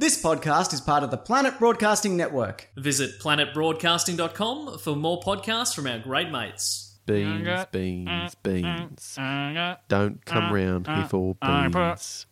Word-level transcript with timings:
This 0.00 0.22
podcast 0.22 0.72
is 0.72 0.80
part 0.80 1.02
of 1.02 1.10
the 1.10 1.18
Planet 1.18 1.58
Broadcasting 1.58 2.16
Network. 2.16 2.70
Visit 2.74 3.20
planetbroadcasting.com 3.20 4.78
for 4.78 4.96
more 4.96 5.20
podcasts 5.20 5.74
from 5.74 5.86
our 5.86 5.98
great 5.98 6.30
mates. 6.30 7.00
Beans, 7.04 7.66
beans, 7.70 8.34
beans. 8.42 9.18
Uh, 9.18 9.22
uh, 9.22 9.76
Don't 9.88 10.24
come 10.24 10.54
round 10.54 10.88
uh, 10.88 10.96
here 10.96 11.04
for 11.04 11.34
beans. 11.42 12.26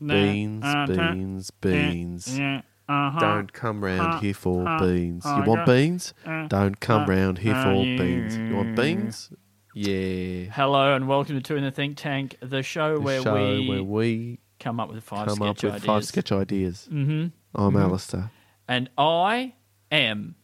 Beans, 0.00 0.64
beans, 0.88 1.50
beans. 1.60 2.40
Don't 2.88 3.52
come 3.52 3.84
round 3.84 4.22
here 4.22 4.32
for 4.32 4.64
beans. 4.78 5.26
You 5.26 5.42
want 5.42 5.66
beans? 5.66 6.14
Don't 6.48 6.80
come 6.80 7.04
round 7.04 7.36
here 7.36 7.62
for 7.62 7.82
beans. 7.84 8.34
You 8.34 8.56
want 8.56 8.76
beans? 8.76 9.30
Yeah. 9.74 10.44
Hello 10.52 10.94
and 10.94 11.06
welcome 11.06 11.36
to 11.36 11.42
Two 11.42 11.56
in 11.56 11.64
the 11.64 11.70
Think 11.70 11.98
Tank, 11.98 12.36
the 12.40 12.62
show 12.62 12.94
The 12.94 13.00
where 13.00 13.20
show 13.20 13.34
we 13.34 13.68
where 13.68 13.82
we 13.84 14.38
come 14.64 14.80
up 14.80 14.90
with 14.90 15.04
five 15.04 15.28
come 15.28 15.42
up 15.42 15.58
sketch 15.58 15.62
with 15.64 15.72
ideas. 15.74 15.84
five 15.86 16.04
sketch 16.06 16.32
ideas. 16.32 16.88
Mm-hmm. 16.90 17.26
I'm 17.54 17.76
Alistair. 17.76 18.30
And 18.66 18.88
I 18.96 19.52
am 19.92 20.34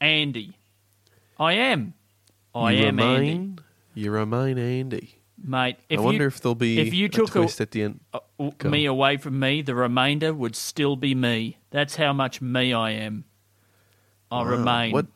Andy. 0.00 0.56
I 1.38 1.52
am. 1.52 1.92
I 2.54 2.72
you 2.72 2.86
am 2.86 2.98
Andy, 2.98 3.28
remain, 3.30 3.58
You 3.94 4.10
remain 4.10 4.58
Andy. 4.58 5.20
mate. 5.36 5.76
If 5.90 6.00
I 6.00 6.02
wonder 6.02 6.24
you, 6.24 6.28
if 6.28 6.40
there'll 6.40 6.54
be 6.54 6.80
if 6.80 6.94
you 6.94 7.08
took 7.08 7.28
a- 7.28 7.32
twist 7.40 7.60
at 7.60 7.70
the 7.72 7.82
end. 7.82 8.00
uh, 8.14 8.20
Go. 8.58 8.70
me 8.70 8.86
away 8.86 9.18
from 9.18 9.38
me, 9.38 9.60
the 9.62 9.74
remainder 9.74 10.32
would 10.32 10.56
still 10.56 10.96
be 10.96 11.14
me. 11.14 11.58
That's 11.70 11.96
how 11.96 12.12
much 12.12 12.40
me 12.40 12.72
I 12.72 12.92
am. 12.92 13.24
I 14.30 14.38
Wow. 14.42 14.44
remain 14.48 14.92
What 14.92 15.06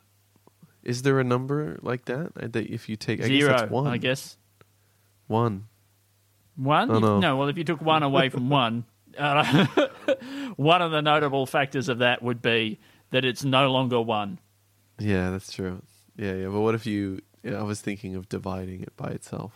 is 0.83 1.01
there 1.01 1.19
a 1.19 1.23
number 1.23 1.79
like 1.81 2.05
that? 2.05 2.31
Uh, 2.39 2.47
That 2.51 2.67
if 2.69 2.87
you 2.87 2.95
take 2.95 3.19
I 3.21 3.27
zero. 3.27 3.51
guess 3.51 3.61
that's 3.61 3.71
one. 3.71 3.87
I 3.87 3.97
guess 3.97 4.37
One. 5.27 5.67
One. 6.55 6.91
Oh, 6.91 6.99
no. 6.99 7.19
no, 7.19 7.37
well, 7.37 7.49
if 7.49 7.57
you 7.57 7.63
took 7.63 7.81
one 7.81 8.03
away 8.03 8.29
from 8.29 8.49
one, 8.49 8.85
uh, 9.17 9.65
one 10.55 10.81
of 10.81 10.91
the 10.91 11.01
notable 11.01 11.45
factors 11.45 11.89
of 11.89 11.99
that 11.99 12.21
would 12.23 12.41
be 12.41 12.79
that 13.11 13.25
it's 13.25 13.43
no 13.43 13.71
longer 13.71 14.01
one. 14.01 14.39
Yeah, 14.99 15.29
that's 15.31 15.51
true. 15.51 15.81
Yeah, 16.15 16.33
yeah. 16.33 16.47
But 16.47 16.61
what 16.61 16.75
if 16.75 16.85
you? 16.85 17.21
Yeah, 17.43 17.59
I 17.59 17.63
was 17.63 17.81
thinking 17.81 18.15
of 18.15 18.29
dividing 18.29 18.81
it 18.81 18.95
by 18.95 19.09
itself. 19.09 19.51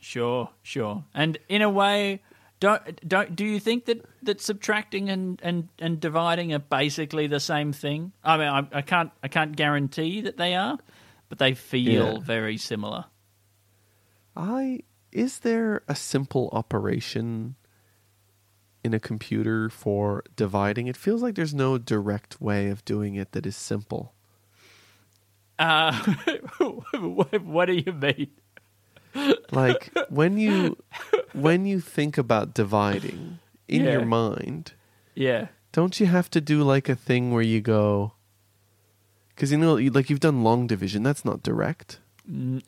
Sure, 0.00 0.50
sure. 0.62 1.04
And 1.14 1.38
in 1.48 1.62
a 1.62 1.70
way, 1.70 2.22
don't 2.58 3.08
don't 3.08 3.34
do 3.36 3.44
you 3.44 3.58
think 3.60 3.86
that, 3.86 4.04
that 4.22 4.40
subtracting 4.40 5.08
and, 5.08 5.40
and, 5.42 5.68
and 5.78 6.00
dividing 6.00 6.52
are 6.52 6.58
basically 6.58 7.26
the 7.26 7.40
same 7.40 7.72
thing? 7.72 8.12
I 8.24 8.36
mean, 8.36 8.48
I, 8.48 8.66
I 8.78 8.82
can't 8.82 9.10
I 9.22 9.28
can't 9.28 9.54
guarantee 9.56 10.20
that 10.22 10.36
they 10.36 10.54
are, 10.54 10.78
but 11.28 11.38
they 11.38 11.54
feel 11.54 12.14
Yeah. 12.14 12.18
very 12.20 12.56
similar. 12.56 13.06
I 14.36 14.80
is 15.12 15.40
there 15.40 15.82
a 15.88 15.94
simple 15.94 16.48
operation 16.52 17.56
in 18.84 18.94
a 18.94 19.00
computer 19.00 19.68
for 19.68 20.22
dividing? 20.36 20.86
It 20.86 20.96
feels 20.96 21.22
like 21.22 21.34
there's 21.34 21.54
no 21.54 21.78
direct 21.78 22.40
way 22.40 22.68
of 22.68 22.84
doing 22.84 23.14
it 23.14 23.32
that 23.32 23.46
is 23.46 23.56
simple. 23.56 24.14
Uh, 25.58 25.92
what, 26.98 27.42
what 27.44 27.66
do 27.66 27.74
you 27.74 27.92
mean? 27.92 28.30
Like 29.50 29.92
when 30.08 30.38
you 30.38 30.76
when 31.32 31.66
you 31.66 31.80
think 31.80 32.16
about 32.16 32.54
dividing 32.54 33.40
in 33.68 33.84
Yeah. 33.84 33.92
your 33.92 34.06
mind, 34.06 34.72
Yeah, 35.14 35.48
don't 35.72 35.98
you 36.00 36.06
have 36.06 36.30
to 36.30 36.40
do 36.40 36.62
like 36.62 36.88
a 36.88 36.94
thing 36.96 37.32
where 37.32 37.42
you 37.42 37.60
go 37.60 38.12
because 39.34 39.50
you 39.52 39.58
know 39.58 39.74
like 39.74 40.08
you've 40.10 40.20
done 40.20 40.44
long 40.44 40.66
division 40.66 41.02
that's 41.02 41.24
not 41.24 41.42
direct 41.42 41.98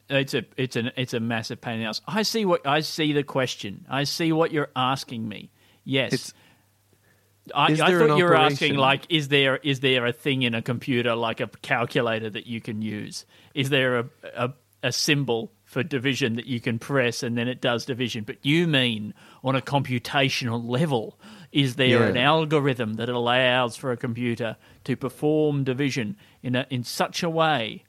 it's 0.09 0.35
a 0.35 0.45
it's 0.57 0.77
an 0.77 0.91
it's 0.97 1.15
a 1.15 1.21
massive 1.21 1.61
pain 1.61 1.75
in 1.75 1.81
the 1.81 1.87
ass. 1.87 2.01
I 2.07 2.23
see 2.23 2.45
what 2.45 2.67
I 2.67 2.81
see 2.81 3.13
the 3.13 3.23
question. 3.23 3.87
I 3.89 4.05
see 4.05 4.33
what 4.33 4.53
you're 4.53 4.71
asking 4.75 5.29
me. 5.29 5.51
Yes. 5.85 6.13
It's- 6.13 6.35
I, 7.53 7.73
I 7.73 7.75
thought 7.77 8.19
you 8.19 8.25
were 8.25 8.37
asking 8.37 8.77
like, 8.77 9.03
is 9.09 9.27
there 9.27 9.57
is 9.57 9.81
there 9.81 10.07
a 10.07 10.13
thing 10.13 10.43
in 10.43 10.55
a 10.55 10.63
computer 10.63 11.17
like 11.17 11.41
a 11.41 11.49
calculator 11.49 12.31
that 12.31 12.47
you 12.47 12.61
can 12.61 12.83
use? 12.83 13.27
Is 13.53 13.69
there 13.69 13.99
a 13.99 14.05
a, 14.37 14.53
a 14.85 14.93
symbol 14.93 15.53
for 15.65 15.83
division 15.83 16.37
that 16.37 16.47
you 16.47 16.61
can 16.61 16.79
press 16.79 17.25
and 17.25 17.37
then 17.37 17.49
it 17.49 17.61
does 17.61 17.85
division? 17.85 18.23
But 18.23 18.37
you 18.47 18.69
mean 18.69 19.13
on 19.43 19.57
a 19.57 19.61
computational 19.61 20.65
level? 20.65 21.19
Is 21.51 21.75
there 21.75 21.89
Yeah. 22.03 22.07
an 22.11 22.17
algorithm 22.17 22.95
that 22.95 23.09
allows 23.09 23.77
for 23.77 23.91
a 23.91 23.97
computer 23.97 24.57
to 24.85 24.97
perform 24.97 25.65
division 25.65 26.17
in 26.45 26.55
a, 26.55 26.65
in 26.71 26.85
such 26.85 27.25
a 27.25 27.29
way 27.29 27.83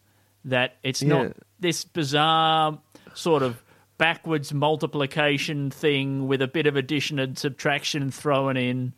that 0.46 0.78
it's 0.82 1.04
Yeah. 1.04 1.10
not 1.26 1.38
this 1.64 1.84
bizarre 1.84 2.78
sort 3.16 3.42
of 3.42 3.64
backwards 3.98 4.54
multiplication 4.54 5.72
thing 5.72 6.28
with 6.28 6.42
a 6.42 6.48
bit 6.48 6.68
of 6.68 6.76
addition 6.76 7.18
and 7.20 7.38
subtraction 7.38 8.12
thrown 8.12 8.56
in? 8.58 8.94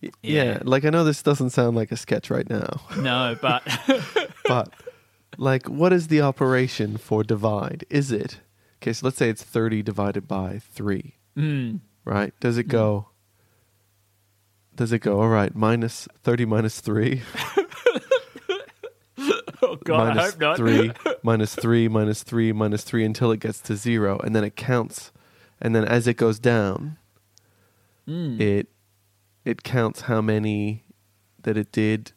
yeah. 0.00 0.10
Yeah. 0.22 0.58
like 0.62 0.84
i 0.84 0.90
know 0.90 1.04
this 1.04 1.22
doesn't 1.22 1.50
sound 1.50 1.74
like 1.74 1.90
a 1.90 1.96
sketch 1.96 2.30
right 2.30 2.48
now 2.48 2.80
No, 2.98 3.34
but 3.42 3.62
but 4.46 4.72
like 5.38 5.68
what 5.68 5.92
is 5.92 6.08
the 6.08 6.20
operation 6.20 6.96
for 6.98 7.24
divide 7.24 7.84
is 7.90 8.12
it 8.12 8.40
okay 8.80 8.92
so 8.92 9.06
let's 9.06 9.16
say 9.16 9.30
it's 9.30 9.42
30 9.42 9.82
divided 9.82 10.28
by 10.28 10.60
3 10.70 11.14
Hmm. 11.34 11.76
right 12.04 12.32
does 12.40 12.56
it 12.58 12.68
go 12.68 13.08
does 14.76 14.92
it 14.92 14.98
go 15.00 15.20
all 15.20 15.28
right 15.28 15.54
minus 15.56 16.06
30 16.22 16.44
minus 16.44 16.80
3 16.80 17.22
oh 19.62 19.76
god, 19.76 20.16
I 20.16 20.22
hope 20.24 20.40
not. 20.40 20.56
3 20.56 20.92
minus 21.22 21.54
3 21.54 21.88
minus 21.88 22.22
3 22.22 22.52
minus 22.52 22.82
3 22.84 23.04
until 23.04 23.30
it 23.32 23.40
gets 23.40 23.60
to 23.60 23.76
0 23.76 24.18
and 24.18 24.34
then 24.34 24.44
it 24.44 24.56
counts 24.56 25.12
and 25.60 25.74
then 25.74 25.84
as 25.84 26.06
it 26.06 26.14
goes 26.16 26.38
down 26.38 26.98
Hmm. 28.06 28.40
it 28.40 28.68
it 29.44 29.62
counts 29.64 30.02
how 30.02 30.20
many 30.20 30.84
that 31.42 31.56
it 31.56 31.72
did 31.72 32.12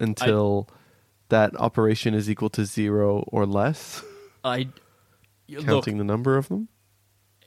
until 0.00 0.68
that 1.28 1.54
operation 1.60 2.14
is 2.14 2.30
equal 2.30 2.48
to 2.50 2.64
0 2.64 3.24
or 3.28 3.44
less 3.44 4.02
I 4.42 4.68
look, 5.48 5.66
counting 5.66 5.98
the 5.98 6.04
number 6.04 6.38
of 6.38 6.48
them 6.48 6.68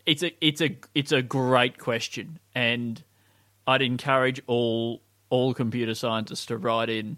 it's 0.06 0.22
a 0.24 0.32
it's 0.46 0.62
a 0.62 0.78
it's 0.96 1.12
a 1.12 1.22
great 1.22 1.78
question, 1.78 2.40
and 2.56 3.04
I'd 3.68 3.82
encourage 3.84 4.42
all 4.48 5.02
all 5.30 5.54
computer 5.54 5.94
scientists 5.94 6.48
to 6.48 6.58
write 6.58 6.90
in 6.90 7.18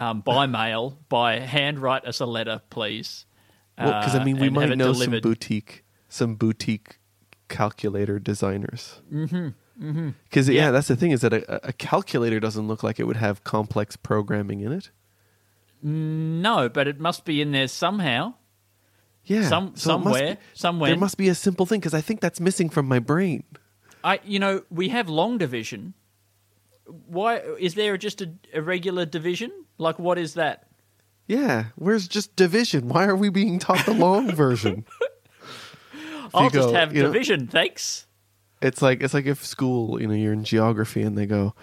um, 0.00 0.22
by 0.22 0.46
mail, 0.46 0.98
by 1.08 1.38
hand 1.38 1.78
write 1.78 2.04
us 2.06 2.18
a 2.20 2.26
letter, 2.26 2.60
please. 2.70 3.26
because 3.76 4.14
i 4.16 4.20
uh, 4.20 4.24
mean 4.24 4.38
we 4.38 4.50
might 4.50 4.76
know 4.76 4.92
some 4.92 5.20
boutique 5.20 5.84
some 6.08 6.34
boutique 6.34 6.98
calculator 7.48 8.18
designers 8.18 9.00
mm-hmm, 9.12 10.10
because 10.24 10.48
yeah. 10.48 10.54
Yeah. 10.66 10.70
that's 10.70 10.88
the 10.88 10.96
thing 10.96 11.12
is 11.12 11.20
that 11.22 11.32
a, 11.32 11.68
a 11.68 11.72
calculator 11.72 12.40
doesn't 12.40 12.66
look 12.68 12.82
like 12.82 13.00
it 13.00 13.04
would 13.04 13.16
have 13.16 13.42
complex 13.44 13.96
programming 13.96 14.60
in 14.60 14.72
it 14.72 14.90
No, 15.82 16.68
but 16.68 16.86
it 16.88 17.00
must 17.00 17.24
be 17.24 17.40
in 17.40 17.52
there 17.52 17.68
somehow. 17.68 18.34
yeah 19.24 19.48
Some- 19.48 19.72
so 19.76 19.90
somewhere- 19.90 20.34
be- 20.34 20.40
somewhere. 20.54 20.90
there 20.90 20.98
must 20.98 21.16
be 21.16 21.28
a 21.28 21.34
simple 21.34 21.64
thing 21.66 21.80
because 21.80 21.94
i 21.94 22.00
think 22.02 22.20
that's 22.20 22.40
missing 22.40 22.68
from 22.70 22.86
my 22.86 22.98
brain 22.98 23.44
I, 24.02 24.18
you 24.24 24.38
know, 24.38 24.62
we 24.70 24.88
have 24.88 25.10
long 25.10 25.36
division. 25.36 25.92
Why 27.06 27.36
is 27.58 27.74
there 27.74 27.98
just 27.98 28.22
a, 28.22 28.32
a 28.54 28.62
regular 28.62 29.04
division? 29.04 29.50
Like, 29.80 29.98
what 29.98 30.18
is 30.18 30.34
that? 30.34 30.66
Yeah, 31.26 31.66
where's 31.76 32.06
just 32.08 32.36
division? 32.36 32.88
Why 32.88 33.04
are 33.06 33.16
we 33.16 33.28
being 33.30 33.58
taught 33.58 33.86
the 33.86 33.94
long 33.94 34.30
version? 34.34 34.84
I'll 36.34 36.44
you 36.44 36.50
just 36.50 36.68
go, 36.68 36.74
have 36.74 36.94
you 36.94 37.02
know- 37.02 37.12
division, 37.12 37.46
thanks. 37.46 38.06
It's 38.62 38.82
like 38.82 39.02
it's 39.02 39.14
like 39.14 39.24
if 39.24 39.42
school, 39.44 40.00
you 40.02 40.06
know, 40.06 40.12
you're 40.14 40.34
in 40.34 40.44
geography 40.44 41.00
and 41.00 41.16
they 41.16 41.24
go, 41.24 41.54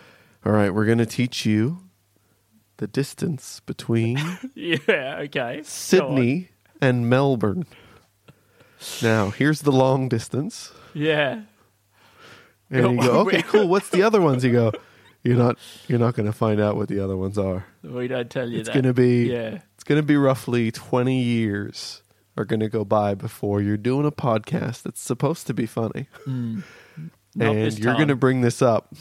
"All 0.44 0.52
right, 0.52 0.74
we're 0.74 0.86
going 0.86 0.98
to 0.98 1.06
teach 1.06 1.46
you 1.46 1.82
the 2.78 2.88
distance 2.88 3.60
between 3.60 4.18
Yeah, 4.56 5.20
okay. 5.26 5.62
Sydney 5.64 6.50
and 6.82 7.08
Melbourne." 7.08 7.66
Now, 9.04 9.30
here's 9.30 9.62
the 9.62 9.72
long 9.72 10.10
distance. 10.10 10.72
Yeah. 10.96 11.42
And 12.72 12.96
you 12.96 13.02
go, 13.08 13.20
"Okay, 13.20 13.44
cool. 13.44 13.68
What's 13.68 13.90
the 13.90 14.02
other 14.02 14.20
ones?" 14.20 14.44
You 14.44 14.52
go, 14.52 14.72
"You're 15.28 15.38
not 15.38 15.58
you're 15.88 16.00
not 16.00 16.16
going 16.16 16.26
to 16.26 16.34
find 16.34 16.60
out 16.60 16.76
what 16.76 16.88
the 16.90 17.00
other 17.00 17.18
ones 17.18 17.38
are. 17.38 17.66
We 17.84 18.08
don't 18.08 18.30
tell 18.30 18.50
you 18.50 18.60
It's 18.60 18.70
that. 18.70 18.74
going 18.74 18.86
to 18.86 18.94
be 18.94 19.30
Yeah. 19.32 19.60
it's 19.76 19.84
going 19.84 20.00
to 20.02 20.06
be 20.06 20.16
roughly 20.18 20.72
20 20.72 21.22
years 21.22 22.02
are 22.38 22.46
going 22.46 22.60
to 22.60 22.70
go 22.70 22.86
by 22.86 23.16
before 23.16 23.62
you're 23.62 23.78
doing 23.78 24.06
a 24.06 24.12
podcast 24.12 24.84
that's 24.84 25.02
supposed 25.02 25.48
to 25.48 25.54
be 25.54 25.66
funny. 25.66 26.08
Hmm. 26.26 26.60
Not 27.36 27.56
and 27.56 27.80
you're 27.80 27.94
going 27.96 28.08
to 28.08 28.16
bring 28.16 28.42
this 28.42 28.62
up, 28.64 28.94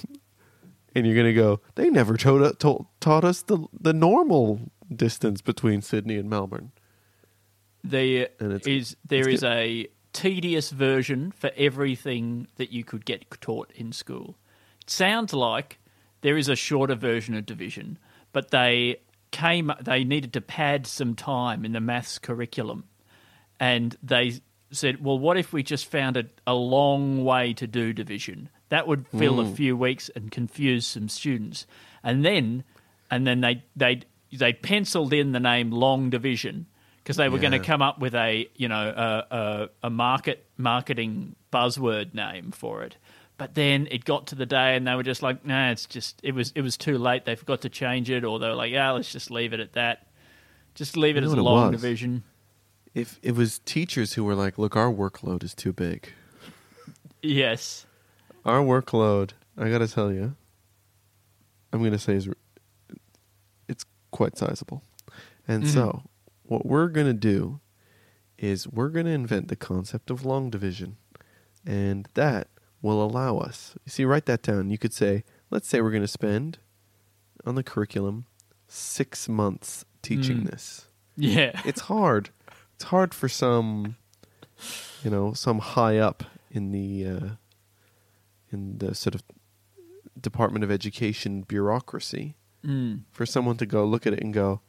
and 0.94 1.06
you're 1.06 1.14
going 1.14 1.26
to 1.26 1.32
go. 1.34 1.60
They 1.74 1.88
never 1.90 2.16
taught, 2.16 2.58
taught 2.58 2.86
taught 3.00 3.24
us 3.24 3.42
the 3.42 3.66
the 3.78 3.92
normal 3.94 4.60
distance 4.94 5.40
between 5.40 5.80
Sydney 5.82 6.16
and 6.16 6.28
Melbourne. 6.28 6.72
There 7.84 8.28
is 8.66 8.96
there 9.06 9.28
is 9.28 9.42
a 9.44 9.86
tedious 10.12 10.70
version 10.70 11.30
for 11.32 11.50
everything 11.56 12.48
that 12.56 12.72
you 12.72 12.84
could 12.84 13.04
get 13.04 13.24
taught 13.40 13.70
in 13.74 13.92
school. 13.92 14.36
It 14.82 14.90
sounds 14.90 15.32
like 15.32 15.78
there 16.26 16.36
is 16.36 16.48
a 16.48 16.56
shorter 16.56 16.96
version 16.96 17.36
of 17.36 17.46
division, 17.46 18.00
but 18.32 18.50
they 18.50 18.96
came 19.30 19.70
they 19.80 20.02
needed 20.02 20.32
to 20.32 20.40
pad 20.40 20.84
some 20.84 21.14
time 21.14 21.64
in 21.64 21.70
the 21.70 21.80
maths 21.80 22.18
curriculum, 22.18 22.82
and 23.60 23.96
they 24.02 24.40
said, 24.72 25.04
"Well, 25.04 25.20
what 25.20 25.36
if 25.36 25.52
we 25.52 25.62
just 25.62 25.86
found 25.86 26.16
a, 26.16 26.24
a 26.44 26.52
long 26.52 27.22
way 27.24 27.52
to 27.52 27.68
do 27.68 27.92
division? 27.92 28.48
That 28.70 28.88
would 28.88 29.06
fill 29.16 29.38
a 29.38 29.44
mm. 29.44 29.54
few 29.54 29.76
weeks 29.76 30.10
and 30.16 30.32
confuse 30.32 30.84
some 30.84 31.08
students." 31.08 31.64
And 32.02 32.24
then, 32.24 32.64
and 33.08 33.24
then 33.24 33.40
they 33.40 33.62
they 33.76 34.00
they 34.32 34.52
penciled 34.52 35.12
in 35.12 35.30
the 35.30 35.38
name 35.38 35.70
long 35.70 36.10
division 36.10 36.66
because 37.04 37.16
they 37.18 37.28
were 37.28 37.38
going 37.38 37.52
to 37.52 37.60
come 37.60 37.82
up 37.82 38.00
with 38.00 38.16
a 38.16 38.50
you 38.56 38.66
know 38.66 38.92
a, 38.96 39.36
a, 39.36 39.68
a 39.84 39.90
market 39.90 40.44
marketing 40.56 41.36
buzzword 41.52 42.14
name 42.14 42.50
for 42.50 42.82
it. 42.82 42.96
But 43.38 43.54
then 43.54 43.86
it 43.90 44.04
got 44.04 44.28
to 44.28 44.34
the 44.34 44.46
day, 44.46 44.76
and 44.76 44.86
they 44.86 44.94
were 44.94 45.02
just 45.02 45.22
like, 45.22 45.44
"Nah, 45.44 45.70
it's 45.70 45.86
just 45.86 46.20
it 46.22 46.34
was 46.34 46.52
it 46.54 46.62
was 46.62 46.76
too 46.76 46.96
late. 46.96 47.26
They 47.26 47.36
forgot 47.36 47.60
to 47.62 47.68
change 47.68 48.08
it, 48.10 48.24
or 48.24 48.38
they 48.38 48.48
were 48.48 48.54
like, 48.54 48.72
yeah, 48.72 48.90
let's 48.92 49.12
just 49.12 49.30
leave 49.30 49.52
it 49.52 49.60
at 49.60 49.74
that. 49.74 50.06
Just 50.74 50.96
leave 50.96 51.16
it 51.16 51.20
You 51.20 51.26
as 51.26 51.32
a 51.32 51.36
what 51.36 51.40
it 51.40 51.44
long 51.44 51.72
was? 51.72 51.80
division." 51.80 52.24
If 52.94 53.18
it 53.22 53.32
was 53.32 53.58
teachers 53.58 54.14
who 54.14 54.24
were 54.24 54.34
like, 54.34 54.56
"Look, 54.56 54.74
our 54.74 54.90
workload 54.90 55.44
is 55.44 55.54
too 55.54 55.72
big. 55.72 56.12
Yes. 57.22 57.84
Our 58.44 58.60
workload, 58.60 59.32
I 59.58 59.68
got 59.68 59.78
to 59.78 59.88
tell 59.88 60.12
you, 60.12 60.36
I'm 61.72 61.80
going 61.80 61.92
to 61.92 61.98
say 61.98 62.14
is 62.14 62.28
it's 63.68 63.84
quite 64.12 64.38
sizable." 64.38 64.82
And 65.46 65.64
mm-hmm. 65.64 65.74
so, 65.74 66.02
what 66.44 66.64
we're 66.64 66.88
going 66.88 67.06
to 67.06 67.12
do 67.12 67.60
is 68.38 68.66
we're 68.66 68.88
going 68.88 69.06
to 69.06 69.12
invent 69.12 69.48
the 69.48 69.56
concept 69.56 70.10
of 70.10 70.24
long 70.24 70.48
division, 70.48 70.96
and 71.66 72.08
that 72.14 72.48
will 72.86 73.04
allow 73.04 73.38
us. 73.38 73.74
You 73.84 73.90
see, 73.90 74.04
write 74.04 74.26
that 74.26 74.42
down. 74.42 74.70
You 74.70 74.78
could 74.78 74.92
say, 74.94 75.24
let's 75.50 75.68
say 75.68 75.80
we're 75.80 75.90
going 75.90 76.02
to 76.02 76.08
spend 76.08 76.58
on 77.44 77.54
the 77.54 77.62
curriculum 77.62 78.24
six 78.68 79.28
months 79.28 79.84
teaching 80.02 80.44
this. 80.44 80.86
Yeah. 81.16 81.60
It's 81.64 81.82
hard. 81.82 82.30
It's 82.74 82.84
hard 82.84 83.12
for 83.14 83.28
some, 83.28 83.96
you 85.02 85.10
know, 85.10 85.32
some 85.32 85.58
high 85.58 85.98
up 85.98 86.24
in 86.50 86.72
the 86.72 87.06
uh, 87.06 87.28
in 88.52 88.78
the 88.78 88.94
sort 88.94 89.14
of 89.14 89.22
Department 90.20 90.64
of 90.64 90.70
Education 90.70 91.42
bureaucracy 91.42 92.36
Mm. 92.64 93.02
for 93.12 93.24
someone 93.24 93.56
to 93.58 93.66
go 93.66 93.84
look 93.84 94.08
at 94.08 94.12
it 94.12 94.20
and 94.20 94.34
go, 94.34 94.60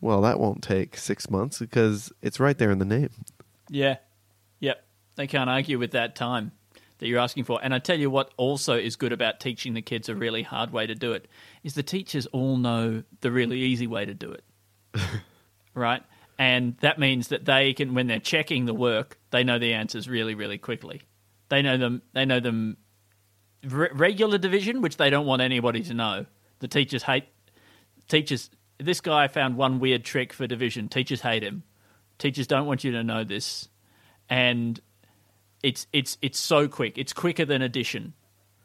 well, 0.00 0.20
that 0.20 0.38
won't 0.38 0.62
take 0.62 0.96
six 0.96 1.28
months 1.28 1.58
because 1.58 2.12
it's 2.22 2.38
right 2.38 2.56
there 2.56 2.70
in 2.70 2.78
the 2.78 2.84
name. 2.84 3.10
Yeah. 3.68 3.96
Yep. 4.60 4.84
They 5.16 5.26
can't 5.26 5.50
argue 5.50 5.80
with 5.80 5.90
that 5.92 6.14
time 6.14 6.52
that 7.02 7.08
you're 7.08 7.18
asking 7.18 7.42
for. 7.42 7.58
And 7.60 7.74
I 7.74 7.80
tell 7.80 7.98
you 7.98 8.10
what 8.10 8.32
also 8.36 8.74
is 8.74 8.94
good 8.94 9.12
about 9.12 9.40
teaching 9.40 9.74
the 9.74 9.82
kids 9.82 10.08
a 10.08 10.14
really 10.14 10.44
hard 10.44 10.72
way 10.72 10.86
to 10.86 10.94
do 10.94 11.10
it 11.10 11.26
is 11.64 11.74
the 11.74 11.82
teachers 11.82 12.26
all 12.26 12.56
know 12.56 13.02
the 13.22 13.32
really 13.32 13.58
easy 13.58 13.88
way 13.88 14.04
to 14.04 14.14
do 14.14 14.30
it. 14.30 14.44
right? 15.74 16.04
And 16.38 16.76
that 16.76 17.00
means 17.00 17.26
that 17.28 17.44
they 17.44 17.74
can 17.74 17.94
when 17.94 18.06
they're 18.06 18.20
checking 18.20 18.66
the 18.66 18.72
work, 18.74 19.18
they 19.32 19.42
know 19.42 19.58
the 19.58 19.74
answers 19.74 20.08
really 20.08 20.36
really 20.36 20.58
quickly. 20.58 21.02
They 21.48 21.60
know 21.60 21.76
them 21.76 22.02
they 22.12 22.24
know 22.24 22.38
them 22.38 22.76
re- 23.64 23.90
regular 23.92 24.38
division 24.38 24.80
which 24.80 24.96
they 24.96 25.10
don't 25.10 25.26
want 25.26 25.42
anybody 25.42 25.82
to 25.82 25.94
know. 25.94 26.26
The 26.60 26.68
teachers 26.68 27.02
hate 27.02 27.24
teachers 28.06 28.48
this 28.78 29.00
guy 29.00 29.26
found 29.26 29.56
one 29.56 29.80
weird 29.80 30.04
trick 30.04 30.32
for 30.32 30.46
division. 30.46 30.88
Teachers 30.88 31.22
hate 31.22 31.42
him. 31.42 31.64
Teachers 32.18 32.46
don't 32.46 32.66
want 32.66 32.84
you 32.84 32.92
to 32.92 33.02
know 33.02 33.24
this. 33.24 33.68
And 34.30 34.80
it's 35.62 35.86
it's 35.92 36.18
it's 36.22 36.38
so 36.38 36.68
quick. 36.68 36.98
It's 36.98 37.12
quicker 37.12 37.44
than 37.44 37.62
addition. 37.62 38.14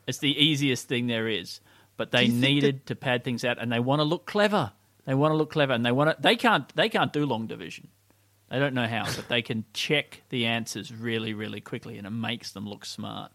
It's 0.07 0.19
the 0.19 0.38
easiest 0.38 0.88
thing 0.88 1.07
there 1.07 1.27
is. 1.27 1.59
But 1.97 2.11
they 2.11 2.27
needed 2.27 2.85
to 2.88 2.95
pad 2.95 3.23
things 3.23 3.44
out 3.44 3.57
and 3.59 3.71
they 3.71 3.79
want 3.79 3.99
to 3.99 4.03
look 4.03 4.25
clever. 4.27 4.71
They 5.05 5.15
want 5.15 5.31
to 5.31 5.35
look 5.35 5.51
clever 5.51 5.73
and 5.73 5.85
they 5.85 5.91
want 5.91 6.11
to 6.11 6.21
they 6.21 6.35
can't 6.35 6.73
they 6.75 6.89
can't 6.89 7.11
do 7.11 7.25
long 7.25 7.47
division. 7.47 7.89
They 8.49 8.59
don't 8.59 8.73
know 8.73 8.88
how, 8.88 9.05
but 9.05 9.27
they 9.27 9.41
can 9.41 9.65
check 9.73 10.21
the 10.29 10.45
answers 10.45 10.94
really 10.94 11.33
really 11.33 11.61
quickly 11.61 11.97
and 11.97 12.05
it 12.05 12.11
makes 12.11 12.51
them 12.51 12.67
look 12.67 12.85
smart. 12.85 13.31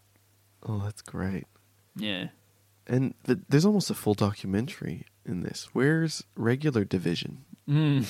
Oh, 0.65 0.79
that's 0.79 1.01
great. 1.01 1.45
Yeah. 1.95 2.27
And 2.87 3.13
th- 3.25 3.39
there's 3.49 3.65
almost 3.65 3.89
a 3.89 3.93
full 3.93 4.13
documentary 4.13 5.05
in 5.25 5.41
this. 5.41 5.69
Where's 5.73 6.23
regular 6.35 6.83
division? 6.83 7.45
Mm. 7.69 8.05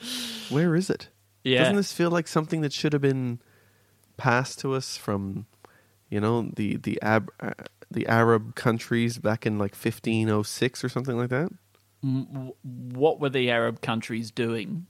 Where 0.50 0.74
is 0.74 0.90
it? 0.90 1.08
Yeah. 1.46 1.60
Doesn't 1.60 1.76
this 1.76 1.92
feel 1.92 2.10
like 2.10 2.26
something 2.26 2.60
that 2.62 2.72
should 2.72 2.92
have 2.92 3.02
been 3.02 3.40
passed 4.16 4.58
to 4.60 4.74
us 4.74 4.96
from, 4.96 5.46
you 6.10 6.20
know, 6.20 6.50
the 6.56 6.76
the 6.76 7.00
Ab- 7.02 7.30
uh, 7.38 7.50
the 7.90 8.06
Arab 8.08 8.56
countries 8.56 9.18
back 9.18 9.46
in 9.46 9.56
like 9.58 9.72
1506 9.72 10.82
or 10.84 10.88
something 10.88 11.16
like 11.16 11.30
that? 11.30 11.50
what 12.62 13.20
were 13.20 13.30
the 13.30 13.50
Arab 13.50 13.80
countries 13.80 14.30
doing? 14.30 14.86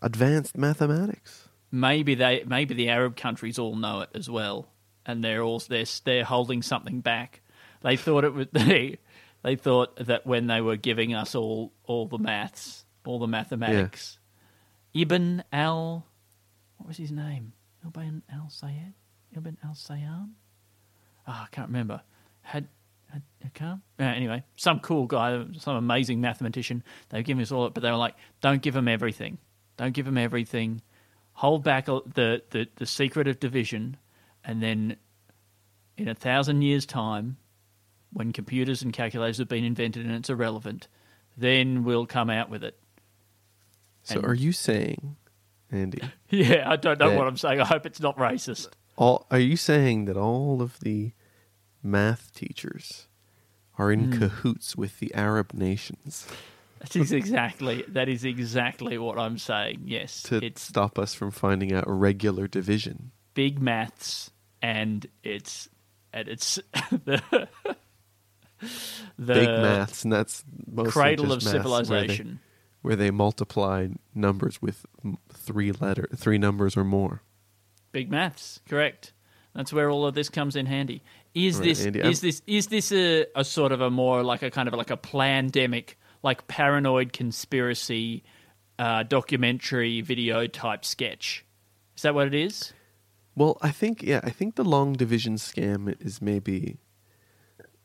Advanced 0.00 0.56
mathematics. 0.56 1.48
maybe 1.72 2.14
they 2.14 2.44
maybe 2.46 2.74
the 2.74 2.88
Arab 2.88 3.16
countries 3.16 3.58
all 3.58 3.74
know 3.76 4.00
it 4.02 4.10
as 4.14 4.28
well, 4.30 4.68
and 5.06 5.22
they're 5.24 5.42
all 5.42 5.58
they're 5.60 5.84
they're 6.04 6.24
holding 6.24 6.62
something 6.62 7.00
back. 7.00 7.40
They 7.82 7.96
thought 7.96 8.24
it 8.24 8.34
was 8.34 8.46
they 8.52 8.98
they 9.42 9.56
thought 9.56 9.96
that 10.06 10.26
when 10.26 10.46
they 10.46 10.60
were 10.60 10.76
giving 10.76 11.14
us 11.14 11.34
all 11.34 11.72
all 11.84 12.06
the 12.06 12.18
maths, 12.18 12.84
all 13.04 13.18
the 13.18 13.26
mathematics, 13.26 14.17
Ibn 14.94 15.44
al 15.52 16.06
what 16.78 16.88
was 16.88 16.96
his 16.96 17.12
name? 17.12 17.52
Ibn 17.86 18.22
al 18.32 18.48
Sayyid, 18.48 18.94
Ibn 19.36 19.58
al 19.64 19.72
Sayyad. 19.72 20.30
Ah, 21.26 21.44
I 21.44 21.54
can't 21.54 21.68
remember. 21.68 22.02
Had 22.40 22.68
had 23.10 23.22
Hakam? 23.44 23.80
Uh, 23.98 24.04
anyway, 24.04 24.44
some 24.56 24.80
cool 24.80 25.06
guy, 25.06 25.44
some 25.58 25.76
amazing 25.76 26.20
mathematician. 26.20 26.82
They 27.08 27.18
were 27.18 27.22
giving 27.22 27.42
us 27.42 27.52
all 27.52 27.66
it, 27.66 27.74
but 27.74 27.82
they 27.82 27.90
were 27.90 27.96
like, 27.96 28.14
"Don't 28.40 28.62
give 28.62 28.74
them 28.74 28.88
everything. 28.88 29.38
Don't 29.76 29.92
give 29.92 30.06
them 30.06 30.18
everything. 30.18 30.82
Hold 31.34 31.62
back 31.62 31.86
the 31.86 32.42
the, 32.50 32.68
the 32.76 32.86
secret 32.86 33.28
of 33.28 33.40
division, 33.40 33.96
and 34.44 34.62
then 34.62 34.96
in 35.96 36.08
a 36.08 36.14
thousand 36.14 36.62
years' 36.62 36.86
time, 36.86 37.36
when 38.12 38.32
computers 38.32 38.82
and 38.82 38.92
calculators 38.92 39.38
have 39.38 39.48
been 39.48 39.64
invented 39.64 40.06
and 40.06 40.14
it's 40.14 40.30
irrelevant, 40.30 40.88
then 41.36 41.84
we'll 41.84 42.06
come 42.06 42.30
out 42.30 42.50
with 42.50 42.64
it." 42.64 42.78
So 44.14 44.20
are 44.20 44.34
you 44.34 44.52
saying, 44.52 45.16
Andy, 45.70 46.00
Yeah, 46.30 46.68
I 46.70 46.76
don't 46.76 46.98
know 46.98 47.14
what 47.14 47.26
I'm 47.26 47.36
saying. 47.36 47.60
I 47.60 47.64
hope 47.64 47.84
it's 47.86 48.00
not 48.00 48.16
racist. 48.16 48.68
all 48.96 49.26
are 49.30 49.38
you 49.38 49.56
saying 49.56 50.06
that 50.06 50.16
all 50.16 50.60
of 50.62 50.80
the 50.80 51.12
math 51.82 52.32
teachers 52.34 53.06
are 53.78 53.92
in 53.92 54.10
Hmm. 54.12 54.18
cahoots 54.18 54.74
with 54.76 54.98
the 54.98 55.14
Arab 55.14 55.52
nations 55.54 56.26
That 56.80 56.96
is 56.96 57.12
exactly 57.12 57.84
that 57.88 58.08
is 58.08 58.24
exactly 58.24 58.98
what 58.98 59.18
I'm 59.18 59.36
saying. 59.38 59.82
Yes, 59.84 60.22
to 60.24 60.36
it's 60.44 60.62
stop 60.62 60.98
us 60.98 61.14
from 61.14 61.30
finding 61.30 61.72
out 61.72 61.84
regular 61.86 62.48
division? 62.48 63.12
big 63.34 63.60
maths 63.60 64.30
and 64.62 65.06
it's 65.22 65.68
and 66.12 66.26
it's 66.28 66.58
the 67.04 67.22
the 69.18 69.34
Big 69.34 69.48
maths, 69.48 70.02
and 70.04 70.12
that's 70.12 70.44
mostly 70.66 70.90
cradle 70.92 71.32
of 71.32 71.40
just 71.40 71.54
maths 71.54 71.64
where 71.68 71.82
they- 71.82 72.08
civilization. 72.08 72.40
Where 72.88 72.96
they 72.96 73.10
multiply 73.10 73.86
numbers 74.14 74.62
with 74.62 74.86
three 75.30 75.72
letter 75.72 76.08
three 76.16 76.38
numbers 76.38 76.74
or 76.74 76.84
more. 76.84 77.20
Big 77.92 78.10
maths, 78.10 78.60
correct. 78.66 79.12
That's 79.54 79.74
where 79.74 79.90
all 79.90 80.06
of 80.06 80.14
this 80.14 80.30
comes 80.30 80.56
in 80.56 80.64
handy. 80.64 81.02
Is 81.34 81.58
Right, 81.58 81.64
this 81.64 81.84
Andy, 81.84 81.98
is 81.98 82.04
I'm- 82.04 82.28
this 82.28 82.42
is 82.46 82.66
this 82.68 82.90
a, 82.90 83.26
a 83.36 83.44
sort 83.44 83.72
of 83.72 83.82
a 83.82 83.90
more 83.90 84.22
like 84.22 84.42
a 84.42 84.50
kind 84.50 84.68
of 84.68 84.72
like 84.74 84.88
a 84.90 84.96
pandemic, 84.96 85.98
like 86.22 86.48
paranoid 86.48 87.12
conspiracy 87.12 88.24
uh, 88.78 89.02
documentary 89.02 90.00
video 90.00 90.46
type 90.46 90.82
sketch? 90.86 91.44
Is 91.94 92.02
that 92.04 92.14
what 92.14 92.26
it 92.26 92.34
is? 92.34 92.72
Well, 93.36 93.58
I 93.60 93.70
think 93.70 94.02
yeah, 94.02 94.20
I 94.24 94.30
think 94.30 94.54
the 94.54 94.64
long 94.64 94.94
division 94.94 95.34
scam 95.34 95.94
is 96.00 96.22
maybe 96.22 96.78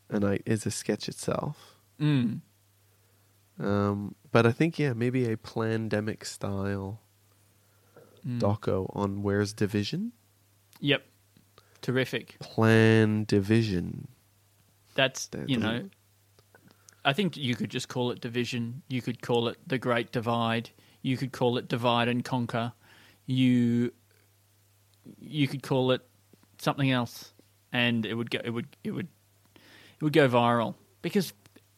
an 0.08 0.24
I 0.24 0.38
is 0.46 0.64
a 0.64 0.70
sketch 0.70 1.10
itself. 1.10 1.76
Mm. 2.00 2.40
Um, 3.58 4.14
but 4.32 4.46
I 4.46 4.52
think 4.52 4.78
yeah, 4.78 4.92
maybe 4.94 5.30
a 5.30 5.36
pandemic 5.36 6.24
style 6.24 7.00
Mm. 8.26 8.40
doco 8.40 8.90
on 8.96 9.22
where's 9.22 9.52
division. 9.52 10.12
Yep. 10.80 11.04
Terrific. 11.82 12.38
Plan 12.38 13.24
division. 13.24 14.08
That's 14.94 15.26
That 15.26 15.48
you 15.50 15.58
know. 15.58 15.90
I 17.04 17.12
think 17.12 17.36
you 17.36 17.54
could 17.54 17.70
just 17.70 17.88
call 17.88 18.10
it 18.12 18.20
division. 18.22 18.82
You 18.88 19.02
could 19.02 19.20
call 19.20 19.48
it 19.48 19.58
the 19.66 19.76
Great 19.76 20.10
Divide. 20.10 20.70
You 21.02 21.18
could 21.18 21.32
call 21.32 21.58
it 21.58 21.68
divide 21.68 22.08
and 22.08 22.24
conquer. 22.24 22.72
You 23.26 23.92
you 25.20 25.46
could 25.46 25.62
call 25.62 25.90
it 25.90 26.00
something 26.58 26.90
else, 26.90 27.34
and 27.72 28.06
it 28.06 28.14
would 28.14 28.30
go. 28.30 28.38
It 28.42 28.50
would. 28.50 28.68
It 28.82 28.92
would. 28.92 29.08
It 29.54 30.02
would 30.02 30.14
go 30.14 30.28
viral 30.30 30.76
because 31.02 31.34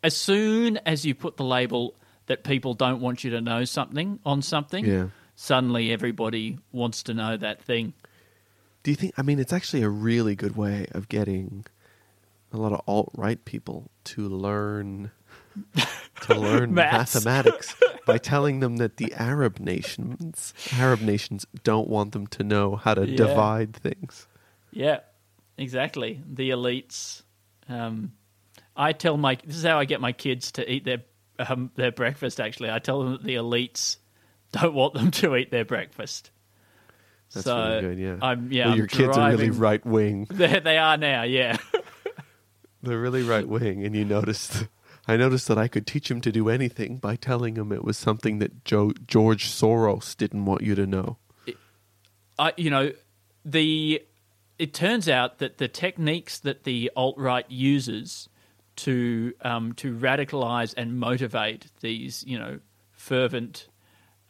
as 0.07 0.17
soon 0.17 0.79
as 0.87 1.05
you 1.05 1.15
put 1.15 1.37
the 1.37 1.45
label 1.45 1.95
that 2.27 2.45
people 2.45 2.75
don't 2.75 3.01
want 3.01 3.25
you 3.25 3.31
to 3.33 3.41
know 3.41 3.65
something 3.65 4.19
on 4.25 4.43
something, 4.43 4.85
Yeah. 4.85 5.09
suddenly 5.35 5.93
everybody 5.93 6.59
wants 6.73 7.03
to 7.05 7.15
know 7.15 7.37
that 7.37 7.63
thing. 7.63 7.93
Do 8.83 8.91
you 8.93 8.97
think? 8.97 9.15
I 9.19 9.23
mean, 9.23 9.39
it's 9.39 9.53
actually 9.53 9.83
a 9.83 9.89
really 9.89 10.35
good 10.37 10.57
way 10.57 10.87
of 10.93 11.09
getting 11.09 11.65
a 12.53 12.57
lot 12.57 12.73
of 12.73 12.81
alt 12.87 13.11
right 13.17 13.45
people 13.45 13.91
to 14.05 14.29
learn 14.29 15.11
to 16.23 16.35
learn 16.39 16.73
mathematics 16.75 17.75
by 18.07 18.19
telling 18.19 18.61
them 18.61 18.77
that 18.77 18.97
the 18.99 19.13
Arab 19.15 19.59
nations 19.59 20.55
Arab 20.79 21.01
nations 21.01 21.47
don't 21.65 21.89
want 21.89 22.13
them 22.13 22.27
to 22.29 22.45
know 22.45 22.77
how 22.77 22.95
to 22.95 23.09
Yeah. 23.09 23.17
divide 23.17 23.75
things. 23.75 24.29
Yeah, 24.71 25.01
exactly. 25.59 26.21
The 26.31 26.51
elites. 26.51 27.23
Um, 27.69 28.13
I 28.77 28.93
tell 28.93 29.17
my 29.17 29.39
this 29.45 29.57
is 29.57 29.65
how 29.65 29.79
I 29.79 29.85
get 29.85 30.01
my 30.01 30.13
kids 30.13 30.53
to 30.53 30.71
eat 30.71 30.85
their 30.85 31.03
um, 31.39 31.71
their 31.77 31.93
breakfast. 31.93 32.41
Actually, 32.41 32.71
I 32.71 32.79
tell 32.79 33.03
them 33.03 33.13
that 33.13 33.23
the 33.23 33.37
elites 33.37 33.97
don't 34.53 34.75
want 34.75 34.95
them 34.95 35.11
to 35.13 35.37
eat 35.37 35.51
their 35.51 35.65
breakfast. 35.65 36.31
That's 37.33 37.45
so 37.45 37.57
really 37.57 37.81
good. 37.81 37.99
Yeah. 37.99 38.17
I'm 38.23 38.53
yeah. 38.53 38.65
Well, 38.67 38.73
I'm 38.73 38.79
your 38.79 38.87
kids 38.87 39.17
are 39.17 39.31
really 39.31 39.51
right 39.51 39.85
wing. 39.85 40.27
They 40.31 40.79
are 40.79 40.97
now. 40.97 41.23
Yeah. 41.23 41.57
They're 42.83 43.01
really 43.01 43.23
right 43.23 43.47
wing, 43.49 43.85
and 43.85 43.95
you 43.97 44.05
noticed. 44.05 44.67
I 45.09 45.17
noticed 45.17 45.47
that 45.47 45.57
I 45.57 45.69
could 45.69 45.87
teach 45.87 46.11
him 46.11 46.21
to 46.23 46.33
do 46.33 46.49
anything 46.49 46.97
by 46.97 47.15
telling 47.15 47.55
him 47.55 47.71
it 47.71 47.85
was 47.85 47.97
something 47.97 48.41
that 48.41 48.65
Joe, 48.65 48.93
George 49.07 49.47
Soros 49.47 50.17
didn't 50.17 50.47
want 50.47 50.63
you 50.63 50.75
to 50.75 50.85
know. 50.85 51.19
I, 52.37 52.53
you 52.57 52.71
know, 52.71 52.91
the 53.45 54.03
it 54.59 54.75
turns 54.75 55.09
out 55.09 55.39
that 55.39 55.59
the 55.59 55.69
techniques 55.69 56.39
that 56.41 56.65
the 56.65 56.91
alt 56.97 57.17
right 57.19 57.49
uses 57.49 58.29
to 58.77 59.33
um, 59.43 59.73
to 59.75 59.95
radicalize 59.95 60.75
and 60.77 60.99
motivate 60.99 61.67
these, 61.81 62.25
you 62.27 62.39
know, 62.39 62.61
fervent 62.93 63.69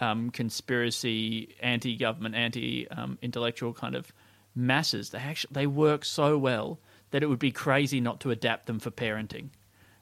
um, 0.01 0.31
conspiracy, 0.31 1.55
anti-government, 1.61 2.35
anti-intellectual 2.35 3.73
kind 3.73 3.95
of 3.95 4.13
masses, 4.55 5.11
they 5.11 5.19
actually 5.19 5.53
they 5.53 5.67
work 5.67 6.05
so 6.05 6.39
well 6.39 6.79
that 7.11 7.23
it 7.23 7.27
would 7.27 7.39
be 7.39 7.53
crazy 7.53 8.01
not 8.01 8.21
to 8.21 8.31
adapt 8.31 8.67
them 8.67 8.79
for 8.79 8.91
parenting. 8.91 9.51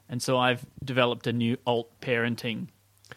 And 0.09 0.21
so 0.21 0.37
I've 0.37 0.65
developed 0.83 1.27
a 1.27 1.33
new 1.33 1.57
alt 1.65 1.89
parenting 2.01 2.67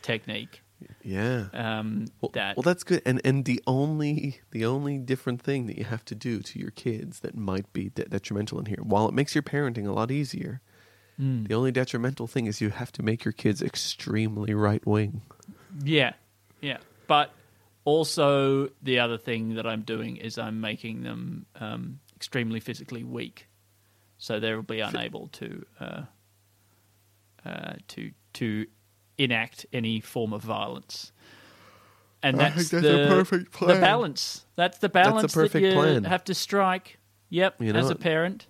technique. 0.02 0.62
Yeah. 1.02 1.46
Um, 1.52 2.06
Well, 2.20 2.30
that 2.34 2.56
well, 2.56 2.62
that's 2.62 2.84
good. 2.84 3.02
And 3.04 3.20
and 3.24 3.44
the 3.44 3.62
only 3.66 4.40
the 4.52 4.64
only 4.64 4.98
different 4.98 5.42
thing 5.42 5.66
that 5.66 5.76
you 5.76 5.84
have 5.84 6.04
to 6.06 6.14
do 6.14 6.40
to 6.40 6.58
your 6.58 6.70
kids 6.70 7.20
that 7.20 7.36
might 7.36 7.72
be 7.72 7.90
de- 7.90 8.04
detrimental 8.04 8.58
in 8.60 8.66
here, 8.66 8.82
while 8.82 9.08
it 9.08 9.14
makes 9.14 9.34
your 9.34 9.42
parenting 9.42 9.86
a 9.88 9.92
lot 9.92 10.10
easier, 10.10 10.60
Hmm. 11.18 11.44
the 11.44 11.54
only 11.54 11.72
detrimental 11.72 12.28
thing 12.28 12.46
is 12.46 12.60
you 12.60 12.70
have 12.70 12.92
to 12.92 13.02
make 13.02 13.24
your 13.24 13.32
kids 13.32 13.60
extremely 13.60 14.54
right 14.54 14.84
wing. 14.86 15.22
Yeah, 15.84 16.12
yeah. 16.60 16.78
But 17.08 17.32
also, 17.84 18.68
the 18.82 19.00
other 19.00 19.18
thing 19.18 19.54
that 19.56 19.66
I'm 19.66 19.82
doing 19.82 20.16
is 20.16 20.38
I'm 20.38 20.60
making 20.60 21.02
them 21.02 21.46
um, 21.58 21.98
extremely 22.14 22.60
physically 22.60 23.02
weak, 23.02 23.48
so 24.18 24.38
they'll 24.38 24.62
be 24.62 24.80
unable 24.80 25.28
to 25.28 25.66
uh, 25.80 26.02
uh, 27.44 27.72
to 27.88 28.12
to 28.34 28.66
enact 29.16 29.66
any 29.72 30.00
form 30.00 30.32
of 30.32 30.42
violence. 30.42 31.12
And 32.22 32.38
that's, 32.38 32.70
that's 32.70 32.84
a 32.84 33.04
the, 33.04 33.06
perfect 33.08 33.58
The 33.58 33.66
balance. 33.66 34.44
That's 34.56 34.78
the 34.78 34.88
balance 34.88 35.34
perfect 35.34 35.52
that 35.52 35.62
you 35.62 35.72
plan. 35.72 36.04
have 36.04 36.24
to 36.24 36.34
strike. 36.34 36.98
Yep, 37.30 37.62
You 37.62 37.72
as 37.74 37.90
a 37.90 37.94
parent. 37.94 38.46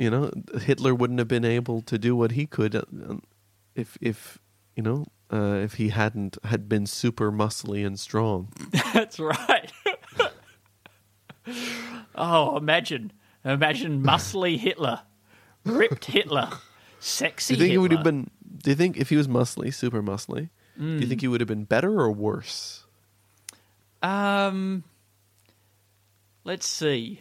You 0.00 0.08
know, 0.08 0.30
Hitler 0.62 0.94
wouldn't 0.94 1.18
have 1.18 1.28
been 1.28 1.44
able 1.44 1.82
to 1.82 1.98
do 1.98 2.16
what 2.16 2.32
he 2.32 2.46
could 2.46 2.74
uh, 2.74 2.84
if 3.74 3.98
if 4.00 4.38
you 4.74 4.82
know 4.82 5.04
uh, 5.30 5.60
if 5.62 5.74
he 5.74 5.90
hadn't 5.90 6.38
had 6.42 6.70
been 6.70 6.86
super 6.86 7.30
muscly 7.30 7.86
and 7.86 8.00
strong. 8.00 8.50
That's 8.94 9.20
right. 9.20 9.70
oh, 12.14 12.56
imagine, 12.56 13.12
imagine 13.44 14.02
muscly 14.02 14.56
Hitler, 14.58 15.02
ripped 15.66 16.06
Hitler, 16.06 16.48
sexy. 16.98 17.54
Do 17.54 17.58
you 17.58 17.64
think 17.66 17.72
he 17.72 17.78
would 17.78 17.92
have 17.92 18.02
been? 18.02 18.30
Do 18.56 18.70
you 18.70 18.76
think 18.76 18.96
if 18.96 19.10
he 19.10 19.16
was 19.16 19.28
muscly, 19.28 19.72
super 19.72 20.02
muscly, 20.02 20.48
do 20.78 20.86
you 20.86 21.06
think 21.06 21.20
he 21.20 21.28
would 21.28 21.42
have 21.42 21.48
been 21.48 21.64
better 21.64 22.00
or 22.00 22.10
worse? 22.10 22.86
Um, 24.02 24.82
let's 26.42 26.66
see. 26.66 27.20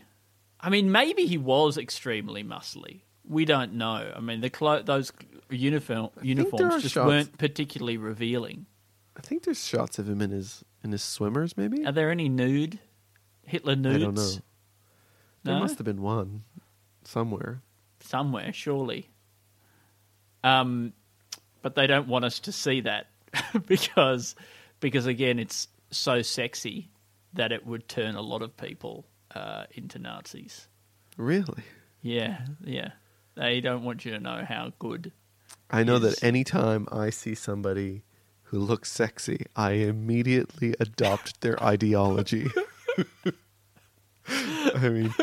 I 0.62 0.70
mean, 0.70 0.92
maybe 0.92 1.26
he 1.26 1.38
was 1.38 1.78
extremely 1.78 2.44
muscly. 2.44 3.02
We 3.28 3.46
don't 3.46 3.74
know. 3.74 4.12
I 4.16 4.20
mean, 4.20 4.42
the 4.42 4.50
clo- 4.50 4.82
those 4.82 5.12
uniform 5.50 6.10
uniforms 6.22 6.82
just 6.84 6.96
shots. 6.96 7.08
weren't 7.08 7.38
particularly 7.38 7.98
revealing. 7.98 8.66
I 9.16 9.22
think 9.22 9.44
there's 9.44 9.66
shots 9.66 10.00
of 10.00 10.10
him 10.10 10.22
in 10.22 10.32
his 10.32 10.64
in 10.84 10.92
his 10.92 11.04
swimmers. 11.04 11.56
Maybe 11.58 11.86
Are 11.86 11.92
there 11.92 12.10
any 12.12 12.28
nude 12.30 12.80
Hitler 13.46 13.76
nudes? 13.76 13.96
I 13.96 14.00
don't 14.06 14.16
know. 14.16 14.30
There 15.44 15.54
No? 15.56 15.60
must 15.60 15.78
have 15.78 15.86
been 15.86 16.02
one 16.02 16.44
somewhere. 17.04 17.62
somewhere, 18.02 18.52
surely. 18.54 19.10
Um, 20.44 20.94
but 21.62 21.76
they 21.76 21.88
don't 21.88 22.08
want 22.08 22.26
us 22.26 22.40
to 22.42 22.52
see 22.52 22.82
that 22.82 23.08
because, 23.66 24.36
because 24.80 25.06
again, 25.06 25.40
it's 25.40 25.68
so 25.92 26.22
sexy 26.22 26.90
that 27.34 27.52
it 27.52 27.66
would 27.66 27.88
turn 27.88 28.16
a 28.16 28.22
lot 28.22 28.42
of 28.42 28.56
people 28.58 29.06
uh, 29.36 29.66
into 29.72 30.00
Nazis. 30.00 30.68
Really? 31.18 31.64
Yeah, 32.02 32.46
yeah. 32.64 32.92
They 33.36 33.62
don't 33.62 33.84
want 33.84 34.06
you 34.06 34.12
to 34.12 34.20
know 34.20 34.44
how 34.48 34.72
good. 34.80 35.12
I 35.70 35.84
know 35.84 36.00
that 36.00 36.24
anytime 36.24 36.88
I 36.92 37.10
see 37.10 37.36
somebody 37.36 38.04
who 38.44 38.60
looks 38.60 38.92
sexy, 38.92 39.46
I 39.56 39.72
immediately 39.74 40.74
adopt 40.80 41.42
their 41.42 41.62
ideology. 41.64 42.48
I 44.28 44.90
mean, 44.90 45.14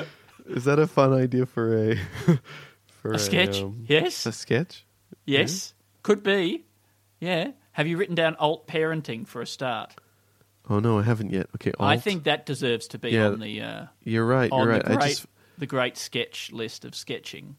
is 0.46 0.64
that 0.64 0.78
a 0.78 0.86
fun 0.86 1.12
idea 1.12 1.46
for 1.46 1.76
a 1.90 1.96
for 2.86 3.12
A 3.12 3.18
sketch? 3.18 3.60
um, 3.62 3.84
Yes. 3.88 4.26
a 4.26 4.32
sketch? 4.32 4.84
Yes, 5.24 5.74
could 6.02 6.22
be. 6.22 6.64
Yeah. 7.20 7.52
Have 7.72 7.86
you 7.86 7.96
written 7.96 8.14
down 8.14 8.36
alt 8.36 8.66
parenting 8.66 9.26
for 9.26 9.42
a 9.42 9.46
start? 9.46 9.94
Oh 10.68 10.80
no, 10.80 10.98
I 10.98 11.02
haven't 11.02 11.30
yet. 11.30 11.46
Okay, 11.56 11.72
I 11.78 11.96
think 11.98 12.24
that 12.24 12.44
deserves 12.46 12.88
to 12.88 12.98
be 12.98 13.10
Yeah, 13.10 13.28
on 13.28 13.40
the 13.40 13.60
uh, 13.60 13.86
you're 14.02 14.26
right. 14.26 14.50
You're 14.50 14.66
right. 14.66 14.82
the 14.84 14.88
great 14.96 15.02
I 15.02 15.08
just 15.08 15.26
the 15.58 15.66
great 15.66 15.96
sketch 15.96 16.50
list 16.52 16.84
of 16.84 16.94
sketching. 16.94 17.56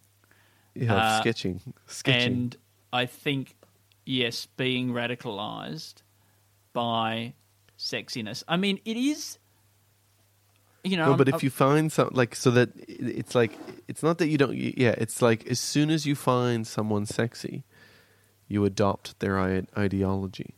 yeah, 0.76 0.94
uh, 0.96 1.22
sketching, 1.22 1.62
sketching. 1.88 2.34
And 2.34 2.58
I 2.94 3.06
think, 3.06 3.56
yes, 4.06 4.46
being 4.58 4.90
radicalized 4.92 6.04
by 6.74 7.34
sexiness. 7.80 8.44
I 8.48 8.58
mean, 8.58 8.80
it 8.86 8.98
is, 8.98 9.40
you 10.84 10.98
know. 10.98 11.12
No, 11.12 11.18
but 11.18 11.28
I'm- 11.30 11.36
if 11.36 11.44
you 11.44 11.50
find 11.50 11.92
some 11.92 12.10
like 12.12 12.36
so 12.36 12.52
that 12.52 12.70
it's 12.78 13.34
like 13.36 13.58
it's 13.88 14.04
not 14.04 14.18
that 14.20 14.28
you 14.28 14.38
don't 14.38 14.56
yeah 14.56 14.94
it's 14.98 15.22
like 15.22 15.48
as 15.48 15.60
soon 15.60 15.90
as 15.90 16.06
you 16.06 16.14
find 16.16 16.68
someone 16.68 17.06
sexy, 17.06 17.64
you 18.50 18.66
adopt 18.66 19.20
their 19.22 19.40
ideology. 19.78 20.56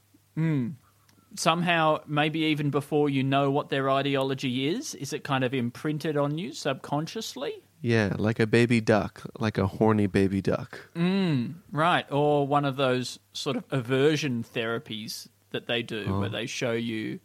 Somehow, 1.35 1.99
maybe 2.07 2.39
even 2.39 2.69
before 2.69 3.09
you 3.09 3.23
know 3.23 3.51
what 3.51 3.69
their 3.69 3.89
ideology 3.89 4.67
is, 4.67 4.95
is 4.95 5.13
it 5.13 5.23
kind 5.23 5.43
of 5.43 5.53
imprinted 5.53 6.17
on 6.17 6.37
you 6.37 6.53
subconsciously? 6.53 7.53
Yeah, 7.81 8.13
like 8.17 8.39
a 8.39 8.47
baby 8.47 8.81
duck, 8.81 9.23
like 9.39 9.57
a 9.57 9.65
horny 9.67 10.07
baby 10.07 10.41
duck. 10.41 10.89
Right. 11.71 12.05
Or 12.11 12.45
one 12.45 12.65
of 12.65 12.75
those 12.75 13.19
sort 13.31 13.55
of 13.55 13.63
aversion 13.71 14.43
therapies 14.43 15.27
that 15.51 15.67
they 15.67 15.81
do 15.81 16.05
Oh. 16.09 16.19
where 16.19 16.29
they 16.29 16.45
show 16.45 16.73
you 16.73 17.19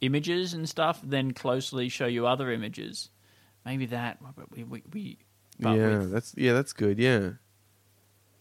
images 0.00 0.54
and 0.54 0.68
stuff, 0.68 1.00
then 1.02 1.32
closely 1.32 1.88
show 1.88 2.06
you 2.06 2.26
other 2.26 2.50
images. 2.50 3.10
Maybe 3.64 3.86
that. 3.86 4.18
We, 4.54 4.64
we, 4.64 4.82
we, 4.92 5.18
but 5.60 5.76
yeah, 5.76 5.98
with, 5.98 6.12
that's 6.12 6.34
yeah, 6.36 6.52
that's 6.52 6.72
good. 6.72 6.98
Yeah, 6.98 7.30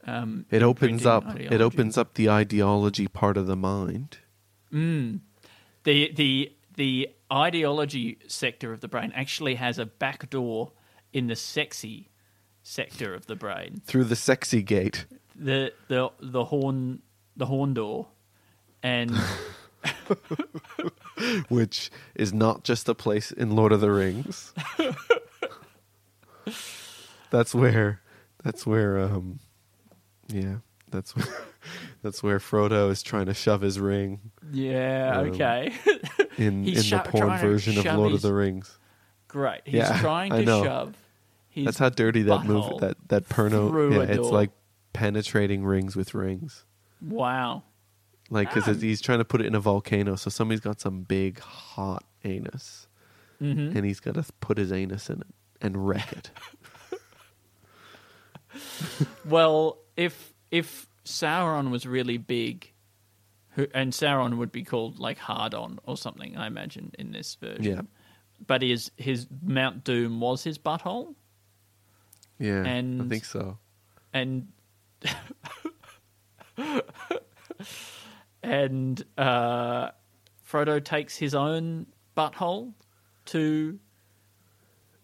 um, 0.06 0.46
it 0.52 0.62
opens 0.62 1.06
up. 1.06 1.40
It 1.40 1.62
opens 1.62 1.98
up 1.98 2.14
the 2.14 2.30
ideology 2.30 3.08
part 3.08 3.38
of 3.38 3.48
the 3.48 3.56
mind. 3.56 4.20
The 4.72 5.20
the 5.84 6.52
the 6.76 7.10
ideology 7.32 8.18
sector 8.28 8.74
of 8.74 8.82
the 8.82 8.88
brain 8.88 9.12
actually 9.16 9.56
has 9.56 9.80
a 9.80 9.86
back 9.86 10.30
door 10.30 10.72
in 11.14 11.28
the 11.28 11.36
sexy 11.36 12.10
sector 12.62 13.14
of 13.14 13.28
the 13.28 13.36
brain. 13.36 13.82
through 13.86 14.04
the 14.06 14.16
sexy 14.16 14.62
gate. 14.62 15.06
The 15.36 15.74
the 15.88 16.10
the 16.20 16.46
horn 16.46 17.02
the 17.38 17.46
horn 17.46 17.74
door, 17.74 18.08
and 18.82 19.12
which 21.50 21.92
is 22.16 22.34
not 22.34 22.64
just 22.64 22.90
a 22.90 22.96
place 22.96 23.32
in 23.32 23.56
Lord 23.56 23.72
of 23.72 23.82
the 23.82 23.92
Rings. 23.92 24.54
that's 27.30 27.54
where 27.54 28.02
that's 28.44 28.66
where 28.66 29.00
um 29.00 29.40
yeah, 30.28 30.58
that's 30.90 31.16
where 31.16 31.28
that's 32.06 32.22
where 32.24 32.38
Frodo 32.40 32.90
is 32.92 33.02
trying 33.04 33.26
to 33.26 33.34
shove 33.34 33.62
his 33.62 33.80
ring 33.80 34.20
yeah, 34.52 35.18
Um, 35.20 35.30
okay, 35.32 35.74
in 36.38 36.66
in 36.68 36.82
sho- 36.82 36.98
the 37.04 37.10
porn 37.10 37.38
version 37.40 37.78
of 37.78 37.86
Lord 37.86 38.12
his- 38.12 38.24
of 38.24 38.30
the 38.30 38.34
Rings. 38.36 38.78
Great. 39.28 39.62
He's 39.66 39.74
Yeah, 39.76 40.00
trying 40.00 40.32
I 40.32 40.38
to 40.40 40.46
know. 40.46 40.64
shove 40.64 40.96
That's 41.58 41.78
how 41.80 41.90
dirty 41.90 42.22
that 42.24 42.46
move 42.46 42.80
that 42.80 42.96
that 43.10 43.26
through 43.26 43.96
Yeah, 43.96 44.02
it's 44.04 44.18
door. 44.18 44.32
like 44.32 44.52
penetrating 44.94 45.66
rings 45.66 45.96
with 45.96 46.14
rings. 46.14 46.64
Wow. 47.02 47.64
Like 48.30 48.48
Ah. 48.50 48.54
because 48.56 48.82
he's 48.82 49.02
trying 49.02 49.18
to 49.20 49.26
put 49.26 49.42
it 49.42 49.48
in 49.48 49.56
a 49.56 49.60
volcano, 49.60 50.16
so 50.16 50.30
somebody's 50.30 50.62
got 50.62 50.80
some 50.80 51.02
big 51.02 51.40
hot 51.40 52.04
anus, 52.24 52.88
Mm-hmm. 53.42 53.76
and 53.76 53.86
he's 53.86 54.00
got 54.00 54.14
to 54.16 54.24
put 54.40 54.58
his 54.58 54.72
anus 54.72 55.10
in 55.10 55.20
it 55.22 55.28
and 55.62 55.88
wreck 55.88 56.12
it. 56.14 56.30
Well, 59.26 59.80
if 59.98 60.34
if 60.52 60.88
Sauron 61.06 61.70
was 61.72 61.86
really 61.86 62.18
big, 62.18 62.72
who, 63.52 63.68
and 63.74 63.94
Sauron 63.94 64.38
would 64.38 64.52
be 64.52 64.64
called 64.64 65.00
like 65.00 65.18
Hardon 65.18 65.80
or 65.86 65.96
something, 65.98 66.36
I 66.36 66.48
imagine 66.48 66.92
in 67.00 67.12
this 67.12 67.36
version. 67.36 67.64
Yeah. 67.64 67.82
But 68.46 68.62
his 68.62 68.92
his 68.98 69.28
Mount 69.44 69.84
Doom 69.86 70.20
was 70.20 70.44
his 70.44 70.58
butthole, 70.58 71.16
Yeah, 72.38 72.64
and, 72.66 73.02
I 73.04 73.08
think 73.08 73.24
so. 73.26 73.58
and 74.14 74.48
and 78.44 79.04
uh, 79.18 79.90
Frodo 80.50 80.84
takes 80.84 81.16
his 81.18 81.34
own 81.34 81.88
butthole 82.16 82.74
to 83.28 83.80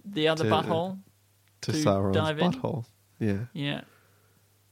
the 0.06 0.28
other 0.28 0.44
To- 0.46 0.50
butthole. 0.50 1.00
To 1.62 1.72
To 1.72 1.78
Sauron's 1.78 2.18
butthole. 2.42 2.86
Yeah, 3.20 3.46
Yeah, 3.54 3.82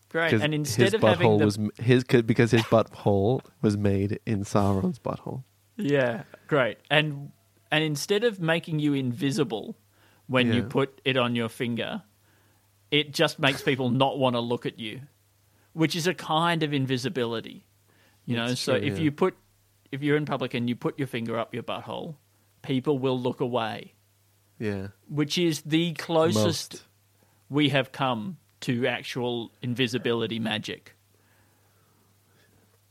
great. 0.09 0.33
And 0.33 0.53
instead 0.53 0.85
his 0.85 0.93
of 0.95 1.01
having 1.01 1.37
the 1.37 1.45
was 1.45 1.59
his 1.79 2.03
'cause- 2.03 2.23
because 2.23 2.51
his 2.51 2.63
butthole 2.63 3.41
was 3.61 3.77
made 3.77 4.19
in 4.25 4.43
Sauron's 4.43 4.99
butthole. 4.99 5.43
Yeah, 5.77 6.23
great. 6.47 6.77
And 6.89 7.31
and 7.71 7.83
instead 7.83 8.23
of 8.23 8.39
making 8.39 8.79
you 8.79 8.93
invisible 8.93 9.77
when 10.27 10.51
you 10.53 10.63
put 10.63 10.99
it 11.05 11.17
on 11.17 11.35
your 11.35 11.49
finger, 11.49 12.03
it 12.91 13.13
just 13.13 13.39
makes 13.39 13.61
people 13.61 13.89
not 14.03 14.17
want 14.19 14.35
to 14.35 14.39
look 14.39 14.65
at 14.65 14.79
you, 14.79 15.01
which 15.73 15.95
is 15.95 16.07
a 16.07 16.13
kind 16.13 16.63
of 16.63 16.73
invisibility. 16.73 17.65
You 18.25 18.35
know, 18.35 18.47
That's 18.49 18.59
so 18.61 18.77
true, 18.77 18.87
if 18.87 18.97
yeah. 18.97 19.03
you 19.05 19.11
put 19.11 19.35
if 19.91 20.03
you're 20.03 20.17
in 20.17 20.25
public 20.25 20.53
and 20.53 20.69
you 20.69 20.75
put 20.75 20.99
your 20.99 21.07
finger 21.07 21.37
up 21.39 21.53
your 21.53 21.63
butthole, 21.63 22.15
people 22.61 22.99
will 22.99 23.19
look 23.19 23.39
away, 23.39 23.93
Yeah, 24.59 24.89
which 25.07 25.37
is 25.37 25.61
the 25.63 25.93
closest 25.93 26.73
most. 26.73 26.83
we 27.49 27.69
have 27.69 27.91
come 27.91 28.37
to 28.61 28.87
actual 28.87 29.51
invisibility 29.61 30.39
magic. 30.39 30.95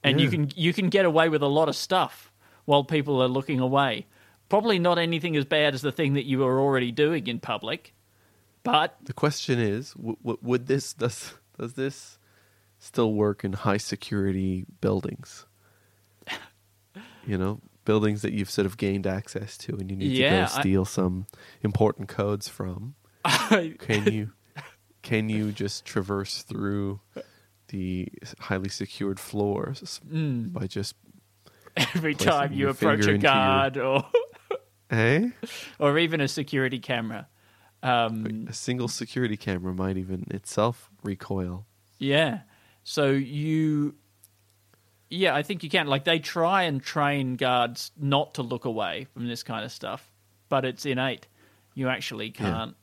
And 0.05 0.21
you 0.21 0.31
can 0.31 0.51
you 0.55 0.73
can 0.73 0.89
get 0.89 1.05
away 1.05 1.29
with 1.29 1.43
a 1.43 1.47
lot 1.49 1.69
of 1.69 1.77
stuff 1.77 2.33
while 2.65 2.85
people 2.85 3.21
are 3.23 3.29
looking 3.29 3.61
away. 3.61 4.07
Probably 4.49 4.79
not 4.79 4.99
anything 4.99 5.37
as 5.37 5.45
bad 5.45 5.75
as 5.75 5.83
the 5.83 5.93
thing 5.93 6.15
that 6.15 6.25
you 6.25 6.45
are 6.45 6.59
already 6.59 6.91
doing 6.93 7.27
in 7.27 7.39
public, 7.41 7.95
but 8.63 8.97
The 9.05 9.13
question 9.13 9.59
is, 9.59 9.93
w- 9.95 10.17
w- 10.23 10.39
would 10.41 10.67
this 10.67 10.95
does 10.95 11.35
does 11.59 11.75
this 11.75 12.19
still 12.79 13.13
work 13.13 13.45
in 13.45 13.53
high 13.53 13.77
security 13.77 14.65
buildings? 14.81 15.45
You 17.27 17.37
know, 17.37 17.61
buildings 17.85 18.23
that 18.23 18.33
you've 18.33 18.49
sort 18.51 18.65
of 18.65 18.79
gained 18.79 19.07
access 19.07 19.59
to, 19.59 19.75
and 19.77 19.91
you 19.91 19.97
need 19.97 20.13
Yeah, 20.13 20.47
to 20.47 20.53
go 20.55 20.61
steal 20.61 20.85
some 20.87 21.27
important 21.61 22.09
codes 22.09 22.49
from. 22.49 22.95
Can 23.79 24.11
you 24.11 24.31
can 25.09 25.29
you 25.29 25.53
just 25.53 25.85
traverse 25.85 26.43
through 26.43 27.01
the 27.69 28.09
highly 28.41 28.69
secured 28.69 29.19
floors 29.19 30.01
Mm. 30.07 30.53
by 30.53 30.67
just 30.67 30.95
every 31.77 32.15
time 32.15 32.53
you 32.53 32.69
approach 32.69 33.07
a 33.07 33.11
into 33.11 33.13
your- 33.13 33.19
guard 33.19 33.77
or 33.79 34.05
hey 34.91 35.33
or 35.79 35.99
even 35.99 36.21
a 36.21 36.29
security 36.29 36.79
camera. 36.79 37.27
Um, 37.83 38.47
a 38.49 38.53
single 38.53 38.89
security 38.89 39.37
camera 39.37 39.73
might 39.73 39.97
even 39.97 40.25
itself 40.31 40.91
recoil. 41.05 41.65
Yeah. 41.99 42.41
So 42.83 43.11
you 43.11 43.95
Yeah, 45.11 45.35
I 45.35 45.43
think 45.43 45.63
you 45.63 45.71
can. 45.71 45.87
Like 45.87 46.05
they 46.05 46.19
try 46.19 46.65
and 46.65 46.83
train 46.83 47.37
guards 47.37 47.93
not 47.97 48.35
to 48.35 48.43
look 48.43 48.65
away 48.65 49.07
from 49.15 49.27
this 49.29 49.43
kind 49.43 49.65
of 49.65 49.71
stuff, 49.73 50.11
but 50.49 50.65
it's 50.65 50.85
innate. 50.85 51.29
You 51.75 51.89
actually 51.89 52.31
can't 52.31 52.75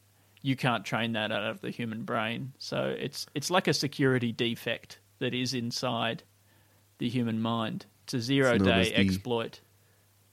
you 0.46 0.56
can't 0.56 0.86
train 0.86 1.14
that 1.14 1.32
out 1.32 1.44
of 1.44 1.62
the 1.62 1.72
human 1.72 2.04
brain. 2.04 2.54
So 2.60 2.96
it's 3.00 3.26
it's 3.34 3.50
like 3.50 3.68
a 3.68 3.74
security 3.74 4.32
defect 4.32 5.00
that 5.18 5.34
is 5.34 5.56
inside 5.56 6.22
the 7.00 7.10
human 7.10 7.42
mind. 7.42 7.88
It's 8.04 8.14
a 8.14 8.22
zero 8.22 8.54
it's 8.54 8.64
day 8.64 8.84
the- 8.84 8.98
exploit. 8.98 9.62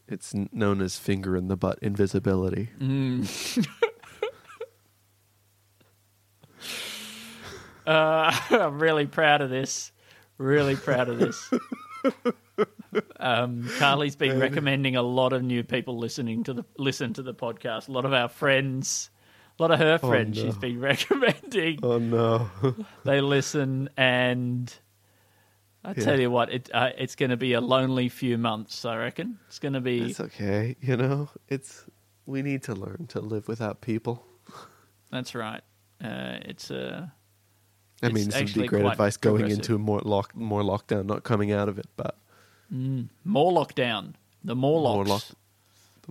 It's 0.09 0.35
known 0.35 0.83
as 0.83 0.99
finger 0.99 1.35
in 1.35 1.49
the 1.49 1.57
butt 1.57 1.79
invisibility. 1.81 2.69
Uh, 7.85 8.31
I'm 8.51 8.79
really 8.79 9.07
proud 9.07 9.41
of 9.41 9.51
this. 9.51 9.91
Really 10.39 10.77
proud 10.77 11.09
of 11.09 11.19
this. 11.19 11.51
Um, 13.19 13.69
Carly's 13.79 14.15
been 14.15 14.39
recommending 14.39 14.95
a 14.95 15.03
lot 15.03 15.33
of 15.33 15.43
new 15.43 15.65
people 15.65 15.99
listening 15.99 16.45
to 16.45 16.55
the 16.55 16.65
listen 16.79 17.13
to 17.15 17.23
the 17.23 17.35
podcast. 17.35 17.89
A 17.89 17.93
lot 17.93 18.05
of 18.05 18.13
our 18.13 18.29
friends, 18.29 19.11
lot 19.63 19.71
of 19.71 19.79
her 19.79 19.99
friends, 19.99 20.37
no. 20.39 20.45
she's 20.45 20.57
been 20.59 20.81
recommending. 20.91 21.79
Oh 21.83 21.99
no! 21.99 22.51
They 23.05 23.21
listen, 23.21 23.89
and 23.97 24.73
I 25.85 25.89
Yeah. 25.97 26.05
tell 26.05 26.21
you 26.21 26.31
what, 26.31 26.53
it 26.53 26.71
uh, 26.75 26.91
it's 26.99 27.17
going 27.17 27.31
to 27.31 27.37
be 27.37 27.53
a 27.55 27.61
lonely 27.61 28.09
few 28.09 28.37
months. 28.39 28.85
I 28.85 28.97
reckon 28.97 29.39
it's 29.49 29.59
going 29.59 29.75
to 29.75 29.81
be. 29.81 30.01
it's 30.11 30.21
okay. 30.21 30.77
You 30.81 30.97
know, 30.97 31.29
it's 31.49 31.85
we 32.27 32.43
need 32.43 32.63
to 32.65 32.75
learn 32.75 33.07
to 33.09 33.21
live 33.21 33.49
without 33.49 33.81
people. 33.81 34.25
That's 35.11 35.35
right. 35.35 35.63
Uh, 36.03 36.39
it's 36.51 36.71
a. 36.71 37.13
I 38.03 38.07
It's 38.07 38.15
mean, 38.15 38.29
this 38.31 38.55
would 38.55 38.63
be 38.63 38.67
great 38.69 38.85
advice 38.87 39.17
going 39.17 39.49
into 39.51 39.79
more 39.79 40.01
lock, 40.05 40.35
more 40.35 40.63
lockdown, 40.63 41.07
not 41.07 41.23
coming 41.23 41.53
out 41.53 41.69
of 41.69 41.79
it, 41.79 41.87
but 41.97 42.17
More 42.71 43.53
lockdown. 43.53 44.15
The 44.45 44.55
Morlocks, 44.57 44.97
More 44.97 45.05
lock- 45.07 45.31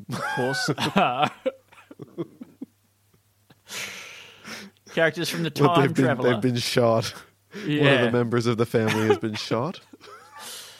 of 0.10 0.22
course. 0.36 0.70
are 4.92 4.96
Characters 4.96 5.30
from 5.30 5.44
the 5.44 5.50
Time 5.50 5.82
they've 5.82 5.94
been 5.94 6.06
Traveler. 6.06 6.32
they've 6.34 6.42
been 6.42 6.56
shot. 6.58 7.14
yeah. 7.66 7.84
One 7.84 7.94
of 7.94 8.02
the 8.12 8.18
members 8.18 8.46
of 8.46 8.58
the 8.58 8.66
family 8.66 9.08
has 9.08 9.18
been 9.18 9.36
shot. 9.36 9.80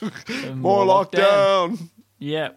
The 0.26 0.54
More 0.56 0.84
lockdown. 0.84 1.78
Yeah. 2.18 2.50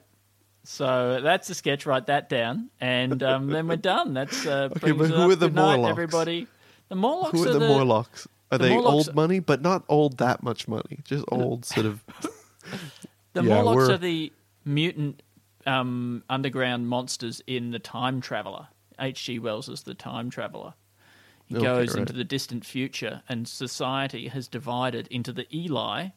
So 0.64 1.22
that's 1.22 1.48
the 1.48 1.54
sketch. 1.54 1.86
Write 1.86 2.08
that 2.08 2.28
down, 2.28 2.72
and 2.82 3.22
um, 3.22 3.48
then 3.48 3.68
we're 3.68 3.76
done. 3.76 4.16
That's 4.16 4.46
uh, 4.48 4.70
Okay, 4.78 4.92
but 4.94 5.10
who 5.12 5.30
are 5.30 5.36
the 5.36 5.46
Good 5.48 5.54
night, 5.56 5.76
Morlocks? 5.78 5.92
everybody? 5.92 6.48
The 6.90 6.96
Morlocks 6.96 7.32
Who 7.34 7.48
are 7.48 7.54
the, 7.54 7.60
the 7.60 7.68
Morlocks? 7.68 8.28
Are 8.52 8.58
the 8.58 8.64
they 8.64 8.70
Morlocks- 8.76 9.08
old 9.10 9.16
money, 9.16 9.40
but 9.40 9.62
not 9.62 9.84
old 9.90 10.18
that 10.18 10.42
much 10.42 10.68
money? 10.68 10.98
Just 11.04 11.24
old, 11.28 11.66
sort 11.66 11.86
of. 11.86 12.04
The 13.34 13.44
Yeah, 13.44 13.62
Morlocks 13.62 13.76
we're- 13.76 13.94
are 13.94 13.98
the 13.98 14.34
mutant 14.66 15.22
um, 15.68 16.24
underground 16.32 16.88
monsters 16.90 17.42
in 17.46 17.70
The 17.70 17.80
Time 17.80 18.20
Traveler. 18.20 18.68
H.G. 19.00 19.38
Wells 19.40 19.70
is 19.70 19.84
the 19.84 19.94
Time 19.94 20.32
Traveler. 20.32 20.74
He 21.46 21.56
Okay, 21.56 21.64
goes 21.64 21.90
right. 21.94 22.00
into 22.00 22.14
the 22.14 22.24
distant 22.24 22.66
future, 22.66 23.22
and 23.30 23.48
society 23.48 24.28
has 24.30 24.48
divided 24.48 25.08
into 25.08 25.32
the 25.32 25.48
Eli, 25.56 26.08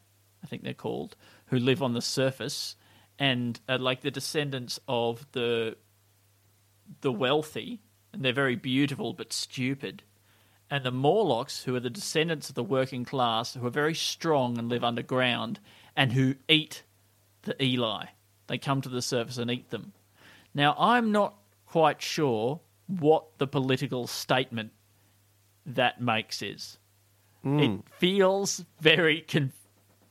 I 0.43 0.47
think 0.47 0.63
they're 0.63 0.73
called, 0.73 1.15
who 1.47 1.59
live 1.59 1.83
on 1.83 1.93
the 1.93 2.01
surface 2.01 2.75
and 3.19 3.59
are 3.67 3.77
like 3.77 4.01
the 4.01 4.11
descendants 4.11 4.79
of 4.87 5.27
the 5.33 5.75
the 7.01 7.11
wealthy, 7.11 7.81
and 8.11 8.23
they're 8.23 8.33
very 8.33 8.55
beautiful 8.55 9.13
but 9.13 9.31
stupid. 9.31 10.01
And 10.71 10.83
the 10.83 10.91
Morlocks, 10.91 11.63
who 11.63 11.75
are 11.75 11.79
the 11.79 11.89
descendants 11.89 12.49
of 12.49 12.55
the 12.55 12.63
working 12.63 13.05
class, 13.05 13.53
who 13.53 13.65
are 13.65 13.71
very 13.71 13.93
strong 13.93 14.57
and 14.57 14.69
live 14.69 14.83
underground, 14.83 15.59
and 15.95 16.13
who 16.13 16.35
eat 16.47 16.83
the 17.43 17.61
Eli. 17.63 18.05
They 18.47 18.57
come 18.57 18.81
to 18.81 18.89
the 18.89 19.01
surface 19.03 19.37
and 19.37 19.51
eat 19.51 19.69
them. 19.69 19.93
Now, 20.53 20.75
I'm 20.79 21.11
not 21.11 21.35
quite 21.67 22.01
sure 22.01 22.59
what 22.87 23.37
the 23.37 23.47
political 23.47 24.07
statement 24.07 24.71
that 25.75 26.01
makes 26.01 26.41
is. 26.41 26.77
It 27.43 27.81
feels 27.97 28.63
very 28.81 29.21
con- 29.21 29.53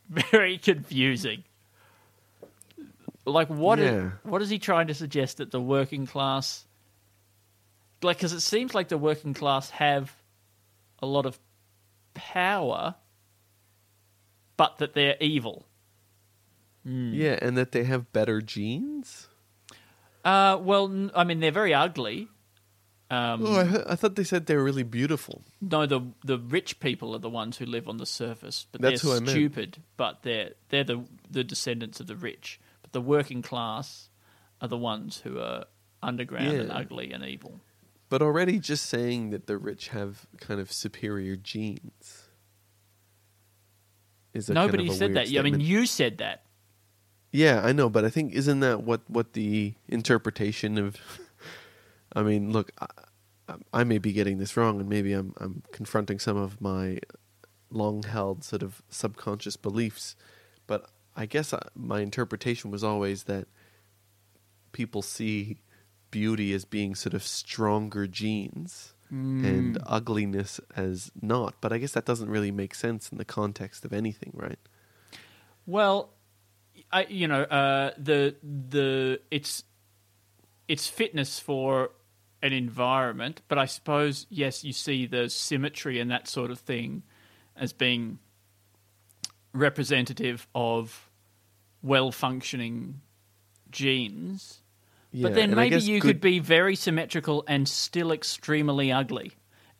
very 0.09 0.57
confusing. 0.59 1.45
Like 3.27 3.49
what? 3.49 3.79
is- 3.79 3.91
Yeah. 3.93 4.11
what 4.23 4.41
is 4.41 4.49
he 4.49 4.59
trying 4.59 4.87
to 4.87 4.95
suggest 4.95 5.37
that 5.37 5.51
the 5.51 5.61
working 5.61 6.07
class? 6.07 6.65
Like, 8.03 8.17
because 8.19 8.33
it 8.33 8.41
seems 8.41 8.75
like 8.75 8.89
the 8.89 8.97
working 8.97 9.35
class 9.35 9.71
have 9.71 10.15
a 11.01 11.07
lot 11.07 11.27
of 11.27 11.39
power, 12.15 12.95
but 14.57 14.79
that 14.79 14.95
they're 14.95 15.17
evil. 15.21 15.67
Yeah, 16.85 17.39
and 17.43 17.59
that 17.59 17.73
they 17.73 17.85
have 17.85 18.13
better 18.15 18.41
genes. 18.41 19.29
Uh, 20.25 20.57
well, 20.61 21.11
I 21.15 21.25
mean, 21.25 21.41
they're 21.41 21.51
very 21.51 21.75
ugly. 21.75 22.29
Um, 23.11 23.47
Oh, 23.47 23.61
I, 23.61 23.65
he- 23.65 23.83
I 23.87 23.97
thought 23.97 24.17
they 24.17 24.25
said 24.25 24.45
they 24.47 24.57
were 24.57 24.65
really 24.65 24.83
beautiful. 24.83 25.43
No, 25.63 25.87
the 25.87 26.01
the 26.25 26.39
rich 26.39 26.79
people 26.79 27.15
are 27.15 27.19
the 27.19 27.31
ones 27.31 27.57
who 27.57 27.65
live 27.65 27.89
on 27.89 27.97
the 27.97 28.05
surface, 28.07 28.67
but 28.71 28.81
That's 28.83 29.01
they're 29.03 29.11
who 29.13 29.17
I 29.17 29.21
meant. 29.21 29.31
stupid. 29.31 29.79
But 29.97 30.23
they're 30.23 30.51
they're 30.69 30.85
the 30.85 31.05
the 31.31 31.43
descendants 31.45 32.01
of 32.01 32.07
the 32.07 32.17
rich. 32.17 32.61
But 32.83 32.93
the 32.93 33.01
working 33.01 33.41
class 33.43 34.11
are 34.61 34.69
the 34.69 34.77
ones 34.77 35.21
who 35.25 35.39
are 35.39 35.65
underground 36.03 36.49
and 36.49 36.71
ugly 36.71 37.13
and 37.13 37.25
evil. 37.25 37.61
But 38.11 38.21
already 38.23 38.59
just 38.59 38.87
saying 38.87 39.31
that 39.31 39.47
the 39.47 39.57
rich 39.59 39.89
have 39.89 40.27
kind 40.39 40.61
of 40.61 40.71
superior 40.73 41.37
genes 41.37 42.25
is 44.35 44.49
a 44.51 44.55
kind 44.55 44.69
of 44.69 44.75
Nobody 44.77 44.91
said 44.97 45.15
that. 45.15 45.29
Yeah, 45.29 45.41
I 45.41 45.45
mean, 45.45 45.61
you 45.61 45.87
said 45.87 46.19
that. 46.19 46.43
Yeah, 47.33 47.61
I 47.65 47.73
know, 47.73 47.89
but 47.91 48.05
I 48.05 48.11
think 48.11 48.33
isn't 48.35 48.61
that 48.61 48.83
what 48.83 49.03
what 49.09 49.33
the 49.33 49.75
interpretation 49.89 50.79
of? 50.79 50.97
I 52.13 52.23
mean, 52.23 52.53
look, 52.53 52.73
I, 52.81 53.55
I 53.73 53.85
may 53.85 53.99
be 53.99 54.13
getting 54.13 54.39
this 54.39 54.57
wrong, 54.57 54.81
and 54.81 54.89
maybe 54.89 55.13
I'm 55.13 55.35
I'm 55.39 55.63
confronting 55.73 56.19
some 56.19 56.37
of 56.37 56.61
my 56.61 56.99
long 57.71 58.03
held 58.03 58.45
sort 58.45 58.63
of 58.63 58.83
subconscious 58.89 59.57
beliefs, 59.57 60.17
but 60.67 60.91
I 61.17 61.27
guess 61.27 61.53
I, 61.53 61.61
my 61.75 62.01
interpretation 62.01 62.71
was 62.71 62.83
always 62.83 63.25
that 63.25 63.47
people 64.73 65.03
see 65.03 65.59
beauty 66.11 66.53
as 66.53 66.65
being 66.65 66.95
sort 66.95 67.15
of 67.15 67.23
stronger 67.23 68.07
genes 68.07 68.95
and 69.11 69.79
ugliness 69.87 70.61
as 70.77 71.11
not. 71.21 71.55
But 71.61 71.73
I 71.73 71.79
guess 71.79 71.93
that 71.93 72.05
doesn't 72.05 72.29
really 72.29 72.51
make 72.51 72.75
sense 72.75 73.11
in 73.11 73.19
the 73.19 73.25
context 73.25 73.85
of 73.85 73.93
anything, 73.93 74.33
right? 74.35 74.59
Well, 75.67 76.11
I 76.93 77.07
you 77.09 77.29
know 77.29 77.43
uh, 77.43 77.93
the 77.99 78.37
the 78.43 79.21
it's 79.31 79.65
it's 80.67 80.87
fitness 80.87 81.39
for 81.39 81.91
an 82.43 82.53
environment, 82.53 83.43
but 83.49 83.59
I 83.59 83.67
suppose 83.67 84.27
yes, 84.31 84.65
you 84.65 84.73
see 84.73 85.07
the 85.07 85.29
symmetry 85.29 86.01
and 86.01 86.11
that 86.11 86.29
sort 86.29 86.51
of 86.51 86.59
thing 86.59 87.03
as 87.57 87.73
being 87.73 88.19
representative 89.53 90.47
of 90.55 91.11
well 91.83 92.13
functioning 92.13 93.01
genes. 93.71 94.63
Yeah, 95.11 95.29
but 95.29 95.35
then 95.35 95.55
maybe 95.55 95.77
you 95.81 96.01
good- 96.01 96.09
could 96.09 96.21
be 96.21 96.39
very 96.39 96.77
symmetrical 96.77 97.45
and 97.49 97.69
still 97.69 98.13
extremely 98.13 98.93
ugly, 98.93 99.33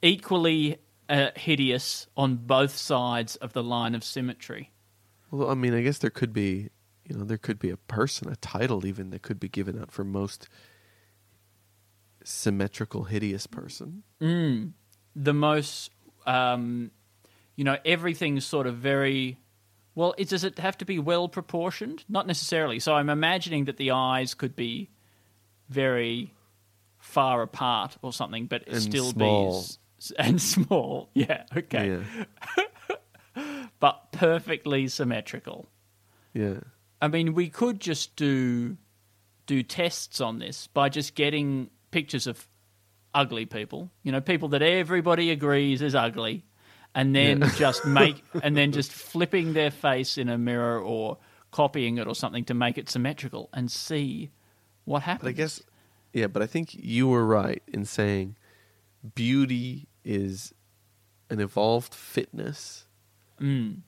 equally 0.03 0.79
uh, 1.09 1.31
hideous 1.37 2.07
on 2.17 2.37
both 2.37 2.77
sides 2.77 3.37
of 3.37 3.53
the 3.53 3.63
line 3.63 3.95
of 3.95 4.03
symmetry. 4.03 4.71
Well, 5.31 5.51
I 5.51 5.55
mean, 5.55 5.75
I 5.75 5.83
guess 5.83 5.99
there 5.99 6.11
could 6.11 6.33
be, 6.33 6.71
you 7.05 7.17
know, 7.17 7.25
there 7.25 7.39
could 7.39 7.59
be 7.59 7.71
a 7.71 7.77
person, 7.77 8.29
a 8.31 8.37
title 8.37 8.87
even 8.87 9.11
that 9.11 9.23
could 9.23 9.39
be 9.39 9.49
given 9.49 9.79
out 9.79 9.93
for 9.93 10.05
most 10.05 10.49
symmetrical, 12.25 13.05
hideous 13.05 13.47
person. 13.47 14.03
the 14.21 15.35
most 15.35 15.91
um, 16.27 16.91
you 17.57 17.65
know 17.65 17.77
everything's 17.85 18.45
sort 18.45 18.67
of 18.67 18.77
very 18.77 19.39
well 19.95 20.15
it, 20.19 20.29
does 20.29 20.45
it 20.45 20.59
have 20.59 20.77
to 20.79 20.85
be 20.85 20.99
well 20.99 21.29
proportioned? 21.29 22.05
Not 22.09 22.27
necessarily. 22.27 22.79
So 22.81 22.95
i'm 22.95 23.09
imagining 23.11 23.65
that 23.65 23.77
the 23.79 23.91
eyes 23.93 24.35
could 24.35 24.55
be 24.55 24.91
very 25.69 26.33
far 26.99 27.43
apart 27.43 27.97
or 28.03 28.13
something 28.13 28.47
but 28.47 28.67
And 28.69 28.81
still 28.83 29.11
small. 29.13 29.51
be 29.53 29.57
s- 29.99 30.13
and 30.19 30.41
small. 30.41 31.11
Yeah 31.15 31.45
okay. 31.57 32.03
Yeah, 32.57 32.65
but 33.81 34.13
perfectly 34.13 34.89
symmetrical. 34.89 35.69
Yeah, 36.35 36.61
I 37.01 37.09
mean, 37.09 37.35
we 37.35 37.49
could 37.49 37.81
just 37.81 38.17
do 38.17 38.77
do 39.47 39.63
tests 39.63 40.21
on 40.21 40.39
this 40.39 40.67
by 40.69 40.89
just 40.91 41.15
getting 41.15 41.71
pictures 41.91 42.27
of 42.27 42.47
ugly 43.15 43.47
people, 43.47 43.91
you 44.03 44.13
know, 44.13 44.21
people 44.21 44.49
that 44.49 44.63
everybody 44.63 45.31
agrees 45.31 45.83
is 45.83 45.95
ugly, 45.95 46.45
and 46.95 47.15
then 47.15 47.43
just 47.57 47.85
make 47.87 48.23
and 48.43 48.57
then 48.57 48.73
just 48.73 48.93
flipping 48.93 49.53
their 49.53 49.71
face 49.71 50.19
in 50.19 50.29
a 50.29 50.39
mirror 50.39 50.81
or 50.81 51.19
copying 51.51 51.99
it 51.99 52.07
or 52.07 52.15
something 52.15 52.45
to 52.45 52.55
make 52.55 52.79
it 52.79 52.89
symmetrical 52.89 53.49
and 53.53 53.71
see 53.71 54.31
what 54.85 55.03
happens. 55.03 55.23
But 55.23 55.29
I 55.29 55.33
guess, 55.33 55.63
yeah, 56.13 56.27
but 56.27 56.43
I 56.43 56.47
think 56.47 56.75
you 56.75 57.09
were 57.09 57.25
right 57.25 57.63
in 57.69 57.85
saying 57.85 58.37
beauty 59.15 59.89
is 60.05 60.55
an 61.31 61.41
evolved 61.41 61.95
fitness. 61.95 62.87
Mm. 63.41 63.83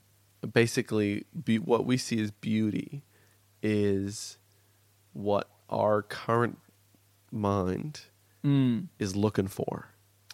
Basically, 0.53 1.25
be, 1.45 1.59
what 1.59 1.85
we 1.85 1.97
see 1.97 2.21
as 2.21 2.31
beauty 2.31 3.03
is 3.63 4.39
what 5.13 5.49
our 5.69 6.03
current 6.03 6.59
mind 7.33 8.03
Mm. 8.45 8.88
is 8.99 9.14
looking 9.16 9.47
for. 9.49 9.88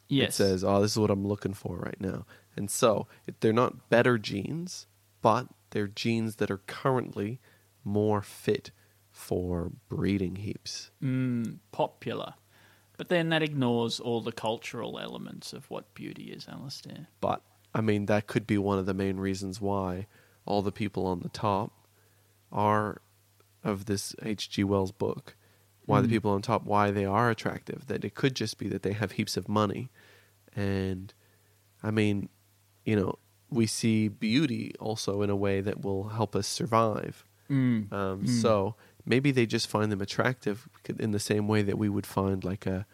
yes, 0.08 0.28
It 0.28 0.32
says, 0.34 0.64
"Oh, 0.64 0.80
this 0.80 0.92
is 0.92 0.98
what 0.98 1.10
I'm 1.10 1.26
looking 1.26 1.54
for 1.54 1.76
right 1.78 2.00
now." 2.00 2.24
And 2.56 2.70
so, 2.70 3.08
they're 3.40 3.52
not 3.52 3.88
better 3.90 4.16
genes, 4.18 4.86
but 5.20 5.48
they're 5.70 5.88
genes 5.88 6.36
that 6.36 6.50
are 6.50 6.58
currently 6.68 7.40
more 7.82 8.22
fit 8.22 8.70
for 9.10 9.72
breeding 9.88 10.36
heaps. 10.36 10.90
mm, 11.02 11.58
popular, 11.72 12.34
but 12.96 13.08
then 13.08 13.28
that 13.30 13.42
ignores 13.42 13.98
all 13.98 14.20
the 14.20 14.30
cultural 14.32 14.98
elements 15.00 15.52
of 15.52 15.68
what 15.70 15.92
beauty 15.94 16.30
is, 16.30 16.46
Alistair. 16.48 17.08
But 17.20 17.42
I 17.74 17.80
mean, 17.80 18.06
that 18.06 18.26
could 18.28 18.46
be 18.46 18.56
one 18.58 18.78
of 18.78 18.86
the 18.86 18.94
main 18.94 19.16
reasons 19.18 19.60
why 19.60 20.06
all 20.46 20.62
the 20.62 20.70
people 20.72 21.04
on 21.06 21.20
the 21.20 21.28
top 21.28 21.72
are 22.52 23.02
of 23.64 23.86
this 23.86 24.14
H.G. 24.22 24.62
Wells 24.64 24.92
book. 24.92 25.34
Why 25.86 26.00
the 26.00 26.08
people 26.08 26.32
on 26.32 26.42
top, 26.42 26.64
why 26.64 26.90
they 26.90 27.04
are 27.04 27.30
attractive. 27.30 27.86
That 27.86 28.04
it 28.04 28.14
could 28.14 28.34
just 28.34 28.58
be 28.58 28.68
that 28.68 28.82
they 28.82 28.92
have 28.92 29.12
heaps 29.12 29.36
of 29.36 29.48
money, 29.48 29.90
and 30.54 31.14
I 31.82 31.90
mean, 31.90 32.28
you 32.84 32.96
know, 32.96 33.18
we 33.50 33.66
see 33.66 34.08
beauty 34.08 34.74
also 34.80 35.22
in 35.22 35.30
a 35.30 35.36
way 35.36 35.60
that 35.60 35.82
will 35.82 36.08
help 36.08 36.34
us 36.34 36.46
survive. 36.46 37.24
Mm. 37.50 37.92
Um, 37.92 38.26
So 38.26 38.74
maybe 39.04 39.30
they 39.30 39.46
just 39.46 39.68
find 39.68 39.90
them 39.92 40.00
attractive 40.00 40.68
in 40.98 41.12
the 41.12 41.20
same 41.20 41.46
way 41.46 41.62
that 41.62 41.78
we 41.78 41.88
would 41.88 42.06
find 42.06 42.44
like 42.44 42.66
a, 42.66 42.86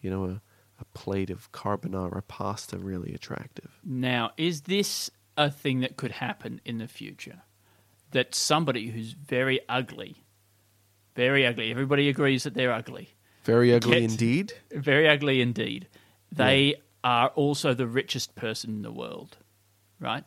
you 0.00 0.10
know, 0.10 0.24
a, 0.24 0.42
a 0.80 0.84
plate 0.94 1.30
of 1.30 1.52
carbonara 1.52 2.22
pasta 2.26 2.78
really 2.78 3.14
attractive. 3.14 3.78
Now, 3.84 4.32
is 4.36 4.62
this 4.62 5.10
a 5.36 5.50
thing 5.50 5.80
that 5.80 5.96
could 5.96 6.12
happen 6.12 6.60
in 6.64 6.78
the 6.78 6.88
future? 6.88 7.42
That 8.10 8.34
somebody 8.34 8.88
who's 8.88 9.12
very 9.12 9.60
ugly, 9.68 10.24
very 11.20 11.46
ugly, 11.46 11.70
everybody 11.70 12.08
agrees 12.08 12.44
that 12.44 12.54
they're 12.54 12.72
ugly, 12.72 13.10
Very 13.44 13.74
ugly 13.74 14.02
indeed. 14.04 14.54
very 14.72 15.06
ugly 15.06 15.40
indeed, 15.42 15.86
they 16.32 16.76
are 17.04 17.28
also 17.34 17.74
the 17.74 17.86
richest 17.86 18.34
person 18.34 18.70
in 18.70 18.82
the 18.82 18.92
world, 18.92 19.36
right? 19.98 20.24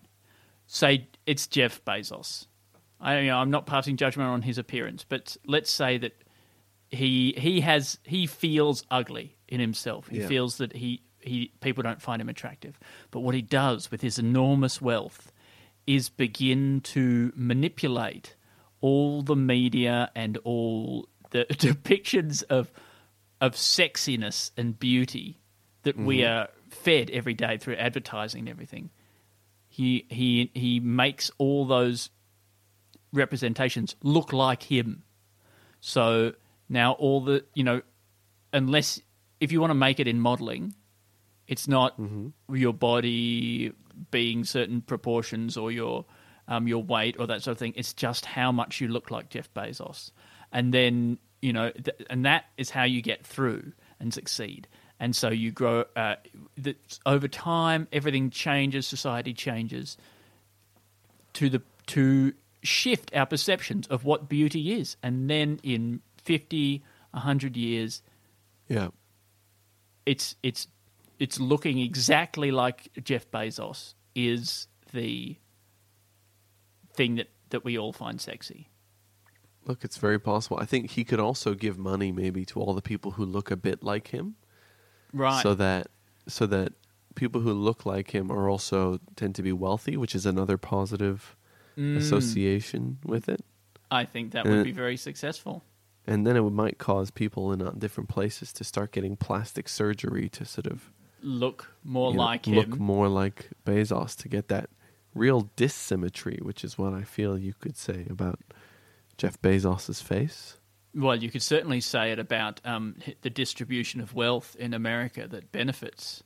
Say 0.67 1.07
it's 1.25 1.47
Jeff 1.47 1.83
Bezos. 1.83 2.45
I, 3.01 3.19
you 3.21 3.27
know, 3.27 3.37
I'm 3.39 3.49
not 3.51 3.65
passing 3.65 3.97
judgment 3.97 4.29
on 4.29 4.41
his 4.43 4.57
appearance, 4.59 5.03
but 5.07 5.35
let's 5.47 5.71
say 5.71 5.97
that 5.97 6.13
he 6.89 7.33
he 7.37 7.61
has 7.61 7.97
he 8.03 8.27
feels 8.27 8.85
ugly 8.91 9.35
in 9.47 9.59
himself. 9.59 10.07
He 10.09 10.19
Yeah. 10.19 10.27
feels 10.27 10.57
that 10.57 10.73
he, 10.75 11.01
he 11.19 11.51
people 11.59 11.81
don't 11.83 12.01
find 12.01 12.21
him 12.21 12.29
attractive. 12.29 12.79
But 13.11 13.21
what 13.21 13.33
he 13.33 13.41
does 13.41 13.89
with 13.91 14.01
his 14.01 14.19
enormous 14.19 14.79
wealth 14.81 15.31
is 15.87 16.09
begin 16.09 16.81
to 16.81 17.33
manipulate 17.35 18.35
all 18.83 19.21
the 19.21 19.35
media 19.35 20.11
and 20.13 20.37
all 20.43 21.07
the 21.31 21.45
depictions 21.49 22.43
of 22.49 22.71
of 23.41 23.53
sexiness 23.53 24.51
and 24.57 24.77
beauty 24.77 25.39
that 25.83 25.97
we 25.97 26.19
mm-hmm. 26.19 26.31
are 26.31 26.49
fed 26.69 27.09
every 27.09 27.33
day 27.33 27.57
through 27.57 27.75
advertising 27.75 28.41
and 28.41 28.49
everything. 28.49 28.89
He 29.69 30.05
he 30.09 30.51
he 30.53 30.79
makes 30.81 31.31
all 31.37 31.65
those 31.65 32.09
representations 33.13 33.95
look 34.03 34.33
like 34.33 34.63
him. 34.63 35.03
So 35.79 36.33
now 36.67 36.91
all 36.93 37.21
the 37.21 37.45
you 37.53 37.63
know, 37.63 37.81
unless 38.51 39.01
if 39.39 39.53
you 39.53 39.61
want 39.61 39.71
to 39.71 39.75
make 39.75 40.01
it 40.01 40.09
in 40.09 40.19
modeling, 40.19 40.75
it's 41.47 41.69
not 41.69 41.99
mm-hmm. 41.99 42.55
your 42.55 42.73
body 42.73 43.71
being 44.11 44.43
certain 44.43 44.81
proportions 44.81 45.55
or 45.55 45.71
your 45.71 46.05
um, 46.47 46.67
your 46.67 46.83
weight 46.83 47.15
or 47.19 47.27
that 47.27 47.41
sort 47.43 47.53
of 47.53 47.59
thing. 47.59 47.73
It's 47.75 47.93
just 47.93 48.25
how 48.25 48.51
much 48.51 48.81
you 48.81 48.87
look 48.87 49.11
like 49.11 49.29
Jeff 49.29 49.53
Bezos, 49.53 50.11
and 50.51 50.73
then 50.73 51.17
you 51.41 51.51
know, 51.53 51.71
th- 51.71 52.05
and 52.09 52.25
that 52.25 52.45
is 52.57 52.69
how 52.69 52.83
you 52.83 53.01
get 53.01 53.25
through 53.25 53.73
and 53.99 54.13
succeed. 54.13 54.67
And 54.99 55.13
so 55.15 55.29
you 55.29 55.51
grow. 55.51 55.83
Uh, 55.95 56.15
that 56.59 56.99
over 57.05 57.27
time, 57.27 57.87
everything 57.91 58.29
changes. 58.29 58.87
Society 58.87 59.33
changes 59.33 59.97
to 61.33 61.49
the 61.49 61.61
to 61.87 62.33
shift 62.61 63.13
our 63.13 63.25
perceptions 63.25 63.87
of 63.87 64.05
what 64.05 64.29
beauty 64.29 64.73
is, 64.79 64.95
and 65.03 65.29
then 65.29 65.59
in 65.63 66.01
50, 66.23 66.81
100 67.11 67.57
years, 67.57 68.01
Yeah. 68.69 68.89
it's 70.05 70.35
it's 70.43 70.67
it's 71.19 71.39
looking 71.39 71.79
exactly 71.79 72.51
like 72.51 72.89
Jeff 73.03 73.29
Bezos 73.31 73.95
is 74.15 74.67
the 74.93 75.35
thing 76.93 77.15
that, 77.15 77.29
that 77.49 77.63
we 77.65 77.77
all 77.77 77.93
find 77.93 78.19
sexy. 78.21 78.69
Look, 79.65 79.83
it's 79.83 79.97
very 79.97 80.19
possible. 80.19 80.57
I 80.59 80.65
think 80.65 80.91
he 80.91 81.03
could 81.03 81.19
also 81.19 81.53
give 81.53 81.77
money 81.77 82.11
maybe 82.11 82.43
to 82.45 82.59
all 82.59 82.73
the 82.73 82.81
people 82.81 83.11
who 83.11 83.25
look 83.25 83.49
a 83.49 83.55
bit 83.55 83.81
like 83.83 84.09
him. 84.09 84.35
Right. 85.13 85.41
So 85.41 85.53
that 85.55 85.87
so 86.27 86.45
that 86.47 86.73
people 87.15 87.41
who 87.41 87.53
look 87.53 87.85
like 87.85 88.11
him 88.11 88.31
are 88.31 88.49
also 88.49 88.99
tend 89.15 89.35
to 89.35 89.41
be 89.43 89.51
wealthy, 89.53 89.95
which 89.97 90.15
is 90.15 90.25
another 90.25 90.57
positive 90.57 91.35
Mm. 91.77 91.97
association 91.97 92.99
with 93.03 93.27
it. 93.27 93.43
I 93.89 94.05
think 94.05 94.31
that 94.33 94.45
would 94.45 94.59
Uh, 94.59 94.63
be 94.63 94.71
very 94.71 94.95
successful. 94.97 95.63
and 96.05 96.27
then 96.27 96.35
it 96.37 96.41
might 96.41 96.77
cause 96.77 97.09
people 97.09 97.51
in 97.51 97.61
uh, 97.63 97.71
different 97.71 98.09
places 98.09 98.53
to 98.53 98.63
start 98.63 98.91
getting 98.91 99.15
plastic 99.15 99.67
surgery 99.69 100.29
to 100.29 100.45
sort 100.45 100.67
of 100.67 100.91
Look 101.23 101.73
more 101.83 102.11
you 102.11 102.17
know, 102.17 102.23
like 102.25 102.45
look 102.47 102.77
more 102.79 103.07
like 103.07 103.49
Bezos 103.65 104.15
to 104.17 104.27
get 104.29 104.49
that 104.49 104.69
real 105.13 105.49
dissymmetry, 105.55 106.41
which 106.41 106.63
is 106.63 106.77
what 106.77 106.93
I 106.93 107.03
feel 107.03 107.37
you 107.37 107.53
could 107.53 107.77
say 107.77 108.05
about 108.09 108.39
Jeff 109.17 109.41
Bezos's 109.41 110.01
face. 110.01 110.57
Well, 110.95 111.15
you 111.15 111.31
could 111.31 111.41
certainly 111.41 111.81
say 111.81 112.11
it 112.11 112.19
about 112.19 112.61
um, 112.63 112.97
the 113.21 113.29
distribution 113.29 113.99
of 113.99 114.13
wealth 114.13 114.55
in 114.59 114.73
America 114.73 115.27
that 115.27 115.51
benefits 115.51 116.23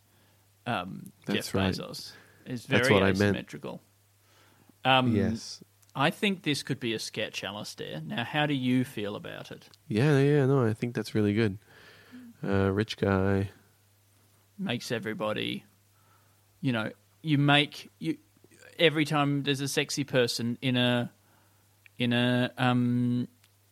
um, 0.66 1.12
That's 1.26 1.48
Jeff 1.48 1.56
right. 1.56 1.74
Bezos. 1.74 2.12
It's 2.46 2.66
That's 2.66 2.88
very 2.88 2.94
what 2.94 3.04
I 3.04 3.08
meant. 3.08 3.22
asymmetrical. 3.22 3.82
Um, 4.84 5.16
yes. 5.16 5.64
I 5.96 6.12
think 6.12 6.44
this 6.44 6.64
could 6.64 6.80
be 6.80 6.94
a 6.94 7.00
sketch, 7.00 7.44
Alistair. 7.44 8.02
Now, 8.06 8.24
how 8.24 8.46
do 8.46 8.54
you 8.54 8.84
feel 8.84 9.16
about 9.16 9.52
it? 9.52 9.68
Yeah, 9.88 10.20
yeah, 10.20 10.46
no, 10.46 10.66
I 10.66 10.74
think 10.74 10.94
that's 10.94 11.16
really 11.16 11.34
good. 11.34 11.58
Uh, 12.44 12.72
rich 12.72 12.98
guy. 12.98 13.50
Makes 14.60 14.92
everybody, 14.92 15.64
you 16.62 16.72
know, 16.72 16.92
you 17.22 17.38
make 17.38 17.90
you 18.00 18.18
every 18.80 19.06
time 19.06 19.44
there's 19.44 19.62
a 19.62 19.68
sexy 19.68 20.04
person 20.04 20.58
in 20.62 20.76
a 20.78 21.12
in 21.98 22.14
a 22.14 22.52
um 22.58 23.28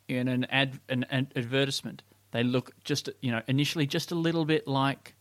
in 0.08 0.28
an 0.28 0.46
ad 0.46 0.80
an, 0.90 1.06
an 1.10 1.28
advertisement, 1.36 2.04
they 2.32 2.44
look 2.44 2.72
just 2.84 3.10
you 3.22 3.32
know 3.32 3.42
initially 3.48 3.86
just 3.86 4.12
a 4.12 4.16
little 4.16 4.46
bit 4.46 4.68
like 4.68 5.16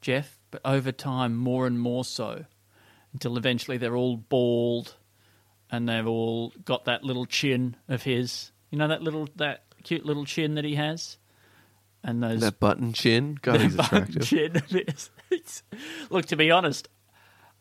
Jeff, 0.00 0.38
but 0.50 0.60
over 0.64 0.92
time 0.92 1.36
more 1.36 1.66
and 1.66 1.78
more 1.78 2.04
so, 2.04 2.44
until 3.12 3.36
eventually 3.36 3.76
they're 3.78 3.96
all 3.96 4.16
bald, 4.16 4.96
and 5.70 5.88
they've 5.88 6.06
all 6.06 6.52
got 6.64 6.84
that 6.86 7.04
little 7.04 7.26
chin 7.26 7.76
of 7.88 8.02
his. 8.02 8.50
You 8.70 8.78
know 8.78 8.88
that 8.88 9.02
little 9.02 9.28
that 9.36 9.64
cute 9.84 10.04
little 10.04 10.24
chin 10.24 10.54
that 10.56 10.64
he 10.64 10.74
has, 10.76 11.18
and 12.02 12.22
those 12.22 12.40
That 12.40 12.58
button 12.60 12.92
chin. 12.92 13.38
God, 13.40 13.60
he's 13.62 13.78
attractive. 13.78 14.22
chin 14.26 14.56
of 14.56 14.66
his. 14.70 15.10
It's- 15.30 15.62
Look, 16.10 16.26
to 16.26 16.36
be 16.36 16.50
honest, 16.50 16.88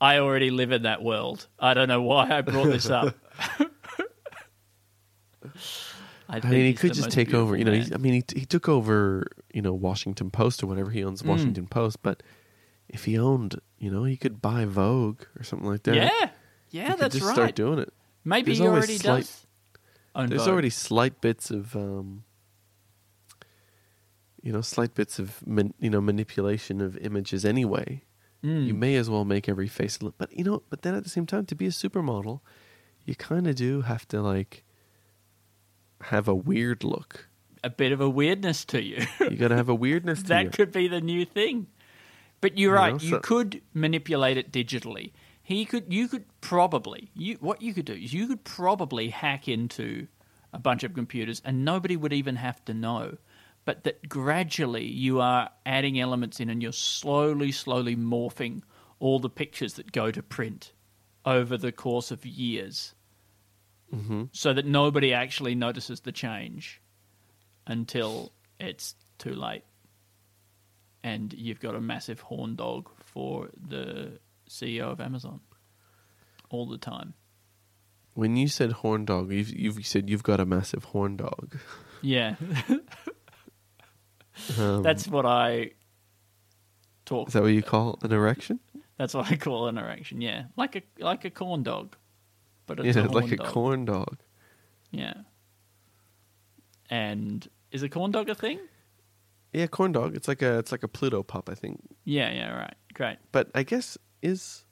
I 0.02 0.18
already 0.18 0.50
live 0.50 0.72
in 0.72 0.82
that 0.84 1.02
world. 1.04 1.48
I 1.60 1.74
don't 1.76 1.88
know 1.88 2.02
why 2.02 2.30
I 2.30 2.42
brought 2.42 2.66
this 2.66 2.90
up. 2.90 3.16
I, 6.30 6.38
I 6.44 6.50
mean, 6.50 6.66
he 6.66 6.74
could 6.74 6.94
just 6.94 7.12
take 7.12 7.34
over. 7.34 7.58
You 7.58 7.66
know. 7.66 7.74
I 7.94 7.98
mean, 7.98 8.14
he, 8.14 8.24
he 8.40 8.46
took 8.46 8.68
over. 8.70 9.28
You 9.54 9.62
know, 9.62 9.74
Washington 9.74 10.32
Post 10.32 10.64
or 10.64 10.68
whatever. 10.68 10.90
He 10.92 11.02
Mm. 11.02 11.08
owns 11.08 11.24
Washington 11.24 11.68
Post, 11.68 12.02
but 12.02 12.24
if 12.88 13.04
he 13.06 13.18
owned, 13.20 13.60
you 13.78 13.92
know, 13.92 14.06
he 14.06 14.16
could 14.16 14.42
buy 14.42 14.64
Vogue 14.66 15.24
or 15.38 15.44
something 15.44 15.68
like 15.68 15.84
that. 15.84 15.96
yeah, 15.96 16.30
yeah, 16.70 16.96
that's 16.96 17.16
just 17.16 17.26
right. 17.28 17.36
Start 17.36 17.56
doing 17.56 17.80
it. 17.80 17.94
Maybe 18.24 18.48
There's 18.52 18.60
he 18.60 18.68
already 18.68 18.98
slight- 18.98 19.24
does. 20.16 20.30
There's 20.30 20.42
Vogue. 20.44 20.50
already 20.54 20.70
slight 20.70 21.20
bits 21.22 21.52
of, 21.52 21.76
um, 21.76 22.24
you 24.42 24.52
know, 24.54 24.62
slight 24.62 24.94
bits 24.96 25.20
of 25.20 25.46
man, 25.46 25.74
you 25.80 25.90
know 25.90 26.00
manipulation 26.02 26.80
of 26.82 26.96
images 26.98 27.44
anyway. 27.46 28.04
Mm. 28.44 28.66
You 28.68 28.74
may 28.74 28.96
as 28.96 29.10
well 29.10 29.24
make 29.26 29.48
every 29.48 29.68
face 29.68 30.02
look. 30.02 30.16
But 30.18 30.32
you 30.38 30.44
know, 30.44 30.64
but 30.70 30.82
then 30.82 30.96
at 30.96 31.04
the 31.04 31.10
same 31.10 31.26
time, 31.26 31.46
to 31.46 31.56
be 31.56 31.68
a 31.68 31.70
supermodel, 31.70 32.40
you 33.06 33.16
kind 33.16 33.48
of 33.48 33.56
do 33.56 33.82
have 33.82 34.08
to 34.10 34.22
like 34.22 34.64
have 36.04 36.28
a 36.28 36.36
weird 36.36 36.84
look. 36.84 37.28
a 37.64 37.70
bit 37.70 37.92
of 37.92 38.02
a 38.02 38.10
weirdness 38.10 38.66
to 38.66 38.82
you. 38.82 39.06
You 39.20 39.36
got 39.38 39.50
to 39.50 39.56
have 39.56 39.70
a 39.70 39.76
weirdness 39.76 40.22
to 40.24 40.28
that 40.30 40.44
you. 40.46 40.50
could 40.50 40.72
be 40.72 40.88
the 40.88 41.02
new 41.02 41.26
thing. 41.26 41.68
But 42.40 42.58
you're 42.58 42.72
You 42.72 42.76
right. 42.76 42.94
know, 42.94 43.00
you 43.00 43.20
could 43.20 43.62
manipulate 43.74 44.36
it 44.38 44.52
digitally. 44.52 45.12
He 45.44 45.64
could. 45.66 45.92
You 45.94 46.08
could 46.08 46.26
probably. 46.42 47.12
You 47.14 47.38
what 47.40 47.62
you 47.62 47.74
could 47.76 47.86
do 47.86 47.94
is 47.94 48.14
you 48.14 48.26
could 48.28 48.44
probably 48.44 49.10
hack 49.10 49.48
into 49.48 50.08
a 50.54 50.58
bunch 50.60 50.84
of 50.84 50.94
computers 50.96 51.42
and 51.46 51.64
nobody 51.64 51.96
would 51.96 52.14
even 52.14 52.38
have 52.38 52.66
to 52.66 52.74
know. 52.74 53.18
But 53.64 53.84
that 53.84 54.10
gradually 54.10 54.86
you 54.86 55.22
are 55.22 55.50
adding 55.66 56.00
elements 56.00 56.40
in 56.40 56.50
and 56.50 56.62
you're 56.64 56.72
slowly, 56.72 57.52
slowly 57.52 57.96
morphing 57.96 58.64
all 59.00 59.20
the 59.20 59.30
pictures 59.30 59.74
that 59.76 59.92
go 59.92 60.12
to 60.12 60.24
print 60.24 60.74
over 61.26 61.58
the 61.58 61.72
course 61.72 62.10
of 62.10 62.26
years, 62.26 62.96
mm-hmm. 63.94 64.24
so 64.32 64.54
that 64.54 64.66
nobody 64.66 65.14
actually 65.14 65.54
notices 65.54 66.02
the 66.02 66.12
change 66.12 66.82
until 67.68 68.32
it's 68.60 68.96
too 69.20 69.34
late 69.34 69.64
and 71.04 71.34
you've 71.34 71.60
got 71.60 71.76
a 71.76 71.82
massive 71.82 72.20
horn 72.22 72.56
dog 72.56 72.90
for 72.98 73.50
the 73.56 74.20
CEO 74.50 74.92
of 74.92 75.02
Amazon 75.02 75.40
all 76.50 76.66
the 76.66 76.78
time. 76.78 77.14
When 78.14 78.36
you 78.36 78.48
said 78.48 78.72
horn 78.74 79.06
dog, 79.06 79.32
you've, 79.32 79.50
you've 79.50 79.86
said 79.86 80.10
you've 80.10 80.24
got 80.24 80.40
a 80.40 80.46
massive 80.46 80.86
horn 80.86 81.18
dog. 81.18 81.58
Yeah, 82.02 82.36
Um, 84.60 84.84
that's 84.84 85.08
what 85.08 85.26
I 85.26 85.72
talk. 87.06 87.28
is 87.28 87.34
that 87.34 87.44
what 87.44 87.50
you 87.50 87.64
call 87.64 88.00
an 88.02 88.12
erection? 88.12 88.60
That's 88.98 89.14
what 89.14 89.32
I 89.32 89.36
call 89.36 89.68
an 89.68 89.78
erection. 89.78 90.22
Yeah, 90.22 90.46
like 90.58 90.76
a 90.76 90.84
like 91.00 91.26
a 91.26 91.30
corn 91.30 91.64
dog, 91.64 91.96
but 92.66 92.80
it's 92.80 92.96
yeah, 92.96 93.06
a 93.06 93.08
like 93.08 93.32
a 93.32 93.38
dog. 93.38 93.48
corn 93.48 93.86
dog. 93.86 94.18
Yeah, 94.92 95.14
and 96.90 97.48
is 97.72 97.84
a 97.84 97.90
corn 97.90 98.12
dog 98.12 98.30
a 98.30 98.36
thing? 98.36 98.60
Yeah, 99.54 99.68
corn 99.68 99.92
dog. 99.92 100.16
It's 100.16 100.28
like 100.28 100.42
a 100.42 100.60
it's 100.60 100.72
like 100.72 100.84
a 100.84 100.88
Pluto 100.88 101.24
pup, 101.24 101.50
I 101.50 101.56
think. 101.56 101.82
Yeah, 102.06 102.32
yeah, 102.32 102.52
right, 102.56 102.76
great. 102.94 103.18
But 103.32 103.50
I 103.56 103.64
guess 103.64 103.98
is 104.22 104.66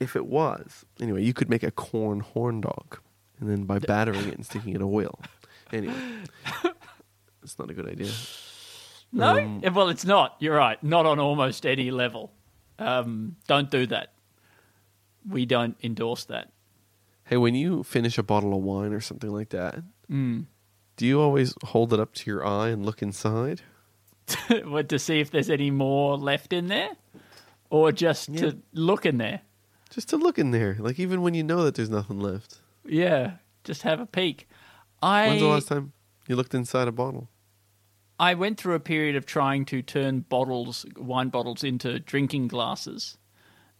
if 0.00 0.14
it 0.16 0.26
was 0.26 0.84
anyway, 1.00 1.22
you 1.22 1.32
could 1.34 1.50
make 1.50 1.62
a 1.62 1.70
corn 1.70 2.20
horn 2.20 2.60
dog, 2.60 2.98
and 3.40 3.50
then 3.50 3.64
by 3.64 3.78
battering 3.78 4.28
it 4.28 4.34
and 4.34 4.46
sticking 4.46 4.72
it 4.72 4.76
in 4.76 4.82
oil. 4.82 5.18
Anyway, 5.72 5.94
it's 7.46 7.58
not 7.58 7.70
a 7.70 7.74
good 7.74 7.88
idea. 7.88 8.10
No, 9.12 9.38
Um, 9.38 9.60
Eh, 9.64 9.68
well, 9.70 9.88
it's 9.88 10.04
not. 10.04 10.36
You're 10.40 10.56
right. 10.56 10.82
Not 10.82 11.06
on 11.06 11.18
almost 11.18 11.64
any 11.64 11.90
level. 11.90 12.32
Um, 12.78 13.36
don't 13.46 13.70
do 13.70 13.86
that. 13.86 14.12
We 15.28 15.46
don't 15.46 15.76
endorse 15.82 16.24
that. 16.26 16.50
Hey, 17.24 17.36
when 17.36 17.54
you 17.54 17.82
finish 17.82 18.18
a 18.18 18.22
bottle 18.22 18.52
of 18.54 18.62
wine 18.62 18.92
or 18.92 19.00
something 19.00 19.30
like 19.30 19.48
that, 19.50 19.82
Mm. 20.10 20.46
do 20.96 21.06
you 21.06 21.20
always 21.20 21.54
hold 21.64 21.92
it 21.92 22.00
up 22.00 22.14
to 22.14 22.30
your 22.30 22.46
eye 22.46 22.68
and 22.68 22.84
look 22.84 23.00
inside? 23.02 23.62
what 24.64 24.88
to 24.88 24.98
see 24.98 25.20
if 25.20 25.30
there's 25.30 25.50
any 25.50 25.70
more 25.70 26.16
left 26.18 26.52
in 26.52 26.66
there, 26.66 26.90
or 27.70 27.92
just 27.92 28.28
Yeah. 28.28 28.40
to 28.50 28.58
look 28.72 29.06
in 29.06 29.18
there. 29.18 29.40
Just 29.90 30.08
to 30.10 30.16
look 30.16 30.38
in 30.38 30.50
there, 30.50 30.76
like 30.80 30.98
even 30.98 31.22
when 31.22 31.34
you 31.34 31.42
know 31.44 31.62
that 31.64 31.76
there's 31.76 31.90
nothing 31.90 32.18
left. 32.20 32.58
Yeah, 32.84 33.36
just 33.64 33.82
have 33.82 34.00
a 34.00 34.06
peek. 34.06 34.48
I 35.02 35.28
When's 35.28 35.40
the 35.40 35.46
last 35.48 35.68
time 35.68 35.92
you 36.28 36.34
looked 36.36 36.54
inside 36.54 36.88
a 36.88 36.92
bottle? 36.92 37.28
I 38.18 38.34
went 38.34 38.58
through 38.58 38.74
a 38.74 38.80
period 38.80 39.16
of 39.16 39.26
trying 39.26 39.64
to 39.66 39.82
turn 39.82 40.20
bottles, 40.20 40.86
wine 40.96 41.28
bottles, 41.28 41.62
into 41.62 41.98
drinking 42.00 42.48
glasses. 42.48 43.18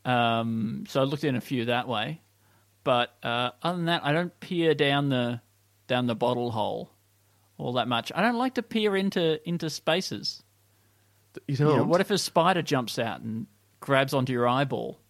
Um, 0.05 0.85
so 0.89 1.01
I 1.01 1.05
looked 1.05 1.25
in 1.25 1.35
a 1.35 1.41
few 1.41 1.65
that 1.65 1.89
way, 1.89 2.21
but 2.85 3.17
uh, 3.23 3.51
other 3.63 3.77
than 3.77 3.87
that, 3.87 4.05
I 4.05 4.13
don't 4.13 4.39
peer 4.41 4.75
down 4.75 5.09
the 5.09 5.41
down 5.89 6.07
the 6.07 6.15
bottle 6.15 6.51
hole 6.51 6.91
all 7.59 7.73
that 7.75 7.89
much. 7.89 8.13
I 8.15 8.23
don't 8.23 8.37
like 8.37 8.55
to 8.55 8.63
peer 8.63 8.97
into 8.97 9.47
into 9.49 9.71
spaces. 9.71 10.43
You 11.47 11.57
You 11.57 11.65
know, 11.65 11.85
what 11.85 12.01
if 12.01 12.11
a 12.11 12.19
spider 12.19 12.63
jumps 12.63 12.99
out 12.99 13.21
and 13.21 13.47
grabs 13.81 14.15
onto 14.15 14.33
your 14.33 14.49
eyeball? 14.49 15.01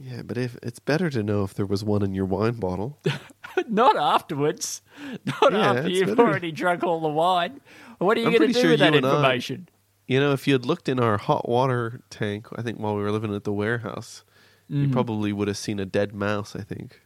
Yeah, 0.00 0.22
but 0.22 0.38
if 0.38 0.56
it's 0.62 0.78
better 0.78 1.10
to 1.10 1.22
know 1.24 1.42
if 1.42 1.54
there 1.54 1.66
was 1.66 1.82
one 1.82 2.02
in 2.02 2.14
your 2.14 2.24
wine 2.24 2.54
bottle. 2.54 3.00
Not 3.68 3.96
afterwards. 3.96 4.82
Not 5.24 5.52
Yeah, 5.52 5.72
after 5.72 5.88
you've 5.88 6.18
already 6.18 6.52
drunk 6.52 6.84
all 6.84 7.00
the 7.00 7.08
wine. 7.08 7.60
What 7.98 8.16
are 8.16 8.20
you 8.20 8.26
I'm 8.26 8.32
going 8.32 8.48
to 8.48 8.54
do 8.54 8.60
sure 8.60 8.70
with 8.70 8.80
that 8.80 8.94
you 8.94 9.00
I- 9.00 9.10
information? 9.12 9.68
You 10.06 10.20
know, 10.20 10.32
if 10.32 10.46
you 10.46 10.54
had 10.54 10.64
looked 10.64 10.88
in 10.88 10.98
our 10.98 11.18
hot 11.18 11.46
water 11.48 12.00
tank, 12.08 12.46
I 12.56 12.62
think 12.62 12.78
while 12.78 12.96
we 12.96 13.02
were 13.02 13.12
living 13.12 13.34
at 13.34 13.44
the 13.44 13.52
warehouse, 13.52 14.24
Mm. 14.70 14.82
you 14.82 14.88
probably 14.90 15.32
would 15.32 15.48
have 15.48 15.56
seen 15.56 15.78
a 15.78 15.86
dead 15.86 16.14
mouse. 16.14 16.54
I 16.56 16.60
think. 16.62 17.00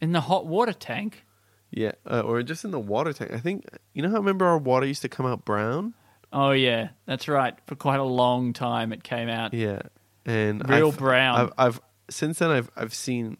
In 0.00 0.12
the 0.12 0.22
hot 0.22 0.46
water 0.46 0.72
tank? 0.72 1.24
Yeah, 1.70 1.92
uh, 2.10 2.20
or 2.20 2.42
just 2.42 2.64
in 2.64 2.70
the 2.72 2.80
water 2.80 3.12
tank. 3.12 3.30
I 3.32 3.38
think 3.38 3.66
you 3.92 4.02
know 4.02 4.08
how 4.08 4.16
I 4.16 4.18
remember 4.18 4.46
our 4.46 4.58
water 4.58 4.84
used 4.86 5.02
to 5.02 5.08
come 5.08 5.24
out 5.26 5.44
brown. 5.44 5.94
Oh 6.32 6.50
yeah, 6.50 6.88
that's 7.06 7.28
right. 7.28 7.54
For 7.66 7.74
quite 7.76 8.00
a 8.00 8.04
long 8.04 8.52
time, 8.52 8.92
it 8.92 9.02
came 9.04 9.28
out. 9.28 9.54
Yeah, 9.54 9.82
and 10.26 10.68
Real 10.68 10.88
I've, 10.88 10.98
brown. 10.98 11.36
I've, 11.40 11.52
I've 11.58 11.80
since 12.10 12.38
then 12.40 12.50
I've 12.50 12.70
I've 12.76 12.94
seen 12.94 13.36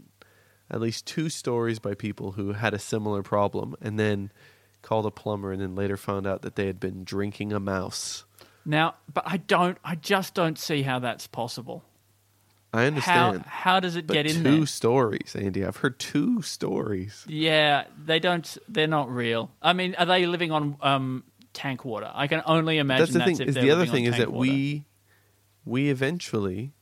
at 0.70 0.80
least 0.80 1.06
two 1.06 1.28
stories 1.28 1.78
by 1.80 1.94
people 1.94 2.32
who 2.32 2.52
had 2.52 2.74
a 2.74 2.78
similar 2.78 3.22
problem, 3.22 3.74
and 3.80 3.98
then 3.98 4.30
called 4.82 5.06
a 5.06 5.10
plumber, 5.10 5.52
and 5.52 5.60
then 5.60 5.74
later 5.74 5.96
found 5.96 6.26
out 6.26 6.42
that 6.42 6.56
they 6.56 6.66
had 6.66 6.78
been 6.80 7.04
drinking 7.04 7.52
a 7.52 7.60
mouse. 7.60 8.24
Now, 8.64 8.94
but 9.12 9.24
I 9.26 9.38
don't. 9.38 9.78
I 9.84 9.94
just 9.94 10.34
don't 10.34 10.58
see 10.58 10.82
how 10.82 10.98
that's 10.98 11.26
possible. 11.26 11.84
I 12.72 12.84
understand. 12.84 13.44
how 13.46 13.80
does 13.80 13.96
it 13.96 14.06
but 14.06 14.12
get 14.12 14.26
in 14.26 14.42
two 14.42 14.56
there? 14.58 14.66
stories, 14.66 15.34
Andy. 15.34 15.64
I've 15.64 15.78
heard 15.78 15.98
two 15.98 16.42
stories. 16.42 17.24
Yeah, 17.26 17.84
they 18.04 18.18
don't. 18.18 18.58
They're 18.68 18.86
not 18.86 19.10
real. 19.10 19.50
I 19.62 19.72
mean, 19.72 19.94
are 19.94 20.04
they 20.04 20.26
living 20.26 20.52
on 20.52 20.76
um, 20.82 21.24
tank 21.54 21.84
water? 21.86 22.10
I 22.14 22.26
can 22.26 22.42
only 22.44 22.76
imagine 22.76 23.04
That's 23.04 23.12
the 23.12 23.18
that's 23.20 23.38
thing. 23.38 23.48
if 23.48 23.56
Is 23.56 23.62
the 23.62 23.70
other 23.70 23.86
thing 23.86 24.04
is 24.04 24.18
that 24.18 24.30
water. 24.30 24.50
we 24.50 24.84
we 25.64 25.88
eventually 25.88 26.74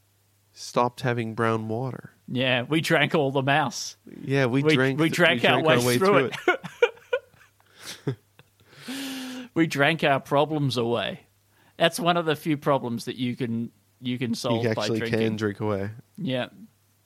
stopped 0.53 1.03
having 1.03 1.35
brown 1.35 1.69
water. 1.69 2.11
Yeah, 2.29 2.63
we 2.63 2.81
drank 2.81 3.15
all 3.15 3.31
the 3.31 3.43
mouse. 3.43 3.97
Yeah, 4.25 4.47
we, 4.47 4.65
We- 4.65 4.75
drank. 4.75 4.99
we 4.99 5.07
th- 5.11 5.15
drank 5.17 5.45
our 5.45 5.63
way 5.63 5.99
through 5.99 6.17
it. 6.27 6.37
we 9.57 9.67
drank 9.67 10.05
our 10.05 10.21
problems 10.21 10.77
away. 10.77 11.21
That's 11.77 11.99
one 11.99 12.17
of 12.17 12.25
the 12.27 12.37
few 12.37 12.57
problems 12.57 13.07
that 13.07 13.17
you 13.17 13.35
can 13.35 13.73
you 14.01 14.19
can 14.19 14.35
solve 14.37 14.63
you 14.65 14.75
by 14.75 14.83
actually 14.83 14.99
drinking. 15.01 15.21
can 15.21 15.37
drink 15.37 15.59
away. 15.61 15.91
Yeah, 16.17 16.47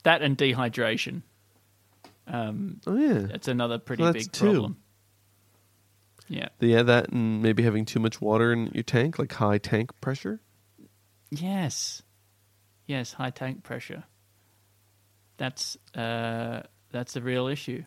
that 0.02 0.20
and 0.20 0.36
dehydration. 0.36 1.22
Um, 2.26 2.80
Oh 2.86 2.96
yeah, 2.96 3.20
that's 3.30 3.48
another 3.48 3.78
pretty 3.78 4.04
that's 4.04 4.24
big 4.26 4.32
two. 4.32 4.44
problem. 4.52 4.76
Yeah, 6.28 6.48
yeah. 6.60 6.82
That 6.82 7.10
and 7.10 7.42
maybe 7.42 7.62
having 7.62 7.84
too 7.86 7.98
much 8.00 8.20
water 8.20 8.52
in 8.52 8.66
your 8.74 8.84
tank, 8.84 9.18
like 9.18 9.32
high 9.32 9.58
tank 9.58 9.90
pressure. 10.00 10.40
yes, 11.30 12.02
yes, 12.86 13.12
high 13.12 13.30
tank 13.30 13.62
pressure. 13.64 14.04
That's 15.38 15.76
uh, 15.96 16.62
that's 16.92 17.16
a 17.16 17.20
real 17.20 17.46
issue. 17.48 17.82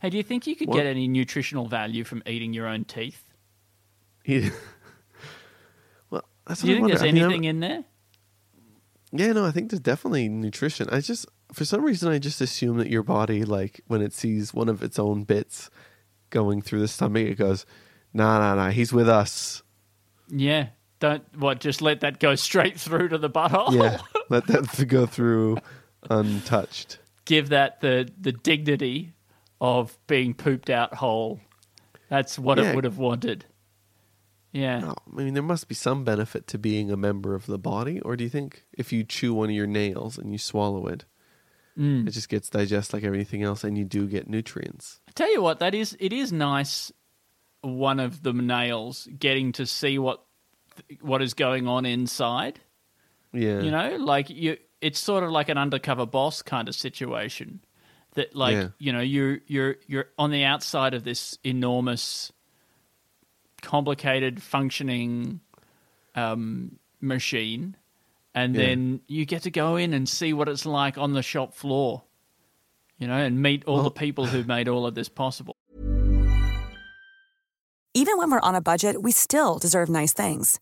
Hey, 0.00 0.10
do 0.10 0.16
you 0.16 0.22
think 0.22 0.46
you 0.46 0.56
could 0.56 0.68
What- 0.68 0.76
get 0.78 0.86
any 0.86 1.06
nutritional 1.08 1.66
value 1.66 2.02
from 2.04 2.22
eating 2.26 2.52
your 2.52 2.66
own 2.66 2.84
teeth? 2.84 3.22
Yeah. 4.24 4.50
well, 6.10 6.24
that's 6.46 6.62
Do 6.62 6.68
you 6.68 6.74
I 6.74 6.76
think 6.76 6.82
wonder. 6.82 6.98
there's 6.98 7.02
I 7.02 7.12
mean, 7.12 7.22
I'm- 7.22 7.30
anything 7.30 7.44
in 7.44 7.60
there? 7.60 7.84
Yeah, 9.16 9.32
no, 9.32 9.44
I 9.46 9.52
think 9.52 9.70
there's 9.70 9.78
definitely 9.80 10.28
nutrition. 10.28 10.88
I 10.90 11.00
just, 11.00 11.26
for 11.52 11.64
some 11.64 11.84
reason, 11.84 12.10
I 12.10 12.18
just 12.18 12.40
assume 12.40 12.78
that 12.78 12.88
your 12.90 13.04
body, 13.04 13.44
like 13.44 13.80
when 13.86 14.02
it 14.02 14.12
sees 14.12 14.52
one 14.52 14.68
of 14.68 14.82
its 14.82 14.98
own 14.98 15.22
bits 15.22 15.70
going 16.30 16.62
through 16.62 16.80
the 16.80 16.88
stomach, 16.88 17.24
it 17.28 17.36
goes, 17.36 17.64
"Nah, 18.12 18.40
nah, 18.40 18.56
nah, 18.56 18.70
he's 18.70 18.92
with 18.92 19.08
us." 19.08 19.62
Yeah. 20.28 20.68
Don't 20.98 21.22
what? 21.38 21.60
Just 21.60 21.80
let 21.80 22.00
that 22.00 22.18
go 22.18 22.34
straight 22.48 22.80
through 22.80 23.08
to 23.10 23.18
the 23.18 23.30
butthole. 23.30 23.72
Yeah, 23.72 23.98
let 24.30 24.48
that 24.48 24.84
go 24.88 25.06
through 25.06 25.58
untouched. 26.10 26.98
Give 27.24 27.50
that 27.50 27.80
the 27.82 28.08
the 28.20 28.32
dignity 28.32 29.12
of 29.60 29.96
being 30.08 30.34
pooped 30.34 30.70
out 30.70 30.92
whole. 30.94 31.40
That's 32.08 32.36
what 32.36 32.58
Yeah. 32.58 32.70
it 32.70 32.74
would 32.74 32.84
have 32.84 32.98
wanted. 32.98 33.44
Yeah. 34.54 34.78
No, 34.78 34.94
I 35.12 35.22
mean, 35.22 35.34
there 35.34 35.42
must 35.42 35.68
be 35.68 35.74
some 35.74 36.04
benefit 36.04 36.46
to 36.46 36.58
being 36.58 36.90
a 36.90 36.96
member 36.96 37.34
of 37.34 37.44
the 37.46 37.58
body, 37.58 38.00
or 38.00 38.16
do 38.16 38.22
you 38.24 38.30
think 38.30 38.64
if 38.72 38.92
you 38.92 39.02
chew 39.04 39.34
one 39.34 39.50
of 39.50 39.54
your 39.54 39.66
nails 39.66 40.16
and 40.16 40.30
you 40.32 40.38
swallow 40.38 40.86
it, 40.86 41.04
Mm. 41.76 42.06
it 42.06 42.12
just 42.12 42.28
gets 42.28 42.48
digested 42.48 42.94
like 42.94 43.02
everything 43.04 43.42
else, 43.42 43.64
and 43.64 43.76
you 43.76 43.84
do 43.84 44.06
get 44.06 44.28
nutrients? 44.30 45.00
I 45.08 45.12
tell 45.12 45.32
you 45.32 45.42
what, 45.42 45.58
that 45.58 45.74
is 45.74 45.96
it 45.98 46.12
is 46.12 46.32
nice. 46.32 46.92
One 47.62 47.98
of 47.98 48.22
the 48.22 48.32
nails 48.32 49.08
getting 49.18 49.50
to 49.52 49.66
see 49.66 49.98
what 49.98 50.24
what 51.00 51.20
is 51.20 51.34
going 51.34 51.66
on 51.66 51.84
inside. 51.84 52.60
Yeah, 53.32 53.60
You 53.60 53.70
know, 53.72 53.96
like 53.96 54.30
you, 54.30 54.56
it's 54.80 55.00
sort 55.00 55.24
of 55.24 55.30
like 55.30 55.48
an 55.48 55.58
undercover 55.58 56.06
boss 56.06 56.42
kind 56.42 56.68
of 56.68 56.74
situation. 56.76 57.60
That 58.14 58.36
like 58.36 58.54
Yeah. 58.54 58.68
you 58.78 58.92
know 58.92 59.00
you're 59.00 59.38
you're 59.48 59.76
you're 59.88 60.06
on 60.16 60.30
the 60.30 60.44
outside 60.44 60.94
of 60.94 61.02
this 61.02 61.36
enormous, 61.42 62.30
complicated 63.64 64.40
functioning 64.42 65.40
um, 66.14 66.78
machine, 67.00 67.76
and 68.34 68.54
Yeah. 68.54 68.66
then 68.66 69.00
you 69.08 69.24
get 69.24 69.42
to 69.42 69.50
go 69.50 69.74
in 69.76 69.92
and 69.92 70.08
see 70.08 70.32
what 70.32 70.48
it's 70.48 70.64
like 70.66 70.96
on 70.98 71.12
the 71.12 71.22
shop 71.22 71.54
floor. 71.54 72.02
You 72.98 73.08
know, 73.08 73.16
and 73.16 73.42
meet 73.42 73.64
all 73.64 73.74
Well- 73.76 73.84
the 73.84 73.90
people 73.90 74.26
who 74.26 74.44
made 74.44 74.68
all 74.68 74.86
of 74.86 74.94
this 74.94 75.08
possible. 75.08 75.56
Even 77.96 78.18
when 78.18 78.30
we're 78.30 78.40
on 78.40 78.54
a 78.54 78.60
budget, 78.60 79.02
we 79.02 79.12
still 79.12 79.58
deserve 79.58 79.88
nice 79.88 80.12
things. 80.12 80.58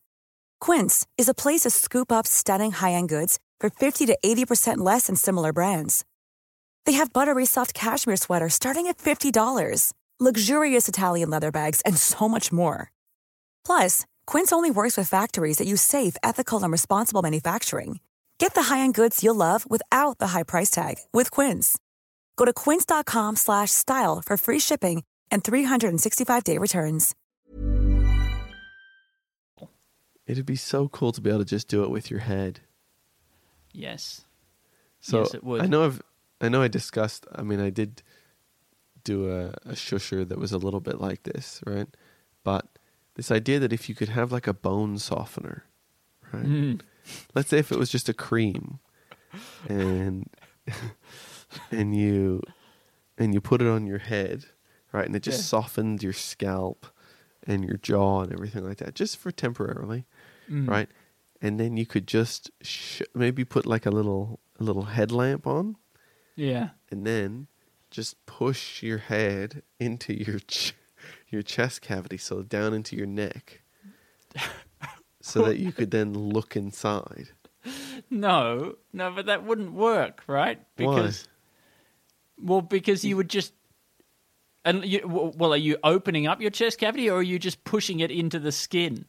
Quince 0.60 1.06
is 1.18 1.28
a 1.28 1.34
place 1.34 1.62
to 1.62 1.70
scoop 1.70 2.12
up 2.12 2.26
stunning 2.26 2.72
high-end 2.72 3.08
goods 3.08 3.38
for 3.58 3.70
50 3.70 4.06
to 4.06 4.18
80% 4.24 4.78
less 4.78 5.06
than 5.06 5.16
similar 5.16 5.52
brands. 5.52 6.04
They 6.84 6.92
have 6.92 7.12
buttery 7.12 7.46
soft 7.46 7.74
cashmere 7.74 8.16
sweaters 8.16 8.54
starting 8.54 8.86
at 8.86 8.98
$50, 8.98 9.92
luxurious 10.20 10.88
Italian 10.88 11.30
leather 11.30 11.50
bags, 11.50 11.80
and 11.82 11.96
so 11.96 12.28
much 12.28 12.52
more. 12.52 12.91
Plus, 13.64 14.04
Quince 14.26 14.52
only 14.52 14.70
works 14.70 14.98
with 14.98 15.08
factories 15.08 15.56
that 15.56 15.66
use 15.66 15.80
safe, 15.80 16.16
ethical, 16.22 16.62
and 16.62 16.70
responsible 16.70 17.22
manufacturing. 17.22 18.00
Get 18.38 18.54
the 18.54 18.64
high-end 18.64 18.94
goods 18.94 19.22
you'll 19.22 19.36
love 19.36 19.64
without 19.70 20.18
the 20.18 20.28
high 20.28 20.42
price 20.42 20.70
tag 20.70 20.96
with 21.12 21.30
Quince. 21.30 21.78
Go 22.36 22.44
to 22.44 22.52
quince.com 22.52 23.36
slash 23.36 23.70
style 23.70 24.20
for 24.20 24.36
free 24.36 24.58
shipping 24.58 25.04
and 25.30 25.42
365-day 25.44 26.58
returns. 26.58 27.14
it'd 30.26 30.46
be 30.46 30.56
so 30.56 30.88
cool 30.88 31.12
to 31.12 31.20
be 31.20 31.30
able 31.30 31.40
to 31.40 31.44
just 31.44 31.68
do 31.68 31.84
it 31.84 31.90
with 31.90 32.10
your 32.10 32.20
head. 32.20 32.60
Yes. 33.72 34.22
So 35.00 35.20
Yes, 35.20 35.34
it 35.34 35.44
would. 35.44 35.62
I 35.62 35.66
know 35.66 35.84
I've 35.84 36.02
I 36.40 36.48
know 36.48 36.62
I 36.62 36.68
discussed 36.68 37.26
I 37.34 37.42
mean 37.42 37.60
I 37.60 37.70
did 37.70 38.02
do 39.04 39.30
a, 39.30 39.48
a 39.64 39.74
shusher 39.74 40.28
that 40.28 40.38
was 40.38 40.52
a 40.52 40.58
little 40.58 40.80
bit 40.80 41.00
like 41.00 41.24
this, 41.24 41.60
right? 41.66 41.88
But 42.44 42.71
this 43.14 43.30
idea 43.30 43.58
that 43.60 43.72
if 43.72 43.88
you 43.88 43.94
could 43.94 44.08
have 44.10 44.32
like 44.32 44.46
a 44.46 44.54
bone 44.54 44.98
softener, 44.98 45.64
right? 46.32 46.44
Mm. 46.44 46.80
Let's 47.34 47.48
say 47.50 47.58
if 47.58 47.70
it 47.72 47.78
was 47.78 47.90
just 47.90 48.08
a 48.08 48.14
cream 48.14 48.78
and 49.68 50.28
and 51.70 51.94
you 51.96 52.42
and 53.18 53.34
you 53.34 53.40
put 53.40 53.60
it 53.60 53.68
on 53.68 53.86
your 53.86 53.98
head, 53.98 54.46
right? 54.92 55.06
And 55.06 55.14
it 55.16 55.22
just 55.22 55.38
Yeah. 55.40 55.44
softened 55.60 56.02
your 56.02 56.12
scalp 56.12 56.86
and 57.46 57.64
your 57.64 57.76
jaw 57.76 58.22
and 58.22 58.32
everything 58.32 58.64
like 58.64 58.78
that, 58.78 58.94
just 58.94 59.16
for 59.16 59.30
temporarily, 59.30 60.06
Mm. 60.48 60.68
right? 60.68 60.88
And 61.40 61.58
then 61.58 61.76
you 61.76 61.86
could 61.86 62.06
just 62.06 62.50
sh- 62.62 63.02
maybe 63.14 63.44
put 63.44 63.66
like 63.66 63.84
a 63.86 63.90
little 63.90 64.40
a 64.60 64.64
little 64.64 64.84
headlamp 64.84 65.46
on, 65.46 65.76
Yeah. 66.36 66.70
and 66.90 67.04
then 67.06 67.48
just 67.90 68.24
push 68.26 68.82
your 68.82 68.98
head 68.98 69.62
into 69.80 70.14
your 70.14 70.38
ch- 70.46 70.74
your 71.32 71.42
chest 71.42 71.80
cavity, 71.80 72.18
so 72.18 72.42
down 72.42 72.74
into 72.74 72.96
your 72.96 73.06
neck, 73.06 73.62
so 75.20 75.42
that 75.42 75.58
you 75.58 75.72
could 75.72 75.90
then 75.90 76.14
look 76.14 76.56
inside. 76.56 77.30
No, 78.10 78.76
no, 78.92 79.10
but 79.10 79.26
that 79.26 79.44
wouldn't 79.44 79.72
work, 79.72 80.22
right? 80.26 80.58
Why? 80.76 80.94
Because 80.96 81.28
well, 82.38 82.60
because 82.60 83.04
you 83.04 83.16
would 83.16 83.30
just 83.30 83.52
and 84.64 84.84
you, 84.84 85.00
well, 85.04 85.52
are 85.54 85.58
you 85.58 85.76
opening 85.82 86.26
up 86.26 86.40
your 86.40 86.50
chest 86.50 86.78
cavity 86.78 87.10
or 87.10 87.18
are 87.18 87.22
you 87.22 87.38
just 87.38 87.64
pushing 87.64 88.00
it 88.00 88.10
into 88.10 88.38
the 88.38 88.52
skin, 88.52 89.04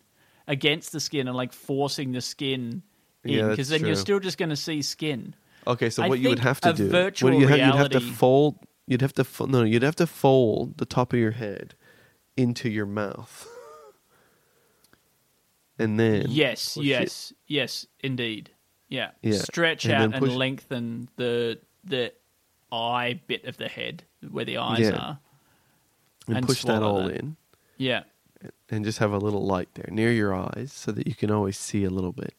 against 0.48 0.92
the 0.92 1.00
skin, 1.00 1.28
and 1.28 1.38
like 1.38 1.54
forcing 1.54 2.12
the 2.12 2.22
skin 2.22 2.84
in? 3.24 3.50
Because 3.50 3.70
then 3.70 3.86
you're 3.86 3.96
still 3.96 4.20
just 4.20 4.38
going 4.38 4.50
to 4.50 4.56
see 4.56 4.82
skin. 4.82 5.36
Okay, 5.66 5.90
so 5.90 6.04
I 6.04 6.10
what 6.10 6.20
you 6.20 6.30
would 6.30 6.40
have 6.40 6.60
to 6.62 6.74
do? 6.74 6.90
virtual 6.90 7.32
what 7.32 7.40
you 7.40 7.48
have, 7.48 7.60
you'd 7.60 7.76
have 7.76 7.90
to 7.92 8.02
fold. 8.02 8.58
You'd 8.86 9.02
have 9.02 9.14
to 9.14 9.48
no, 9.48 9.64
you'd 9.64 9.84
have 9.84 9.96
to 9.98 10.08
fold 10.08 10.78
the 10.78 10.86
top 10.86 11.14
of 11.14 11.20
your 11.20 11.32
head 11.32 11.76
into 12.38 12.70
your 12.70 12.86
mouth, 12.86 13.48
and 15.80 16.00
then 16.00 16.26
yes, 16.30 16.78
oh, 16.78 16.82
push 16.82 16.86
it- 16.86 16.90
yes, 16.90 17.34
yes, 17.48 17.88
indeed. 18.00 18.52
Yeah, 18.90 19.12
Yeah, 19.22 19.40
stretch 19.40 19.86
and 19.86 19.94
out 19.94 20.04
and 20.14 20.16
push- 20.26 20.34
lengthen 20.34 21.10
the 21.16 21.60
the 21.84 22.14
eye 22.72 23.20
bit 23.28 23.46
of 23.46 23.58
the 23.58 23.68
head 23.68 24.04
where 24.30 24.46
the 24.46 24.58
eyes 24.58 24.80
Yeah. 24.82 24.96
are. 24.96 25.20
and, 26.28 26.38
and 26.38 26.46
push 26.48 26.64
that 26.64 26.82
all 26.82 27.04
that. 27.08 27.18
in, 27.18 27.36
Yeah. 27.78 28.04
and 28.70 28.86
just 28.86 29.00
have 29.00 29.12
a 29.12 29.18
little 29.18 29.46
light 29.46 29.68
there 29.74 29.90
near 29.92 30.12
your 30.12 30.34
eyes, 30.34 30.72
so 30.72 30.92
that 30.94 31.06
you 31.08 31.16
can 31.16 31.30
always 31.32 31.58
see 31.58 31.84
a 31.84 31.90
little 31.90 32.14
bit, 32.14 32.34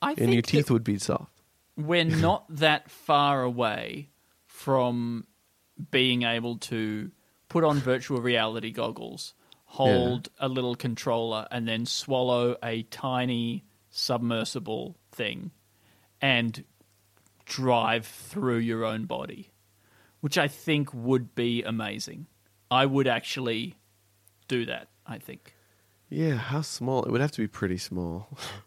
I 0.00 0.10
and 0.10 0.18
think 0.18 0.32
your 0.34 0.42
teeth 0.42 0.70
would 0.70 0.84
be 0.84 0.98
soft. 0.98 1.32
we're 1.76 2.04
not 2.04 2.44
that 2.48 2.88
far 2.90 3.42
away 3.42 4.10
from 4.44 5.26
being 5.90 6.22
able 6.22 6.56
to 6.58 7.10
put 7.48 7.64
on 7.64 7.78
virtual 7.78 8.20
reality 8.20 8.70
goggles, 8.70 9.34
hold 9.64 10.28
a 10.38 10.48
little 10.48 10.74
controller, 10.74 11.46
and 11.50 11.66
then 11.66 11.86
swallow 11.86 12.56
a 12.62 12.82
tiny 12.84 13.64
submersible 13.90 14.96
thing 15.12 15.50
and 16.20 16.64
drive 17.44 18.06
through 18.06 18.58
your 18.58 18.84
own 18.84 19.06
body, 19.06 19.50
which 20.20 20.36
I 20.36 20.48
think 20.48 20.92
would 20.92 21.34
be 21.34 21.62
amazing. 21.62 22.26
I 22.70 22.86
would 22.86 23.06
actually 23.06 23.76
do 24.48 24.66
that, 24.66 24.88
I 25.06 25.18
think. 25.18 25.54
Yeah, 26.08 26.34
how 26.36 26.62
small? 26.62 27.04
It 27.04 27.10
would 27.10 27.20
have 27.20 27.32
to 27.32 27.42
be 27.42 27.48
pretty 27.48 27.78
small. 27.78 28.28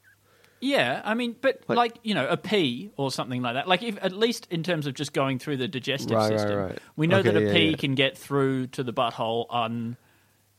Yeah, 0.61 1.01
I 1.05 1.13
mean, 1.13 1.35
but 1.39 1.61
like, 1.67 1.77
Like- 1.77 1.99
you 2.03 2.13
know, 2.13 2.27
a 2.27 2.35
pea 2.37 2.91
or 2.97 3.11
something 3.11 3.41
like 3.41 3.53
that. 3.53 3.67
Like, 3.67 3.81
if 3.83 3.97
at 4.01 4.11
least 4.11 4.47
in 4.51 4.61
terms 4.63 4.87
of 4.87 4.93
just 4.93 5.13
going 5.13 5.39
through 5.39 5.57
the 5.57 5.67
digestive 5.67 6.17
Right, 6.17 6.31
right, 6.31 6.39
system, 6.39 6.57
right. 6.57 6.79
we 6.97 7.07
know 7.07 7.19
Okay, 7.19 7.31
that 7.31 7.41
a 7.41 7.45
yeah, 7.45 7.53
pea 7.53 7.69
yeah. 7.71 7.77
can 7.77 7.95
get 7.95 8.17
through 8.17 8.67
to 8.67 8.83
the 8.83 8.91
butthole 8.93 9.45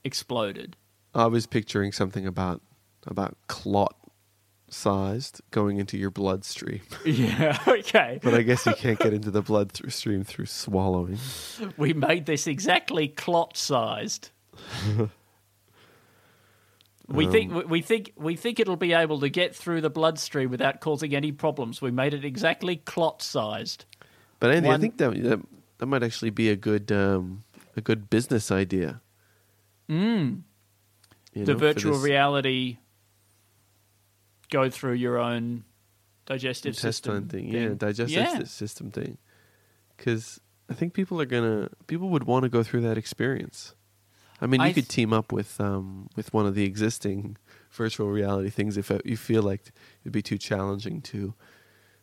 unexploded. 0.03 0.77
I 1.15 1.27
was 1.27 1.47
picturing 1.47 1.93
something 1.93 2.27
about 2.27 2.63
about 3.07 3.37
clot 3.49 3.95
sized 4.69 5.41
going 5.51 5.79
into 5.79 5.99
your 5.99 6.11
bloodstream, 6.11 6.81
Yeah, 7.05 7.59
okay. 7.67 8.21
but 8.23 8.35
I 8.35 8.43
guess 8.43 8.65
you 8.67 8.75
can't 8.75 8.99
get 8.99 9.13
into 9.13 9.31
the 9.31 9.43
bloodstream 9.43 10.23
through 10.23 10.47
swallowing. 10.47 11.19
We 11.77 11.93
made 11.93 12.27
this 12.27 12.47
exactly 12.47 13.09
clot 13.09 13.57
sized. 13.57 14.31
We 17.11 17.27
Um, 17.27 17.33
think 17.33 17.69
we 17.69 17.83
think 17.83 18.13
we 18.17 18.37
think 18.37 18.61
it'll 18.61 18.77
be 18.77 18.93
able 18.93 19.19
to 19.21 19.29
get 19.29 19.55
through 19.55 19.81
the 19.81 19.91
bloodstream 19.91 20.49
without 20.51 20.81
causing 20.81 21.15
any 21.15 21.33
problems. 21.33 21.83
We 21.83 21.91
made 21.91 22.15
it 22.15 22.25
exactly 22.25 22.77
clot 22.77 23.21
sized. 23.21 23.85
But 24.39 24.53
Andy, 24.53 24.69
I 24.69 24.79
think 24.79 24.99
that, 24.99 25.21
that 25.25 25.41
that 25.79 25.87
might 25.87 26.03
actually 26.05 26.31
be 26.31 26.51
a 26.51 26.57
good 26.57 26.93
um, 26.93 27.43
a 27.77 27.81
good 27.81 28.09
business 28.11 28.51
idea. 28.53 29.01
You 29.89 30.43
the 31.35 31.53
know, 31.53 31.59
virtual 31.59 31.99
reality 31.99 32.79
go 34.51 34.71
through 34.71 34.95
your 34.95 35.19
own 35.19 35.65
digestive 36.27 36.77
system 36.77 37.29
thing, 37.29 37.49
yeah, 37.49 37.71
digestive 37.77 38.09
Yeah. 38.11 38.45
system 38.45 38.91
thing. 38.93 39.19
Because 39.97 40.41
I 40.69 40.75
think 40.75 40.95
people 40.95 41.21
are 41.21 41.27
gonna 41.27 41.71
people 41.89 42.09
would 42.11 42.25
want 42.25 42.45
to 42.45 42.49
go 42.49 42.63
through 42.63 42.83
that 42.83 42.97
experience. 42.97 43.75
I 44.41 44.47
mean, 44.47 44.61
you 44.61 44.67
I 44.69 44.73
could 44.73 44.89
team 44.89 45.13
up 45.13 45.33
with 45.33 45.61
um, 45.61 46.09
with 46.17 46.33
one 46.33 46.47
of 46.47 46.55
the 46.55 46.65
existing 46.65 47.37
virtual 47.71 48.09
reality 48.11 48.51
things 48.51 48.77
if 48.77 48.91
uh, 48.91 48.99
you 49.05 49.17
feel 49.17 49.43
like 49.43 49.71
it'd 50.03 50.13
be 50.13 50.23
too 50.23 50.39
challenging 50.39 51.01
to 51.03 51.35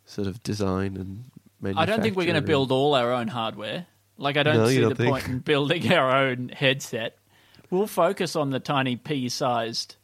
sort 0.06 0.28
of 0.28 0.42
design 0.44 0.96
and. 0.98 1.26
I 1.76 1.86
don't 1.86 2.04
think 2.04 2.16
we're 2.16 2.26
going 2.26 2.36
to 2.36 2.42
build 2.42 2.72
all 2.72 2.94
our 2.94 3.12
own 3.12 3.28
hardware. 3.28 3.88
Like 4.20 4.38
I 4.38 4.44
don't 4.44 4.58
No, 4.58 4.68
see 4.70 4.80
don't 4.80 4.90
the 4.90 4.96
think? 4.96 5.10
point 5.10 5.28
in 5.28 5.40
building 5.40 5.92
our 5.92 6.16
own 6.16 6.50
headset. 6.50 7.18
We'll 7.72 7.88
focus 7.88 8.36
on 8.36 8.52
the 8.52 8.60
tiny 8.60 8.96
pea-sized 8.96 9.96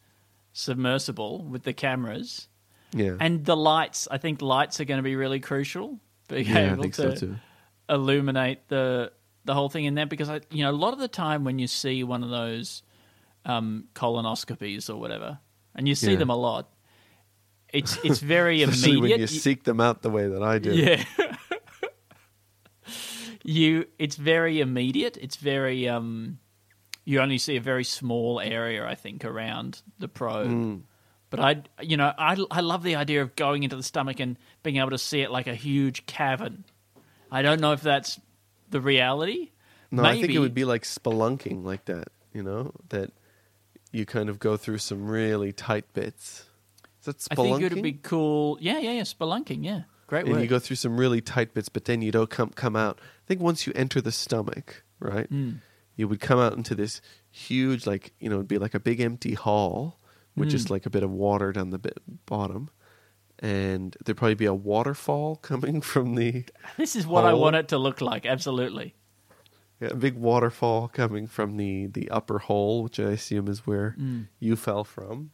submersible 0.51 1.43
with 1.43 1.63
the 1.63 1.73
cameras 1.73 2.47
Yeah, 2.91 3.17
and 3.19 3.45
the 3.45 3.55
lights. 3.55 4.07
I 4.09 4.17
think 4.17 4.41
lights 4.41 4.79
are 4.79 4.85
going 4.85 4.97
to 4.97 5.03
be 5.03 5.15
really 5.15 5.39
crucial. 5.39 5.99
Being 6.27 6.47
yeah, 6.47 6.57
I 6.57 6.71
able 6.71 6.81
think 6.83 6.95
to 6.95 7.01
so 7.01 7.15
too. 7.27 7.35
illuminate 7.89 8.67
the 8.69 9.11
the 9.45 9.53
whole 9.53 9.69
thing 9.69 9.85
in 9.85 9.95
there 9.95 10.05
because 10.05 10.29
I, 10.29 10.41
you 10.51 10.63
know, 10.63 10.71
a 10.71 10.73
lot 10.75 10.93
of 10.93 10.99
the 10.99 11.07
time 11.07 11.43
when 11.43 11.59
you 11.59 11.67
see 11.67 12.03
one 12.03 12.23
of 12.23 12.29
those 12.29 12.81
um, 13.45 13.85
colonoscopies 13.93 14.89
or 14.89 14.95
whatever, 14.97 15.39
and 15.75 15.87
you 15.87 15.95
see 15.95 16.11
Yeah. 16.13 16.17
them 16.19 16.29
a 16.29 16.35
lot, 16.37 16.69
it's 17.73 17.97
it's 18.03 18.19
very 18.19 18.61
Especially 18.63 18.97
immediate. 18.97 19.11
when 19.11 19.19
you 19.21 19.27
seek 19.27 19.63
them 19.63 19.79
out 19.81 20.01
the 20.01 20.09
way 20.09 20.27
that 20.27 20.41
I 20.43 20.59
do. 20.59 20.73
Yeah. 20.73 21.03
you 23.43 23.85
it's 23.99 24.15
very 24.15 24.59
immediate. 24.61 25.17
It's 25.17 25.35
very 25.35 25.87
um 25.89 26.39
you 27.05 27.19
only 27.19 27.37
see 27.37 27.57
a 27.57 27.61
very 27.61 27.83
small 27.83 28.39
area 28.39 28.85
I 28.85 28.95
think 28.95 29.25
around 29.25 29.81
the 29.99 30.07
probe. 30.07 30.49
Mm. 30.49 30.81
But 31.29 31.39
I 31.39 31.63
you 31.81 31.97
know, 31.97 32.13
I 32.17 32.37
I 32.51 32.61
love 32.61 32.83
the 32.83 32.95
idea 32.95 33.21
of 33.21 33.35
going 33.35 33.63
into 33.63 33.75
the 33.75 33.83
stomach 33.83 34.19
and 34.19 34.37
being 34.61 34.77
able 34.77 34.91
to 34.91 34.97
see 34.97 35.21
it 35.21 35.31
like 35.31 35.47
a 35.47 35.55
huge 35.55 36.05
cavern. 36.05 36.63
I 37.31 37.41
don't 37.41 37.59
know 37.59 37.71
if 37.73 37.81
that's 37.81 38.19
the 38.73 38.81
reality. 38.81 39.51
No, 39.91 40.03
I 40.03 40.19
think 40.19 40.33
it 40.33 40.39
would 40.39 40.53
be 40.53 40.65
like 40.65 40.83
spelunking, 40.83 41.63
like 41.63 41.85
that. 41.85 42.09
You 42.33 42.43
know, 42.43 42.71
that 42.89 43.11
you 43.91 44.05
kind 44.05 44.27
of 44.29 44.39
go 44.39 44.57
through 44.57 44.79
some 44.79 45.07
really 45.07 45.51
tight 45.53 45.85
bits. 45.93 46.45
Is 46.99 47.05
that 47.05 47.27
I 47.31 47.35
think 47.35 47.61
it 47.61 47.73
would 47.73 47.83
be 47.83 47.93
cool. 47.93 48.57
Yeah, 48.59 48.79
yeah, 48.79 48.91
yeah, 48.93 49.01
spelunking, 49.03 49.63
yeah. 49.63 49.81
Great 50.07 50.25
and 50.25 50.33
word. 50.33 50.41
you 50.41 50.47
go 50.47 50.59
through 50.59 50.75
some 50.77 50.97
really 50.97 51.21
tight 51.21 51.53
bits, 51.53 51.69
but 51.69 51.85
then 51.85 52.01
you 52.01 52.11
don't 52.11 52.29
come 52.29 52.49
come 52.49 52.75
out. 52.75 52.99
I 52.99 53.25
think 53.27 53.39
once 53.41 53.65
you 53.67 53.73
enter 53.75 54.01
the 54.01 54.11
stomach, 54.11 54.83
right, 54.99 55.29
Mm. 55.31 55.59
you 55.95 56.07
would 56.07 56.19
come 56.19 56.39
out 56.39 56.53
into 56.57 56.75
this 56.75 56.99
huge, 57.31 57.85
like 57.87 58.13
you 58.19 58.29
know, 58.29 58.35
it'd 58.35 58.47
be 58.47 58.57
like 58.57 58.73
a 58.73 58.79
big 58.79 58.99
empty 58.99 59.33
hall 59.35 59.99
with 60.35 60.47
Mm. 60.49 60.51
just 60.51 60.69
like 60.69 60.85
a 60.85 60.89
bit 60.89 61.03
of 61.03 61.11
water 61.11 61.51
down 61.51 61.69
the 61.69 61.79
bottom, 62.25 62.69
and 63.39 63.95
there'd 64.05 64.17
probably 64.17 64.35
be 64.35 64.45
a 64.45 64.53
waterfall 64.53 65.35
coming 65.41 65.81
from 65.81 66.15
the 66.15 66.45
this 66.77 66.95
is 66.95 67.05
what 67.07 67.25
I 67.25 67.33
want 67.33 67.55
it 67.55 67.67
to 67.69 67.77
look 67.77 68.01
like, 68.01 68.25
absolutely. 68.25 68.95
yeah, 69.81 69.89
a 69.89 69.95
big 69.95 70.15
waterfall 70.15 70.87
coming 70.87 71.27
from 71.27 71.57
the 71.57 71.87
the 71.87 72.09
upper 72.09 72.39
hole, 72.39 72.83
which 72.83 72.99
I 72.99 73.11
assume 73.11 73.47
is 73.47 73.65
where 73.67 73.95
Mm. 73.99 74.27
you 74.39 74.55
fell 74.55 74.83
from. 74.83 75.31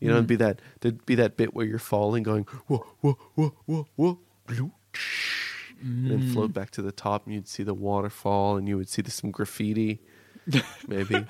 You 0.00 0.08
know, 0.08 0.14
it'd 0.14 0.26
be 0.26 0.36
that 0.36 0.60
there'd 0.80 1.04
be 1.04 1.14
that 1.16 1.36
bit 1.36 1.52
where 1.54 1.66
you're 1.66 1.78
falling, 1.78 2.22
going 2.22 2.44
whoa 2.68 2.86
whoa 3.00 3.18
whoa 3.34 3.54
whoa 3.66 3.88
whoa, 3.96 4.18
and 4.48 6.10
then 6.10 6.20
Mm. 6.22 6.32
float 6.32 6.52
back 6.52 6.70
to 6.72 6.82
the 6.82 6.92
top, 6.92 7.26
and 7.26 7.34
you'd 7.34 7.48
see 7.48 7.62
the 7.62 7.74
waterfall, 7.74 8.56
and 8.56 8.66
you 8.68 8.76
would 8.76 8.88
see 8.88 9.02
some 9.08 9.30
graffiti, 9.30 10.00
maybe. 10.88 11.26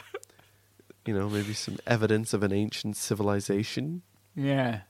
you 1.07 1.14
know, 1.14 1.29
maybe 1.29 1.53
some 1.55 1.79
evidence 1.87 2.33
of 2.35 2.43
an 2.43 2.53
ancient 2.53 2.97
civilization. 2.97 4.03
Yeah. 4.37 4.83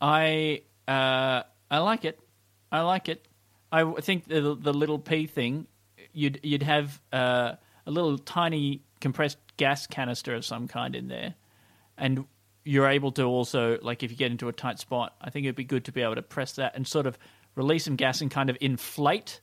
I 0.00 0.62
uh, 0.86 1.42
I 1.70 1.78
like 1.78 2.04
it. 2.04 2.20
I 2.70 2.80
like 2.82 3.08
it. 3.08 3.26
I 3.72 4.00
think 4.00 4.28
the 4.28 4.56
the 4.58 4.72
little 4.72 4.98
pea 4.98 5.26
thing, 5.26 5.66
you'd 6.12 6.40
you'd 6.42 6.62
have 6.62 7.00
uh, 7.12 7.54
a 7.86 7.90
little 7.90 8.18
tiny 8.18 8.82
compressed 9.00 9.38
gas 9.56 9.86
canister 9.86 10.34
of 10.34 10.44
some 10.44 10.68
kind 10.68 10.94
in 10.94 11.08
there, 11.08 11.34
and 11.98 12.24
you're 12.64 12.88
able 12.88 13.12
to 13.12 13.24
also 13.24 13.78
like 13.82 14.02
if 14.02 14.10
you 14.10 14.16
get 14.16 14.30
into 14.30 14.48
a 14.48 14.52
tight 14.52 14.78
spot, 14.78 15.14
I 15.20 15.30
think 15.30 15.44
it'd 15.44 15.56
be 15.56 15.64
good 15.64 15.84
to 15.86 15.92
be 15.92 16.02
able 16.02 16.14
to 16.14 16.22
press 16.22 16.52
that 16.52 16.76
and 16.76 16.86
sort 16.86 17.06
of 17.06 17.18
release 17.54 17.84
some 17.84 17.96
gas 17.96 18.20
and 18.20 18.30
kind 18.30 18.50
of 18.50 18.56
inflate 18.60 19.40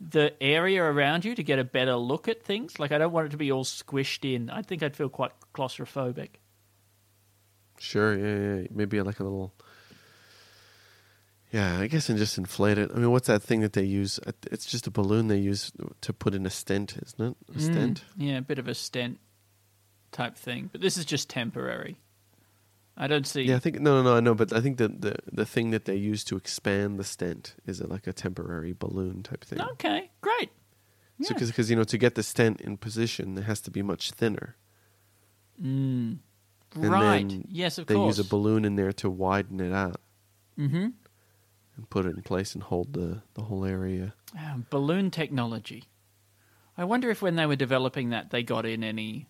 the 0.00 0.32
area 0.42 0.82
around 0.82 1.24
you 1.24 1.34
to 1.34 1.42
get 1.42 1.58
a 1.58 1.64
better 1.64 1.94
look 1.94 2.28
at 2.28 2.42
things. 2.42 2.78
Like 2.78 2.92
I 2.92 2.98
don't 2.98 3.12
want 3.12 3.26
it 3.26 3.30
to 3.30 3.36
be 3.36 3.52
all 3.52 3.64
squished 3.64 4.30
in. 4.32 4.48
I 4.48 4.62
think 4.62 4.82
I'd 4.82 4.96
feel 4.96 5.08
quite 5.08 5.32
claustrophobic. 5.54 6.30
Sure, 7.78 8.16
yeah, 8.16 8.60
yeah, 8.60 8.66
maybe 8.70 9.00
like 9.00 9.20
a 9.20 9.24
little. 9.24 9.54
Yeah, 11.50 11.80
I 11.80 11.88
guess 11.88 12.08
and 12.08 12.18
just 12.18 12.38
inflate 12.38 12.78
it. 12.78 12.90
I 12.94 12.98
mean, 12.98 13.10
what's 13.10 13.26
that 13.26 13.42
thing 13.42 13.60
that 13.60 13.72
they 13.72 13.82
use? 13.82 14.20
Uh, 14.24 14.32
it's 14.52 14.66
just 14.66 14.86
a 14.86 14.90
balloon 14.90 15.26
they 15.26 15.38
use 15.38 15.72
to 16.00 16.12
put 16.12 16.34
in 16.34 16.46
a 16.46 16.50
stent, 16.50 16.96
isn't 17.02 17.20
it? 17.20 17.36
A 17.48 17.58
mm, 17.58 17.60
stent. 17.60 18.04
Yeah, 18.16 18.38
a 18.38 18.42
bit 18.42 18.58
of 18.58 18.68
a 18.68 18.74
stent 18.74 19.18
type 20.12 20.36
thing. 20.36 20.70
But 20.70 20.80
this 20.80 20.96
is 20.96 21.04
just 21.04 21.28
temporary. 21.28 21.98
I 22.96 23.08
don't 23.08 23.26
see. 23.26 23.42
Yeah, 23.42 23.56
I 23.56 23.58
think 23.58 23.80
no, 23.80 23.96
no, 23.96 24.10
no. 24.10 24.16
I 24.16 24.20
know, 24.20 24.34
but 24.34 24.52
I 24.52 24.60
think 24.60 24.78
that 24.78 25.00
the 25.00 25.16
the 25.32 25.46
thing 25.46 25.70
that 25.70 25.86
they 25.86 25.96
use 25.96 26.22
to 26.24 26.36
expand 26.36 26.98
the 26.98 27.04
stent 27.04 27.54
is 27.66 27.80
it 27.80 27.88
like 27.88 28.06
a 28.06 28.12
temporary 28.12 28.72
balloon 28.72 29.22
type 29.22 29.44
thing. 29.44 29.60
Okay, 29.60 30.10
great. 30.20 30.50
So 31.22 31.34
yeah. 31.34 31.46
because 31.46 31.68
you 31.68 31.76
know 31.76 31.84
to 31.84 31.98
get 31.98 32.14
the 32.14 32.22
stent 32.22 32.60
in 32.60 32.76
position, 32.76 33.36
it 33.36 33.44
has 33.44 33.60
to 33.62 33.70
be 33.70 33.82
much 33.82 34.12
thinner. 34.12 34.56
Mm. 35.60 36.18
And 36.76 36.90
right. 36.90 37.42
Yes, 37.48 37.78
of 37.78 37.86
they 37.86 37.94
course. 37.94 38.16
They 38.16 38.20
use 38.20 38.26
a 38.26 38.30
balloon 38.30 38.64
in 38.64 38.76
there 38.76 38.92
to 38.92 39.10
widen 39.10 39.60
it 39.60 39.72
out 39.72 40.00
mm-hmm. 40.60 40.88
And 41.80 41.90
put 41.90 42.04
it 42.04 42.14
in 42.14 42.22
place 42.22 42.54
and 42.54 42.62
hold 42.62 42.92
the 42.92 43.22
the 43.34 43.42
whole 43.42 43.64
area. 43.64 44.12
balloon 44.70 45.10
technology. 45.10 45.84
I 46.76 46.84
wonder 46.84 47.10
if 47.10 47.22
when 47.22 47.36
they 47.36 47.46
were 47.46 47.56
developing 47.56 48.10
that, 48.10 48.30
they 48.30 48.42
got 48.42 48.66
in 48.66 48.84
any 48.84 49.26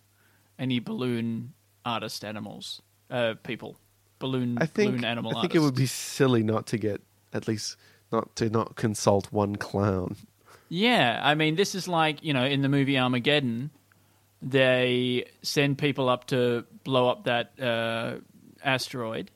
any 0.59 0.79
balloon 0.79 1.53
artist 1.85 2.23
animals, 2.23 2.81
uh, 3.09 3.33
people, 3.43 3.77
balloon 4.19 4.57
I 4.61 4.65
think 4.65 4.91
balloon 4.91 5.05
animal 5.05 5.37
I 5.37 5.41
think 5.41 5.55
it 5.55 5.59
would 5.59 5.75
be 5.75 5.85
silly 5.87 6.43
not 6.43 6.67
to 6.67 6.77
get 6.77 7.01
at 7.33 7.47
least 7.47 7.77
not 8.11 8.35
to 8.35 8.49
not 8.49 8.75
consult 8.75 9.31
one 9.31 9.55
clown. 9.55 10.17
Yeah, 10.69 11.19
I 11.23 11.35
mean, 11.35 11.55
this 11.55 11.73
is 11.73 11.87
like 11.87 12.23
you 12.23 12.33
know 12.33 12.45
in 12.45 12.61
the 12.61 12.69
movie 12.69 12.97
Armageddon, 12.97 13.71
they 14.41 15.25
send 15.41 15.77
people 15.77 16.09
up 16.09 16.27
to 16.27 16.65
blow 16.83 17.09
up 17.09 17.23
that 17.23 17.59
uh, 17.59 18.17
asteroid. 18.63 19.31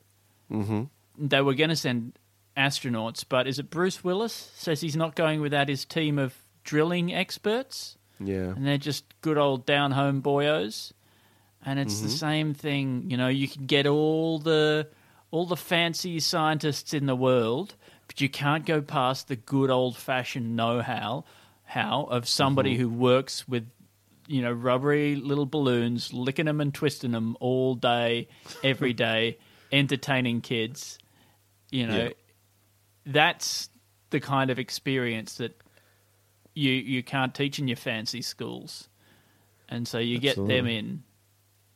hmm 0.48 0.84
They 1.18 1.40
were 1.40 1.54
going 1.54 1.70
to 1.70 1.76
send 1.76 2.18
astronauts, 2.56 3.24
but 3.28 3.46
is 3.46 3.58
it 3.58 3.70
Bruce 3.70 4.02
Willis 4.02 4.50
says 4.54 4.80
he's 4.80 4.96
not 4.96 5.14
going 5.14 5.40
without 5.40 5.68
his 5.68 5.84
team 5.84 6.18
of 6.18 6.34
drilling 6.64 7.14
experts, 7.14 7.96
Yeah. 8.18 8.50
and 8.50 8.66
they're 8.66 8.78
just 8.78 9.04
good 9.20 9.38
old 9.38 9.66
down 9.66 9.92
home 9.92 10.22
boyos. 10.22 10.92
And 11.64 11.78
it's 11.80 12.00
the 12.00 12.06
mm-hmm. 12.06 12.16
same 12.16 12.54
thing, 12.54 13.10
you 13.10 13.16
know. 13.16 13.28
You 13.28 13.48
can 13.48 13.66
get 13.66 13.86
all 13.86 14.38
the 14.38 14.88
all 15.32 15.46
the 15.46 15.56
fancy 15.56 16.20
scientists 16.20 16.94
in 16.94 17.06
the 17.06 17.16
world, 17.16 17.74
but 18.06 18.20
you 18.20 18.28
can't 18.28 18.64
go 18.64 18.80
past 18.80 19.26
the 19.26 19.34
good 19.34 19.68
old 19.68 19.96
fashioned 19.96 20.54
know 20.54 20.80
how 20.80 21.24
how 21.64 22.04
of 22.04 22.28
somebody 22.28 22.74
mm-hmm. 22.74 22.82
who 22.82 22.88
works 22.88 23.48
with 23.48 23.68
you 24.28 24.42
know 24.42 24.52
rubbery 24.52 25.16
little 25.16 25.46
balloons, 25.46 26.12
licking 26.12 26.46
them 26.46 26.60
and 26.60 26.72
twisting 26.72 27.10
them 27.10 27.36
all 27.40 27.74
day, 27.74 28.28
every 28.62 28.92
day, 29.08 29.38
entertaining 29.72 30.40
kids. 30.40 30.98
You 31.70 31.88
know, 31.88 31.96
Yeah. 31.96 32.10
That's 33.06 33.68
the 34.10 34.20
kind 34.20 34.50
of 34.50 34.58
experience 34.58 35.34
that 35.36 35.60
you 36.54 36.72
you 36.72 37.02
can't 37.02 37.34
teach 37.34 37.58
in 37.58 37.68
your 37.68 37.76
fancy 37.76 38.22
schools, 38.22 38.88
and 39.68 39.86
so 39.86 39.98
you 39.98 40.18
get 40.18 40.36
them 40.36 40.66
in, 40.66 41.02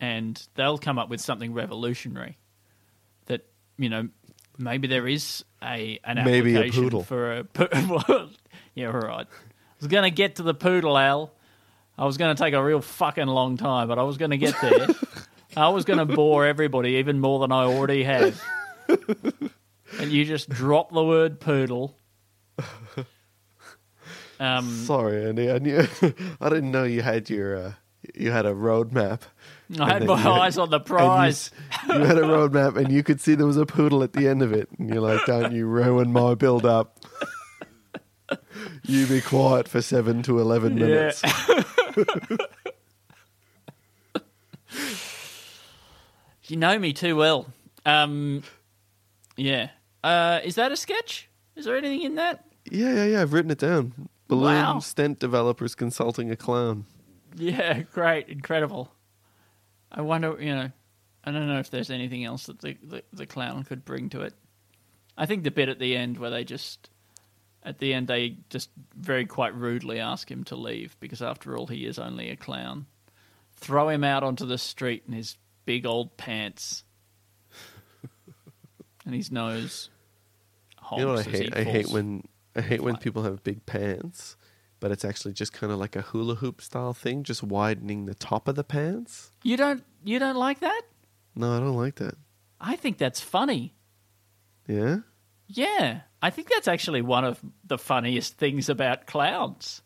and 0.01 0.47
they'll 0.55 0.78
come 0.78 0.99
up 0.99 1.09
with 1.09 1.20
something 1.20 1.53
revolutionary. 1.53 2.37
That 3.26 3.47
you 3.78 3.89
know, 3.89 4.09
maybe 4.59 4.89
there 4.89 5.07
is 5.07 5.45
a 5.62 5.99
an 6.05 6.22
Maybe 6.24 6.55
a 6.55 6.59
application 6.59 6.83
poodle. 6.85 7.03
for 7.05 7.39
a 7.39 7.45
po- 7.45 8.28
yeah, 8.74 8.87
right. 8.87 9.26
I 9.26 9.76
was 9.78 9.89
gonna 9.89 10.11
get 10.11 10.37
to 10.37 10.43
the 10.43 10.55
poodle, 10.55 10.97
Al. 10.99 11.33
I 11.99 12.07
was 12.07 12.16
gonna 12.16 12.35
take 12.35 12.55
a 12.55 12.62
real 12.64 12.81
fucking 12.81 13.26
long 13.26 13.57
time, 13.59 13.89
but 13.89 13.99
I 13.99 14.03
was 14.03 14.16
gonna 14.16 14.39
get 14.39 14.55
there. 14.61 14.89
I 15.57 15.68
was 15.68 15.85
gonna 15.85 16.07
bore 16.07 16.47
everybody 16.47 16.93
even 16.93 17.20
more 17.20 17.41
than 17.41 17.53
I 17.53 17.64
already 17.64 18.05
have. 18.05 18.41
and 20.01 20.11
you 20.11 20.24
just 20.24 20.48
drop 20.48 20.92
the 20.92 21.05
word 21.05 21.40
poodle. 21.40 21.96
Um, 24.40 24.70
Sorry, 24.70 25.28
Andy. 25.28 25.51
I 25.51 25.59
knew 25.59 25.86
I 26.40 26.48
didn't 26.48 26.70
know 26.70 26.84
you 26.84 27.03
had 27.03 27.28
your 27.28 27.57
uh, 27.59 27.72
you 28.14 28.30
had 28.30 28.46
a 28.46 28.55
roadmap. 28.55 29.20
I 29.78 29.92
had 29.92 30.07
my 30.07 30.14
eyes 30.14 30.57
on 30.57 30.70
the 30.70 30.78
and 30.78 30.88
you 30.88 30.94
prize. 30.94 31.51
You, 31.86 31.98
had 31.98 32.16
a 32.16 32.22
roadmap, 32.22 32.78
and 32.78 32.90
you 32.90 33.03
could 33.03 33.20
see 33.20 33.34
there 33.34 33.46
was 33.46 33.59
a 33.59 33.66
poodle 33.66 34.03
at 34.03 34.14
the 34.14 34.26
end 34.26 34.40
of 34.40 34.55
it, 34.55 34.70
and 34.78 34.88
you're 34.88 35.03
like, 35.03 35.26
"Don't 35.26 35.53
you 35.53 35.66
ruin 35.66 36.11
my 36.11 36.34
build 36.34 36.64
up." 36.64 37.01
You 38.84 39.07
be 39.07 39.20
quiet 39.20 39.68
for 39.68 39.82
seven 39.82 40.22
to 40.22 40.40
eleven 40.40 40.74
minutes. 40.76 41.22
You 46.51 46.57
know 46.57 46.76
me 46.80 46.92
too 46.92 47.14
well. 47.14 47.46
Um, 47.86 48.42
yeah. 49.36 49.68
Uh, 50.03 50.40
is 50.44 50.55
that 50.55 50.72
a 50.72 50.76
sketch? 50.76 51.28
Is 51.57 51.64
there 51.64 51.76
anything 51.76 52.03
in 52.03 52.14
that? 52.16 52.44
Yeah, 52.70 52.92
yeah, 52.94 53.05
yeah. 53.05 53.22
I've 53.22 53.32
written 53.32 53.51
it 53.51 53.59
down. 53.59 54.09
Balloon 54.28 54.55
Wow. 54.55 54.78
stent 54.78 55.18
developers 55.18 55.74
consulting 55.74 56.30
a 56.30 56.36
clown. 56.36 56.86
Yeah, 57.36 57.80
great, 57.92 58.28
incredible. 58.28 58.92
I 59.90 60.03
wonder, 60.03 60.36
you 60.40 60.55
know, 60.55 60.70
I 61.24 61.32
don't 61.32 61.48
know 61.48 61.59
if 61.59 61.70
there's 61.70 61.90
anything 61.90 62.24
else 62.24 62.46
that 62.46 62.61
the, 62.61 62.76
the, 62.82 63.03
the 63.12 63.26
clown 63.26 63.64
could 63.64 63.84
bring 63.84 64.09
to 64.11 64.22
it. 64.22 64.34
I 65.18 65.26
think 65.26 65.42
the 65.42 65.51
bit 65.51 65.68
at 65.68 65.78
the 65.78 65.96
end 65.96 66.16
where 66.18 66.30
they 66.30 66.44
just, 66.44 66.88
at 67.62 67.78
the 67.78 67.92
end, 67.92 68.07
they 68.07 68.38
just 68.48 68.70
very 68.96 69.26
quite 69.26 69.55
rudely 69.55 69.98
ask 70.01 70.30
him 70.30 70.44
to 70.44 70.57
leave 70.57 70.96
because 71.01 71.20
after 71.20 71.57
all, 71.59 71.66
he 71.66 71.84
is 71.86 71.98
only 71.98 72.30
a 72.30 72.36
clown. 72.36 72.86
Throw 73.57 73.88
him 73.88 74.05
out 74.05 74.22
onto 74.22 74.46
the 74.46 74.57
street 74.59 75.03
in 75.07 75.12
his 75.12 75.36
big 75.66 75.84
old 75.84 76.16
pants 76.16 76.84
and 79.11 79.16
his 79.16 79.32
nose. 79.32 79.90
You 80.92 80.98
know 81.04 81.08
what 81.08 81.18
I 81.20 81.22
honks 81.22 81.26
as 81.34 81.38
he 81.40 81.44
hate? 81.46 81.56
I 81.56 81.64
hate 81.64 81.88
when 81.88 82.24
I 82.56 82.61
hate 82.61 82.80
when 82.80 82.96
people 82.96 83.22
have 83.24 83.42
big 83.44 83.66
pants, 83.66 84.36
but 84.80 84.90
it's 84.90 85.04
actually 85.04 85.34
just 85.34 85.52
kind 85.52 85.72
of 85.72 85.78
like 85.78 85.96
a 85.96 86.02
hula 86.02 86.36
hoop 86.36 86.61
style 86.61 86.92
thing, 86.94 87.22
just 87.22 87.42
widening 87.42 88.06
the 88.06 88.14
top 88.14 88.48
of 88.48 88.54
the 88.54 88.64
pants. 88.64 89.30
you 89.42 89.56
don't 89.56 89.84
you 90.04 90.18
don't 90.18 90.36
like 90.36 90.61
that. 90.61 90.82
No, 91.34 91.56
I 91.56 91.61
don't 91.61 91.76
like 91.76 91.96
that. 91.96 92.14
I 92.61 92.76
think 92.76 92.98
that's 92.98 93.20
funny. 93.20 93.74
Yeah. 94.66 94.98
Yeah, 95.48 96.02
I 96.22 96.30
think 96.30 96.48
that's 96.48 96.68
actually 96.68 97.02
one 97.02 97.24
of 97.24 97.40
the 97.64 97.78
funniest 97.78 98.36
things 98.38 98.68
about 98.68 99.06
clowns. 99.06 99.82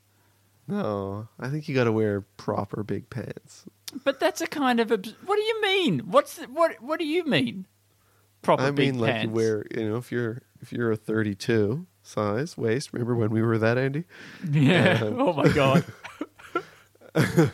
No, 0.67 1.29
I 1.39 1.49
think 1.49 1.69
you 1.69 1.75
got 1.75 1.85
to 1.85 1.93
wear 1.93 2.23
proper 2.37 2.83
big 2.83 3.09
pants. 3.11 3.65
But 4.05 4.21
that's 4.21 4.41
a 4.41 4.47
kind 4.47 4.81
of 4.81 4.91
abs- 4.93 5.15
what 5.25 5.37
do 5.37 5.43
you 5.43 5.63
mean? 5.63 6.01
What's 6.11 6.37
the, 6.37 6.47
what? 6.47 6.83
What 6.83 6.99
do 6.99 7.07
you 7.07 7.25
mean? 7.25 7.67
Proper 8.45 8.63
I 8.63 8.71
mean, 8.71 8.99
like 8.99 9.13
pants. 9.13 9.25
you 9.25 9.31
wear, 9.31 9.67
you 9.75 9.89
know, 9.89 9.97
if 9.97 10.13
you're 10.13 10.43
if 10.63 10.73
you're 10.73 10.93
a 10.93 10.97
32 10.97 11.87
size 12.05 12.57
waist. 12.57 12.93
Remember 12.93 13.17
when 13.17 13.31
we 13.31 13.43
were 13.43 13.59
that, 13.59 13.77
Andy? 13.79 14.05
Yeah. 14.49 15.01
Um, 15.03 15.17
oh 15.19 15.33
my 15.33 15.49
god. 15.49 15.85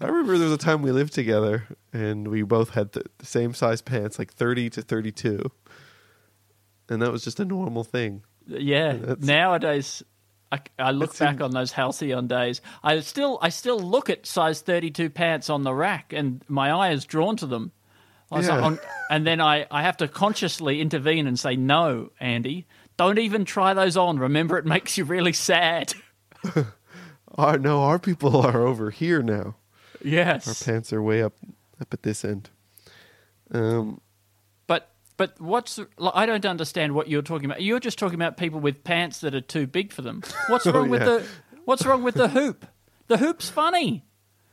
I 0.00 0.06
remember 0.06 0.36
there 0.36 0.48
was 0.48 0.52
a 0.52 0.58
time 0.58 0.82
we 0.82 0.90
lived 0.90 1.14
together 1.14 1.66
and 1.92 2.28
we 2.28 2.42
both 2.42 2.70
had 2.70 2.92
the, 2.92 3.04
the 3.18 3.26
same 3.26 3.54
size 3.54 3.80
pants, 3.80 4.18
like 4.18 4.32
30 4.32 4.70
to 4.70 4.82
32. 4.82 5.50
And 6.90 7.00
that 7.00 7.10
was 7.12 7.24
just 7.24 7.40
a 7.40 7.44
normal 7.44 7.84
thing. 7.84 8.22
Yeah. 8.46 9.14
Nowadays, 9.18 10.02
I, 10.52 10.60
I 10.78 10.90
look 10.90 11.16
back 11.18 11.40
on 11.40 11.52
those 11.52 11.72
halcyon 11.72 12.26
days. 12.26 12.60
I 12.82 13.00
still 13.00 13.38
I 13.40 13.48
still 13.48 13.80
look 13.80 14.10
at 14.10 14.26
size 14.26 14.60
thirty 14.60 14.90
two 14.90 15.10
pants 15.10 15.48
on 15.50 15.62
the 15.62 15.74
rack, 15.74 16.12
and 16.12 16.44
my 16.46 16.70
eye 16.70 16.92
is 16.92 17.06
drawn 17.06 17.36
to 17.38 17.46
them. 17.46 17.72
Was 18.30 18.48
like, 18.48 18.58
Yeah. 18.60 18.64
on- 18.66 18.78
and 19.10 19.26
then 19.26 19.40
I, 19.40 19.66
I 19.70 19.82
have 19.82 19.96
to 19.98 20.08
consciously 20.08 20.80
intervene 20.80 21.26
and 21.26 21.38
say, 21.38 21.56
no, 21.56 22.10
Andy, 22.20 22.66
don't 22.96 23.18
even 23.18 23.44
try 23.44 23.74
those 23.74 23.96
on. 23.96 24.18
Remember, 24.18 24.56
it 24.58 24.64
makes 24.74 24.96
you 24.98 25.04
really 25.04 25.32
sad. 25.32 25.94
Our, 27.36 27.58
no, 27.58 27.82
our 27.82 27.98
people 27.98 28.36
are 28.36 28.64
over 28.64 28.90
here 28.90 29.20
now. 29.22 29.56
Yes. 30.04 30.46
Our 30.46 30.54
pants 30.72 30.92
are 30.92 31.02
way 31.02 31.20
up 31.22 31.32
up 31.80 31.92
at 31.92 32.04
this 32.04 32.24
end. 32.24 32.48
Um, 33.50 34.00
But 34.68 34.90
but 35.16 35.40
what's 35.40 35.78
like, 35.98 36.12
I 36.14 36.26
don't 36.26 36.46
understand 36.46 36.94
what 36.94 37.08
you're 37.08 37.22
talking 37.22 37.46
about. 37.46 37.60
You're 37.62 37.80
just 37.80 37.98
talking 37.98 38.14
about 38.14 38.36
people 38.36 38.60
with 38.60 38.84
pants 38.84 39.18
that 39.20 39.34
are 39.34 39.40
too 39.40 39.66
big 39.66 39.92
for 39.92 40.02
them. 40.02 40.22
What's 40.48 40.64
wrong 40.68 40.88
with 40.90 41.02
Oh, 41.02 41.16
yeah. 41.16 41.18
the 41.22 41.26
What's 41.64 41.84
wrong 41.84 42.02
with 42.04 42.14
the 42.14 42.28
hoop? 42.28 42.66
The 43.08 43.16
hoop's 43.16 43.48
funny. 43.50 44.04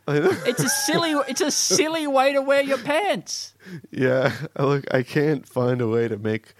It's 0.08 0.64
a 0.64 0.70
silly 0.70 1.12
it's 1.30 1.42
a 1.42 1.52
silly 1.52 2.08
way 2.08 2.34
to 2.34 2.42
wear 2.42 2.62
your 2.62 2.78
pants. 2.80 3.54
yeah, 3.92 4.34
look, 4.60 4.86
I 4.94 5.04
can't 5.04 5.48
find 5.48 5.80
a 5.82 5.88
way 5.88 6.08
to 6.08 6.18
make 6.18 6.54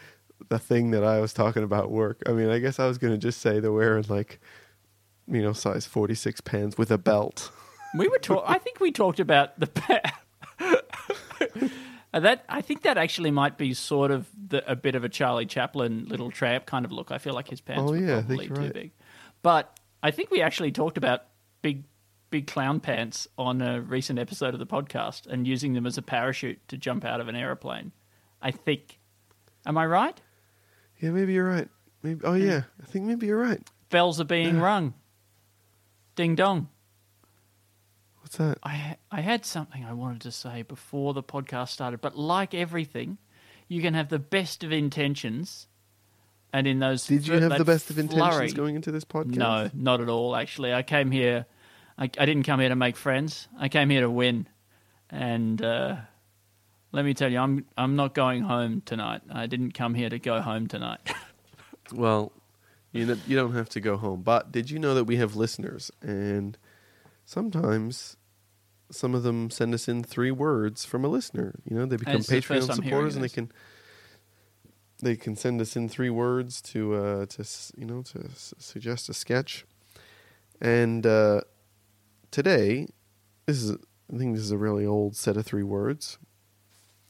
the 0.50 0.60
thing 0.60 0.92
that 0.92 1.04
I 1.04 1.20
was 1.20 1.34
talking 1.34 1.64
about 1.64 1.92
work. 1.92 2.22
I 2.28 2.32
mean, 2.32 2.50
I 2.50 2.60
guess 2.60 2.80
I 2.80 2.86
was 2.88 2.98
going 2.98 3.14
to 3.14 3.18
just 3.18 3.42
say 3.42 3.60
they're 3.60 3.72
wearing 3.72 4.06
like, 4.10 4.40
you 5.28 5.42
know, 5.42 5.54
size 5.54 5.86
46 5.86 6.42
pants 6.42 6.78
with 6.78 6.92
a 6.92 6.98
belt. 6.98 7.52
We 7.98 8.08
were 8.08 8.20
talk- 8.20 8.44
I 8.48 8.58
think 8.58 8.80
we 8.80 8.92
talked 8.92 9.20
about 9.20 9.60
the 9.60 9.68
pa- 9.68 10.02
Uh, 12.14 12.20
that 12.20 12.44
I 12.50 12.60
think 12.60 12.82
that 12.82 12.98
actually 12.98 13.32
might 13.32 13.58
be 13.58 13.74
sort 13.74 14.12
of 14.12 14.28
the, 14.50 14.70
a 14.70 14.76
bit 14.76 14.96
of 14.96 15.06
a 15.06 15.10
Charlie 15.10 15.46
Chaplin 15.46 16.06
little 16.10 16.30
tramp 16.30 16.66
kind 16.66 16.84
of 16.84 16.92
look. 16.92 17.10
I 17.10 17.18
feel 17.20 17.34
like 17.34 17.48
his 17.48 17.62
pants 17.62 17.84
Oh, 17.86 17.92
were 17.92 17.98
yeah, 17.98 18.18
I 18.18 18.22
think 18.22 18.28
probably 18.28 18.46
you're 18.48 18.56
too 18.56 18.62
right. 18.64 18.74
big. 18.74 18.92
But 19.42 19.80
I 20.04 20.12
think 20.12 20.30
we 20.30 20.42
actually 20.42 20.74
talked 20.74 20.98
about 20.98 21.24
big 21.62 21.84
big 22.32 22.48
clown 22.48 22.80
pants 22.80 23.28
on 23.38 23.62
a 23.62 23.82
recent 23.82 24.18
episode 24.18 24.54
of 24.54 24.60
the 24.60 24.66
podcast 24.66 25.28
and 25.28 25.46
using 25.46 25.74
them 25.74 25.86
as 25.86 25.98
a 25.98 26.02
parachute 26.02 26.66
to 26.70 26.78
jump 26.78 27.06
out 27.06 27.22
of 27.22 27.28
an 27.28 27.36
aeroplane. 27.36 27.92
I 28.42 28.50
think. 28.52 29.00
Am 29.66 29.78
I 29.78 29.86
right? 29.86 30.20
Yeah, 31.00 31.12
maybe 31.12 31.34
you're 31.34 31.48
right. 31.48 31.68
Maybe. 32.02 32.22
Oh 32.24 32.34
hmm. 32.34 32.48
yeah, 32.48 32.64
I 32.82 32.86
think 32.86 33.06
maybe 33.06 33.28
you're 33.28 33.38
right. 33.38 33.62
Bells 33.90 34.20
are 34.20 34.26
being 34.26 34.60
rung. 34.60 34.96
Ding 36.16 36.36
dong. 36.36 36.70
What's 38.22 38.38
that? 38.38 38.58
I 38.64 38.98
I 39.12 39.22
had 39.22 39.46
something 39.46 39.84
I 39.84 39.94
wanted 39.94 40.22
to 40.22 40.32
say 40.32 40.64
before 40.64 41.14
the 41.14 41.22
podcast 41.22 41.70
started, 41.70 42.02
but 42.02 42.18
like 42.18 42.54
everything, 42.54 43.18
you 43.68 43.82
can 43.82 43.94
have 43.94 44.10
the 44.10 44.20
best 44.20 44.64
of 44.64 44.72
intentions, 44.72 45.68
and 46.54 46.66
in 46.66 46.80
those 46.80 47.06
Did 47.06 47.28
you 47.28 47.36
fl- 47.36 47.42
have 47.42 47.50
that 47.52 47.58
the 47.58 47.66
best 47.66 47.90
of 47.90 48.00
intentions 48.00 48.36
flurry- 48.36 48.52
going 48.52 48.76
into 48.76 48.92
this 48.92 49.04
podcast? 49.04 49.36
No, 49.36 49.70
not 49.74 50.02
at 50.02 50.10
all. 50.10 50.36
Actually, 50.36 50.74
I 50.74 50.82
came 50.82 51.12
here. 51.12 51.46
I, 51.98 52.06
I 52.06 52.26
didn't 52.26 52.44
come 52.44 52.60
here 52.60 52.70
to 52.70 52.76
make 52.76 52.96
friends. 52.96 53.48
I 53.60 53.70
came 53.70 53.90
here 53.90 54.02
to 54.02 54.10
win, 54.10 54.48
and 55.10 55.62
uh, 55.62 55.96
let 56.92 57.06
me 57.06 57.14
tell 57.14 57.32
you, 57.32 57.40
I'm 57.40 57.66
I'm 57.78 57.96
not 57.96 58.14
going 58.14 58.44
home 58.44 58.82
tonight. 58.86 59.22
I 59.32 59.48
didn't 59.48 59.74
come 59.74 59.94
here 59.94 60.10
to 60.10 60.20
go 60.20 60.42
home 60.42 60.68
tonight. 60.68 61.00
Well, 61.94 62.32
you 62.94 63.06
know, 63.06 63.18
you 63.28 63.36
don't 63.36 63.54
have 63.54 63.68
to 63.70 63.82
go 63.82 63.98
home. 63.98 64.22
But 64.22 64.50
did 64.54 64.70
you 64.70 64.80
know 64.80 64.94
that 64.94 65.04
we 65.04 65.18
have 65.18 65.36
listeners, 65.36 65.92
and 66.02 66.58
sometimes 67.26 68.16
some 68.90 69.14
of 69.14 69.24
them 69.24 69.50
send 69.50 69.74
us 69.74 69.90
in 69.90 70.02
three 70.02 70.32
words 70.32 70.86
from 70.86 71.04
a 71.04 71.10
listener. 71.10 71.56
You 71.70 71.76
know, 71.76 71.86
they 71.86 71.98
become 71.98 72.16
It's 72.22 72.28
the 72.28 72.40
Patreon 72.40 72.74
supporters, 72.74 73.16
and 73.16 73.24
they 73.26 73.30
can 73.30 73.52
they 75.04 75.16
can 75.16 75.36
send 75.36 75.60
us 75.60 75.76
in 75.76 75.90
three 75.90 76.10
words 76.10 76.62
to 76.62 76.94
uh, 76.96 77.26
to 77.26 77.46
you 77.76 77.86
know 77.86 78.04
to 78.04 78.26
s- 78.26 78.54
suggest 78.58 79.10
a 79.10 79.14
sketch. 79.14 79.66
And 80.62 81.06
uh, 81.06 81.42
today, 82.32 82.88
this 83.46 83.62
is 83.62 83.78
I 84.14 84.18
think 84.18 84.36
this 84.36 84.44
is 84.44 84.52
a 84.52 84.58
really 84.58 84.86
old 84.86 85.16
set 85.16 85.38
of 85.38 85.46
three 85.46 85.64
words, 85.64 86.18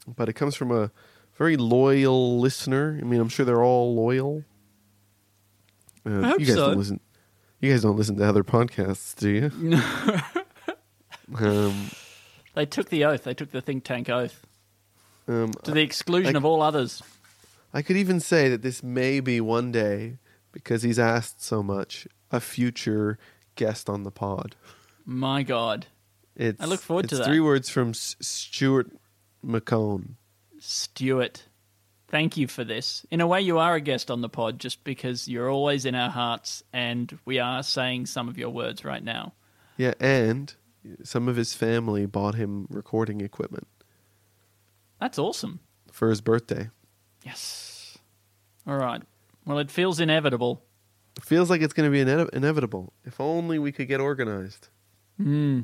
but 0.08 0.30
it 0.30 0.34
comes 0.34 0.56
from 0.56 0.72
a 0.72 0.92
very 1.36 1.58
loyal 1.58 2.40
listener. 2.40 3.00
I 3.02 3.06
mean, 3.06 3.20
I'm 3.20 3.30
sure 3.30 3.46
they're 3.46 3.64
all 3.64 3.96
loyal. 3.96 4.44
Uh, 6.06 6.22
I 6.22 6.28
hope 6.30 6.40
you 6.40 6.46
guys 6.46 6.56
so. 6.56 6.68
don't 6.68 6.78
listen. 6.78 7.00
You 7.60 7.72
guys 7.72 7.84
don't 7.84 7.98
listen 7.98 8.18
to 8.18 8.28
other 8.28 8.44
podcasts, 8.44 9.16
do 9.16 9.30
you? 9.30 9.78
um, 11.46 11.92
they 12.56 12.66
took 12.66 12.90
the 12.90 13.06
oath. 13.06 13.24
They 13.24 13.36
took 13.36 13.52
the 13.52 13.62
think 13.62 13.84
tank 13.84 14.10
oath 14.10 14.46
um, 15.28 15.52
to 15.64 15.72
the 15.72 15.82
exclusion 15.82 16.36
I- 16.36 16.40
of 16.40 16.46
all 16.46 16.62
others. 16.62 17.02
I 17.74 17.82
could 17.82 17.96
even 17.96 18.20
say 18.20 18.50
that 18.50 18.64
this 18.64 18.84
may 18.84 19.22
be 19.22 19.40
one 19.40 19.72
day, 19.72 20.18
because 20.52 20.84
he's 20.84 21.00
asked 21.00 21.42
so 21.42 21.64
much, 21.64 22.06
a 22.30 22.42
future 22.42 23.18
guest 23.56 23.90
on 23.90 24.04
the 24.04 24.12
pod. 24.12 24.56
My 25.06 25.44
God, 25.44 25.88
It's, 26.36 26.62
I 26.62 26.66
look 26.66 26.80
forward 26.82 27.10
to 27.10 27.16
that. 27.18 27.26
Three 27.26 27.40
words 27.40 27.70
from 27.70 27.90
S- 27.90 28.16
Stuart 28.22 28.92
McCone. 29.46 30.16
Stuart, 30.60 31.44
thank 32.08 32.38
you 32.38 32.48
for 32.48 32.64
this. 32.64 33.06
In 33.12 33.20
a 33.22 33.28
way, 33.28 33.42
you 33.42 33.58
are 33.58 33.76
a 33.76 33.82
guest 33.82 34.12
on 34.12 34.22
the 34.22 34.30
pod 34.30 34.60
just 34.60 34.84
because 34.84 35.28
you're 35.28 35.50
always 35.50 35.86
in 35.86 35.96
our 35.96 36.10
hearts, 36.10 36.64
and 36.72 37.18
we 37.26 37.40
are 37.40 37.64
saying 37.64 38.06
some 38.06 38.30
of 38.30 38.38
your 38.38 38.50
words 38.50 38.86
right 38.86 39.04
now. 39.04 39.34
Yeah, 39.78 39.94
and 40.00 40.54
some 41.04 41.28
of 41.28 41.36
his 41.36 41.54
family 41.54 42.06
bought 42.06 42.36
him 42.36 42.68
recording 42.70 43.22
equipment 43.22 43.68
That's 45.00 45.18
awesome. 45.20 45.60
for 45.92 46.10
his 46.10 46.22
birthday. 46.22 46.70
Yes. 47.26 47.98
All 48.68 48.78
right. 48.78 49.02
Well, 49.46 49.58
it 49.60 49.72
feels 49.72 50.00
inevitable. 50.00 50.64
It 51.18 51.24
feels 51.24 51.50
like 51.50 51.62
it's 51.62 51.74
going 51.74 51.92
to 51.92 51.92
be 51.92 52.02
ine- 52.02 52.30
inevitable. 52.34 52.94
If 53.04 53.20
only 53.20 53.58
we 53.60 53.72
could 53.72 53.88
get 53.88 54.00
organized. 54.00 54.70
Hmm. 55.18 55.62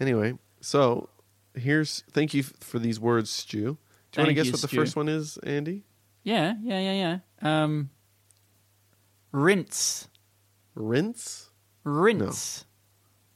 Anyway, 0.00 0.34
so 0.60 1.08
here's 1.54 2.02
thank 2.12 2.34
you 2.34 2.42
for 2.42 2.78
these 2.78 2.98
words, 2.98 3.30
Stu. 3.30 3.58
Do 3.58 3.60
you 3.64 3.76
want 4.18 4.28
to 4.28 4.34
guess 4.34 4.46
you, 4.46 4.52
what 4.52 4.60
the 4.60 4.68
Stu. 4.68 4.76
first 4.76 4.96
one 4.96 5.08
is, 5.08 5.38
Andy? 5.38 5.84
Yeah, 6.24 6.54
yeah, 6.62 6.80
yeah, 6.80 7.18
yeah. 7.42 7.62
Um, 7.64 7.90
rinse. 9.32 10.08
Rinse? 10.74 11.50
Rinse. 11.84 12.64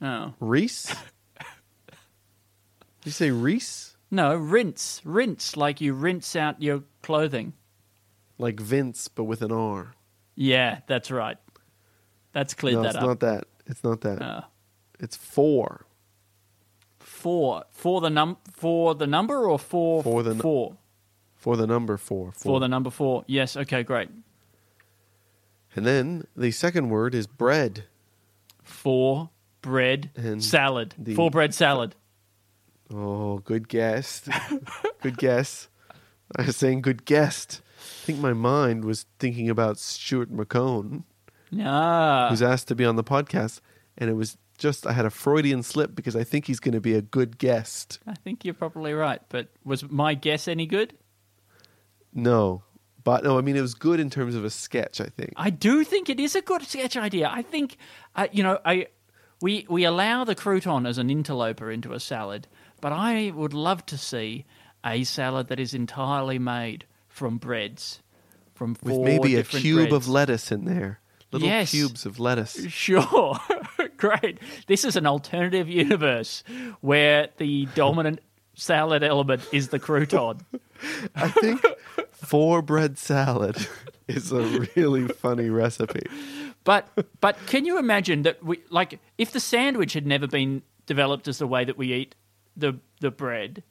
No. 0.00 0.34
Reese? 0.40 0.86
Did 3.00 3.06
you 3.06 3.12
say 3.12 3.30
Reese? 3.30 3.96
No, 4.10 4.34
rinse. 4.34 5.00
Rinse, 5.04 5.56
like 5.56 5.80
you 5.80 5.94
rinse 5.94 6.36
out 6.36 6.62
your 6.62 6.84
clothing. 7.02 7.54
Like 8.38 8.60
Vince, 8.60 9.08
but 9.08 9.24
with 9.24 9.42
an 9.42 9.52
R. 9.52 9.94
Yeah, 10.34 10.80
that's 10.86 11.10
right. 11.10 11.38
That's 12.32 12.54
cleared 12.54 12.76
no, 12.76 12.82
that 12.82 12.88
it's 12.88 12.96
up. 12.98 13.02
not 13.02 13.20
that. 13.20 13.44
It's 13.66 13.82
not 13.82 14.02
that. 14.02 14.22
Uh, 14.22 14.42
It's 14.98 15.16
four. 15.16 15.86
four 16.98 17.64
for 17.70 18.00
the 18.00 18.10
num 18.10 18.36
for 18.52 18.94
the 18.94 19.06
number 19.06 19.48
or 19.48 19.58
for 19.58 20.02
For 20.02 20.22
the 20.22 20.34
nu- 20.34 20.40
four 20.40 20.76
for 21.34 21.56
the 21.56 21.66
number 21.66 21.96
four. 21.96 22.32
for 22.32 22.60
the 22.60 22.68
number 22.68 22.90
four. 22.90 23.24
Yes. 23.26 23.56
Okay. 23.56 23.82
Great. 23.82 24.08
And 25.74 25.84
then 25.86 26.26
the 26.36 26.50
second 26.50 26.88
word 26.88 27.14
is 27.14 27.26
bread. 27.26 27.84
Four 28.62 29.30
bread 29.62 30.10
And 30.16 30.42
salad. 30.42 30.94
the- 30.98 31.14
Four 31.14 31.30
bread 31.30 31.54
salad. 31.54 31.94
Oh, 32.92 33.38
good 33.38 33.68
guess. 33.68 34.28
good 35.02 35.18
guess. 35.18 35.68
I 36.36 36.42
was 36.42 36.56
saying 36.56 36.82
good 36.82 37.04
guess. 37.04 37.60
I 37.78 38.04
think 38.06 38.18
my 38.20 38.32
mind 38.32 38.84
was 38.84 39.06
thinking 39.18 39.50
about 39.50 39.78
Stuart 39.78 40.32
McCone, 40.32 41.02
Ah. 41.60 42.28
who's 42.30 42.42
asked 42.42 42.68
to 42.68 42.74
be 42.74 42.84
on 42.84 42.96
the 42.96 43.04
podcast, 43.04 43.60
and 43.98 44.08
it 44.08 44.14
was 44.14 44.36
just 44.56 44.86
I 44.86 44.92
had 44.92 45.06
a 45.06 45.10
Freudian 45.10 45.62
slip 45.62 45.94
because 45.94 46.16
I 46.16 46.24
think 46.24 46.46
he's 46.46 46.60
going 46.60 46.74
to 46.74 46.80
be 46.80 46.94
a 46.94 47.02
good 47.02 47.38
guest. 47.38 48.00
I 48.06 48.14
think 48.14 48.44
you're 48.44 48.54
probably 48.54 48.92
right. 48.92 49.20
But 49.28 49.48
was 49.64 49.88
my 49.88 50.14
guess 50.14 50.48
any 50.48 50.66
good? 50.66 50.94
No, 52.12 52.62
but 53.04 53.22
no, 53.24 53.38
I 53.38 53.40
mean 53.42 53.56
it 53.56 53.60
was 53.60 53.74
good 53.74 54.00
in 54.00 54.10
terms 54.10 54.34
of 54.34 54.44
a 54.44 54.50
sketch. 54.50 55.00
I 55.00 55.06
think. 55.06 55.32
I 55.36 55.50
do 55.50 55.84
think 55.84 56.08
it 56.08 56.18
is 56.18 56.34
a 56.34 56.42
good 56.42 56.62
sketch 56.62 56.96
idea. 56.96 57.30
I 57.32 57.42
think, 57.42 57.76
uh, 58.14 58.26
you 58.32 58.42
know, 58.42 58.58
I 58.64 58.88
we 59.40 59.66
we 59.68 59.84
allow 59.84 60.24
the 60.24 60.34
crouton 60.34 60.88
as 60.88 60.98
an 60.98 61.10
interloper 61.10 61.70
into 61.70 61.92
a 61.92 62.00
salad, 62.00 62.48
but 62.80 62.92
I 62.92 63.32
would 63.34 63.54
love 63.54 63.84
to 63.86 63.98
see 63.98 64.44
a 64.84 65.04
salad 65.04 65.48
that 65.48 65.60
is 65.60 65.74
entirely 65.74 66.38
made 66.38 66.86
from 67.08 67.38
breads, 67.38 68.02
from 68.54 68.76
with 68.82 68.98
maybe 68.98 69.36
a 69.36 69.42
cube 69.42 69.88
breads. 69.88 69.94
of 69.94 70.08
lettuce 70.08 70.50
in 70.50 70.64
there, 70.64 71.00
little 71.32 71.48
Yes. 71.48 71.70
cubes 71.70 72.06
of 72.06 72.18
lettuce. 72.18 72.66
Sure, 72.70 73.38
great. 73.96 74.38
This 74.66 74.84
is 74.84 74.96
an 74.96 75.06
alternative 75.06 75.68
universe 75.68 76.42
where 76.80 77.28
the 77.38 77.66
dominant 77.74 78.20
salad 78.54 79.02
element 79.02 79.46
is 79.52 79.68
the 79.68 79.78
crouton. 79.78 80.40
I 81.14 81.28
think 81.28 81.64
four 82.12 82.62
bread 82.62 82.98
salad 82.98 83.66
is 84.08 84.32
a 84.32 84.66
really 84.76 85.08
funny 85.08 85.50
recipe. 85.50 86.06
But 86.64 86.88
but 87.20 87.36
can 87.46 87.64
you 87.64 87.78
imagine 87.78 88.22
that 88.22 88.42
we 88.44 88.60
like 88.70 88.98
if 89.18 89.32
the 89.32 89.40
sandwich 89.40 89.92
had 89.92 90.06
never 90.06 90.26
been 90.26 90.62
developed 90.86 91.28
as 91.28 91.38
the 91.38 91.46
way 91.46 91.64
that 91.64 91.76
we 91.78 91.92
eat 91.92 92.14
the 92.56 92.78
the 93.00 93.10
bread, 93.10 93.62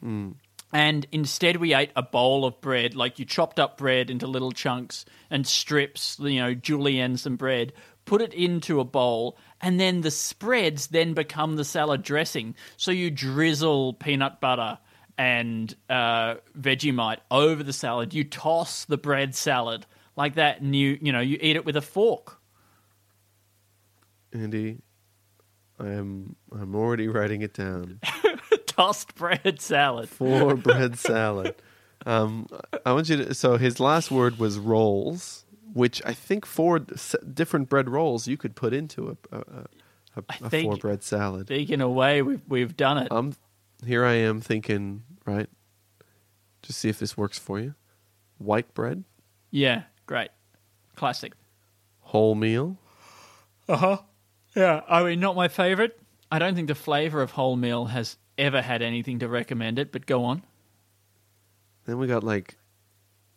hmm. 0.00 0.32
And 0.74 1.06
instead 1.12 1.58
we 1.58 1.72
ate 1.72 1.92
a 1.94 2.02
bowl 2.02 2.44
of 2.44 2.60
bread, 2.60 2.96
like 2.96 3.20
you 3.20 3.24
chopped 3.24 3.60
up 3.60 3.78
bread 3.78 4.10
into 4.10 4.26
little 4.26 4.50
chunks 4.50 5.04
and 5.30 5.46
strips, 5.46 6.18
you 6.18 6.40
know, 6.40 6.52
julienne 6.52 7.16
some 7.16 7.36
bread, 7.36 7.72
put 8.06 8.20
it 8.20 8.34
into 8.34 8.80
a 8.80 8.84
bowl, 8.84 9.38
and 9.60 9.78
then 9.78 10.00
the 10.00 10.10
spreads 10.10 10.88
then 10.88 11.14
become 11.14 11.54
the 11.54 11.64
salad 11.64 12.02
dressing. 12.02 12.56
So 12.76 12.90
you 12.90 13.12
drizzle 13.12 13.94
peanut 13.94 14.40
butter 14.40 14.78
and 15.16 15.72
uh, 15.88 16.34
Vegemite 16.58 17.20
over 17.30 17.62
the 17.62 17.72
salad. 17.72 18.12
You 18.12 18.24
toss 18.24 18.84
the 18.84 18.98
bread 18.98 19.36
salad 19.36 19.86
like 20.16 20.34
that, 20.34 20.60
and 20.60 20.74
you 20.74 20.98
you 21.00 21.12
know 21.12 21.20
you 21.20 21.38
eat 21.40 21.54
it 21.54 21.64
with 21.64 21.76
a 21.76 21.82
fork. 21.82 22.40
Andy, 24.32 24.78
I'm 25.78 26.34
I'm 26.50 26.74
already 26.74 27.06
writing 27.06 27.42
it 27.42 27.54
down. 27.54 28.00
Tossed 28.76 29.14
bread 29.14 29.60
salad. 29.60 30.08
Four 30.08 30.56
bread 30.56 30.98
salad. 30.98 31.54
Um, 32.06 32.46
I 32.84 32.92
want 32.92 33.08
you 33.08 33.16
to. 33.18 33.34
So 33.34 33.56
his 33.56 33.80
last 33.80 34.10
word 34.10 34.38
was 34.38 34.58
rolls, 34.58 35.44
which 35.72 36.02
I 36.04 36.12
think 36.12 36.44
four 36.44 36.78
different 36.78 37.68
bread 37.68 37.88
rolls 37.88 38.26
you 38.28 38.36
could 38.36 38.54
put 38.54 38.72
into 38.74 39.16
a 39.32 40.48
think- 40.50 40.64
four 40.68 40.76
bread 40.76 41.02
salad. 41.02 41.46
Speaking 41.46 41.80
away, 41.80 42.22
we've 42.22 42.42
we've 42.48 42.76
done 42.76 42.98
it. 42.98 43.10
Um, 43.12 43.34
here 43.86 44.04
I 44.04 44.14
am 44.14 44.40
thinking, 44.40 45.02
right? 45.24 45.48
Just 46.62 46.78
see 46.80 46.88
if 46.88 46.98
this 46.98 47.16
works 47.16 47.38
for 47.38 47.60
you. 47.60 47.74
White 48.38 48.74
bread, 48.74 49.04
yeah, 49.50 49.82
great, 50.06 50.30
classic. 50.96 51.32
wholemeal, 52.08 52.76
Uh 53.68 53.76
huh. 53.76 53.96
Yeah, 54.56 54.82
I 54.88 55.02
mean, 55.04 55.20
not 55.20 55.36
my 55.36 55.48
favorite. 55.48 55.98
I 56.30 56.38
don't 56.38 56.54
think 56.54 56.68
the 56.68 56.74
flavor 56.74 57.22
of 57.22 57.32
wholemeal 57.32 57.90
has 57.90 58.16
ever 58.38 58.60
had 58.62 58.82
anything 58.82 59.18
to 59.20 59.28
recommend 59.28 59.78
it. 59.78 59.92
But 59.92 60.06
go 60.06 60.24
on. 60.24 60.42
Then 61.86 61.98
we 61.98 62.06
got 62.06 62.24
like 62.24 62.56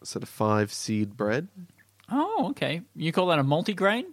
sort 0.03 0.23
of 0.23 0.29
five 0.29 0.71
seed 0.71 1.17
bread. 1.17 1.47
Oh, 2.09 2.47
okay. 2.51 2.81
You 2.95 3.11
call 3.11 3.27
that 3.27 3.39
a 3.39 3.43
multigrain? 3.43 4.05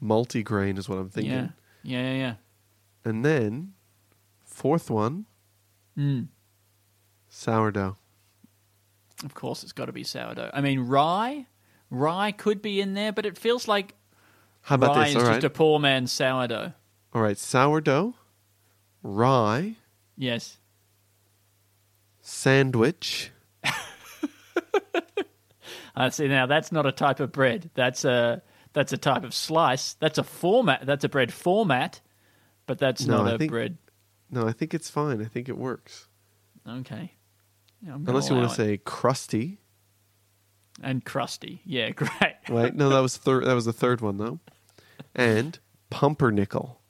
Multi-grain 0.00 0.76
is 0.78 0.88
what 0.88 0.98
I'm 0.98 1.10
thinking. 1.10 1.32
Yeah, 1.32 1.48
yeah, 1.82 2.00
yeah. 2.02 2.14
yeah. 2.16 2.34
And 3.04 3.24
then 3.24 3.74
fourth 4.44 4.90
one, 4.90 5.26
Mm. 5.96 6.28
sourdough. 7.28 7.96
Of 9.24 9.34
course, 9.34 9.62
it's 9.64 9.72
got 9.72 9.86
to 9.86 9.92
be 9.92 10.04
sourdough. 10.04 10.50
I 10.52 10.60
mean, 10.60 10.80
rye, 10.80 11.46
rye 11.90 12.30
could 12.32 12.62
be 12.62 12.80
in 12.80 12.94
there, 12.94 13.12
but 13.12 13.26
it 13.26 13.36
feels 13.36 13.66
like 13.66 13.94
How 14.62 14.76
about 14.76 14.94
rye 14.96 15.04
this? 15.04 15.10
is 15.10 15.14
All 15.16 15.20
just 15.22 15.30
right. 15.32 15.44
a 15.44 15.50
poor 15.50 15.78
man's 15.80 16.12
sourdough. 16.12 16.72
All 17.12 17.22
right, 17.22 17.36
sourdough, 17.38 18.14
rye, 19.02 19.74
Yes. 20.16 20.58
sandwich. 22.20 23.30
I 25.96 26.10
see. 26.10 26.28
Now 26.28 26.46
that's 26.46 26.70
not 26.72 26.86
a 26.86 26.92
type 26.92 27.20
of 27.20 27.32
bread. 27.32 27.70
That's 27.74 28.04
a 28.04 28.42
that's 28.72 28.92
a 28.92 28.96
type 28.98 29.24
of 29.24 29.34
slice. 29.34 29.94
That's 29.94 30.18
a 30.18 30.22
format. 30.22 30.86
That's 30.86 31.04
a 31.04 31.08
bread 31.08 31.32
format, 31.32 32.00
but 32.66 32.78
that's 32.78 33.04
No, 33.06 33.18
not 33.24 33.32
I 33.32 33.34
a 33.34 33.38
think- 33.38 33.50
bread. 33.50 33.78
No, 34.30 34.46
I 34.46 34.52
think 34.52 34.74
it's 34.74 34.90
fine. 34.90 35.22
I 35.22 35.24
think 35.24 35.48
it 35.48 35.56
works. 35.56 36.06
Okay. 36.68 37.14
Yeah, 37.80 37.94
Unless 37.94 38.28
you 38.28 38.36
want 38.36 38.48
to 38.50 38.52
it. 38.52 38.56
say 38.56 38.76
crusty. 38.76 39.58
and 40.82 41.02
crusty. 41.04 41.62
Yeah, 41.64 41.90
great. 41.96 42.10
Wait, 42.48 42.74
no, 42.74 42.90
that 42.90 42.98
was 43.00 43.16
third. 43.16 43.46
That 43.46 43.54
was 43.54 43.64
the 43.64 43.72
third 43.72 44.00
one 44.02 44.18
though. 44.18 44.38
And 45.14 45.58
pumpernickel. 45.90 46.80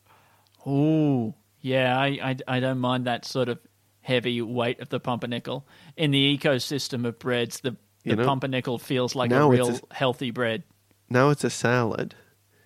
Ooh, 0.67 1.35
yeah. 1.69 1.99
I, 1.99 2.07
I 2.31 2.37
I 2.57 2.61
don't 2.61 2.79
mind 2.79 3.07
that 3.07 3.25
sort 3.25 3.49
of 3.49 3.59
heavy 4.01 4.41
weight 4.43 4.81
of 4.81 4.89
the 4.89 4.99
pumpernickel 5.01 5.67
in 5.97 6.11
the 6.11 6.39
ecosystem 6.39 7.07
of 7.07 7.19
breads. 7.19 7.61
The 7.61 7.73
the 8.05 8.11
You 8.11 8.17
know, 8.17 8.25
pumpernickel 8.25 8.79
feels 8.79 9.15
like 9.15 9.31
a 9.33 9.49
real 9.49 9.71
a- 9.71 9.95
healthy 9.95 10.31
bread. 10.31 10.63
Now 11.11 11.31
it's 11.31 11.45
a 11.45 11.51
salad, 11.51 12.15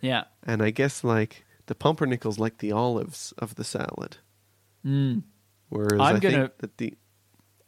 Yeah. 0.01 0.25
and 0.45 0.63
I 0.63 0.71
guess 0.71 1.03
like 1.05 1.45
the 1.67 1.75
pumpernickel's 1.75 2.39
like 2.39 2.59
the 2.59 2.73
olives 2.73 3.33
of 3.39 3.55
the 3.55 3.65
salad. 3.65 4.19
Mm. 4.85 5.23
Whereas 5.69 6.01
I'm 6.01 6.17
I 6.17 6.19
gonna- 6.19 6.51
that 6.59 6.77
the 6.79 6.95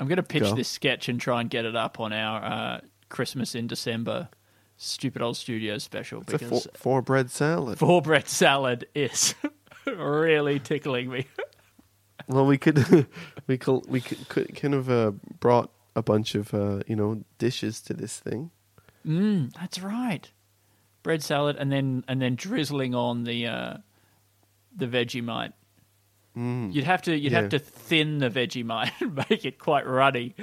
I'm 0.00 0.08
going 0.08 0.16
to 0.16 0.22
pitch 0.24 0.42
Go. 0.42 0.54
this 0.54 0.68
sketch 0.68 1.08
and 1.08 1.20
try 1.20 1.40
and 1.40 1.48
get 1.48 1.64
it 1.64 1.76
up 1.76 2.00
on 2.00 2.12
our 2.12 2.44
uh, 2.44 2.80
Christmas 3.08 3.54
in 3.54 3.66
December 3.68 4.28
stupid 4.76 5.22
old 5.22 5.36
studio 5.36 5.78
special 5.78 6.20
it's 6.22 6.32
a 6.32 6.38
four, 6.38 6.48
because 6.48 6.68
four 6.74 7.00
bread 7.02 7.30
salad. 7.30 7.78
four 7.78 8.02
bread 8.02 8.28
salad 8.28 8.86
is 8.94 9.34
really 9.96 10.58
tickling 10.60 11.10
me. 11.10 11.26
Well, 12.28 12.46
we 12.46 12.56
could 12.56 13.06
we 13.46 13.58
could 13.58 13.82
we 13.86 14.00
could, 14.00 14.28
could 14.30 14.54
kind 14.56 14.72
of 14.72 14.88
uh, 14.88 15.10
brought 15.40 15.70
a 15.94 16.02
bunch 16.02 16.34
of 16.34 16.54
uh, 16.54 16.80
you 16.86 16.96
know 16.96 17.22
dishes 17.38 17.82
to 17.82 17.92
this 17.92 18.18
thing. 18.18 18.50
Mm, 19.06 19.52
that's 19.52 19.80
right. 19.80 20.30
Bread 21.02 21.22
salad 21.22 21.56
and 21.58 21.70
then 21.70 22.02
and 22.08 22.22
then 22.22 22.34
drizzling 22.34 22.94
on 22.94 23.24
the 23.24 23.46
uh, 23.46 23.76
the 24.74 24.86
Vegemite. 24.86 25.52
Mm. 26.34 26.72
You'd 26.72 26.84
have 26.84 27.02
to 27.02 27.14
you'd 27.16 27.32
Yeah. 27.32 27.42
have 27.42 27.50
to 27.50 27.58
thin 27.58 28.18
the 28.18 28.30
Vegemite 28.30 28.92
and 29.00 29.16
make 29.28 29.44
it 29.44 29.58
quite 29.58 29.86
runny, 29.86 30.34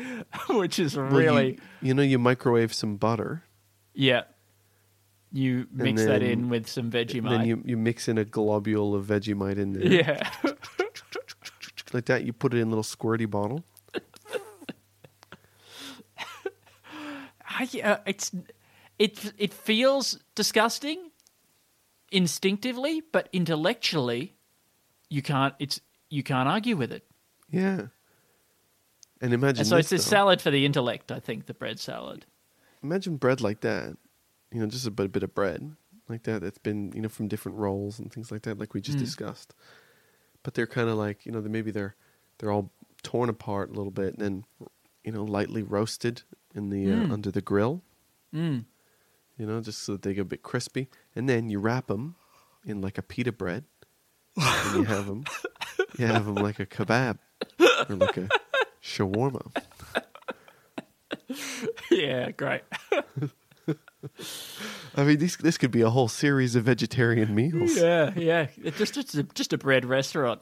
which 0.49 0.77
is 0.77 0.95
Well, 0.95 1.07
really 1.07 1.53
you, 1.81 1.87
you 1.87 1.93
know 1.95 2.03
you 2.03 2.19
microwave 2.19 2.73
some 2.75 2.97
butter, 2.97 3.43
yeah. 3.95 4.23
You 5.31 5.67
mix 5.71 6.03
that 6.03 6.21
in 6.21 6.49
with 6.49 6.67
some 6.67 6.85
and 6.85 6.93
Vegemite. 6.93 7.29
then 7.29 7.45
you 7.45 7.61
you 7.65 7.77
mix 7.77 8.07
in 8.09 8.17
a 8.17 8.25
globule 8.25 8.93
of 8.93 9.05
Vegemite 9.05 9.57
in 9.57 9.73
there, 9.73 9.85
yeah. 9.85 10.29
like 11.93 12.05
that. 12.05 12.25
You 12.25 12.33
put 12.33 12.53
it 12.53 12.57
in 12.57 12.67
a 12.67 12.69
little 12.69 12.83
squirty 12.83 13.29
bottle. 13.29 13.63
I, 17.47 17.69
uh, 17.83 17.97
it's 18.05 18.31
it 18.99 19.33
it 19.37 19.53
feels 19.53 20.19
disgusting 20.35 21.11
instinctively, 22.11 23.01
but 23.11 23.29
intellectually, 23.31 24.35
you 25.09 25.21
can't. 25.21 25.53
It's 25.59 25.79
you 26.09 26.23
can't 26.23 26.49
argue 26.49 26.75
with 26.75 26.91
it. 26.91 27.05
Yeah. 27.49 27.87
And 29.21 29.33
imagine 29.33 29.59
And 29.59 29.67
so 29.67 29.75
this, 29.77 29.91
it's 29.91 30.05
a 30.05 30.09
salad 30.09 30.41
for 30.41 30.49
the 30.49 30.65
intellect. 30.65 31.11
I 31.11 31.19
think 31.19 31.45
the 31.45 31.53
bread 31.53 31.79
salad. 31.79 32.25
Imagine 32.81 33.17
bread 33.17 33.39
like 33.39 33.61
that. 33.61 33.97
You 34.51 34.59
know, 34.59 34.67
just 34.67 34.85
a 34.87 34.91
bit, 34.91 35.11
bit 35.11 35.23
of 35.23 35.33
bread 35.33 35.75
like 36.09 36.23
that 36.23 36.41
that's 36.41 36.57
been 36.57 36.91
you 36.93 37.01
know 37.01 37.07
from 37.07 37.27
different 37.29 37.57
rolls 37.57 37.97
and 37.99 38.11
things 38.11 38.31
like 38.31 38.41
that, 38.41 38.59
like 38.59 38.73
we 38.73 38.81
just 38.81 38.97
Mm. 38.97 39.01
discussed. 39.01 39.53
But 40.43 40.55
they're 40.55 40.67
kind 40.67 40.89
of 40.89 40.97
like 40.97 41.25
you 41.25 41.31
know 41.31 41.39
they 41.41 41.49
maybe 41.49 41.71
they're 41.71 41.95
they're 42.37 42.51
all 42.51 42.71
torn 43.03 43.29
apart 43.29 43.69
a 43.69 43.73
little 43.73 43.91
bit 43.91 44.13
and 44.17 44.21
then 44.21 44.43
you 45.03 45.11
know 45.11 45.23
lightly 45.23 45.63
roasted 45.63 46.23
in 46.53 46.69
the 46.69 46.85
Mm. 46.87 47.09
uh, 47.09 47.13
under 47.13 47.31
the 47.31 47.41
grill. 47.41 47.81
Mm. 48.33 48.65
You 49.37 49.45
know, 49.47 49.61
just 49.61 49.83
so 49.83 49.93
that 49.93 50.01
they 50.01 50.13
get 50.13 50.21
a 50.21 50.25
bit 50.25 50.43
crispy, 50.43 50.89
and 51.15 51.27
then 51.29 51.49
you 51.49 51.59
wrap 51.59 51.87
them 51.87 52.15
in 52.65 52.81
like 52.81 52.97
a 52.97 53.01
pita 53.01 53.31
bread, 53.31 53.63
and 54.35 54.75
you 54.75 54.83
have 54.85 55.05
them. 55.07 55.23
You 55.97 56.05
have 56.07 56.25
them 56.25 56.35
like 56.35 56.57
a 56.59 56.65
kebab 56.65 57.19
or 57.89 57.95
like 57.95 58.15
a 58.17 58.29
shawarma. 58.83 59.51
yeah, 61.89 62.31
great. 62.31 62.61
I 64.95 65.03
mean, 65.03 65.19
this 65.19 65.35
this 65.37 65.57
could 65.57 65.71
be 65.71 65.81
a 65.81 65.89
whole 65.89 66.07
series 66.07 66.55
of 66.55 66.63
vegetarian 66.65 67.33
meals. 67.35 67.77
Yeah, 67.77 68.11
yeah. 68.15 68.47
It's 68.63 68.77
just 68.77 68.97
it's 68.97 69.15
a, 69.15 69.23
just 69.23 69.53
a 69.53 69.57
bread 69.57 69.85
restaurant. 69.85 70.41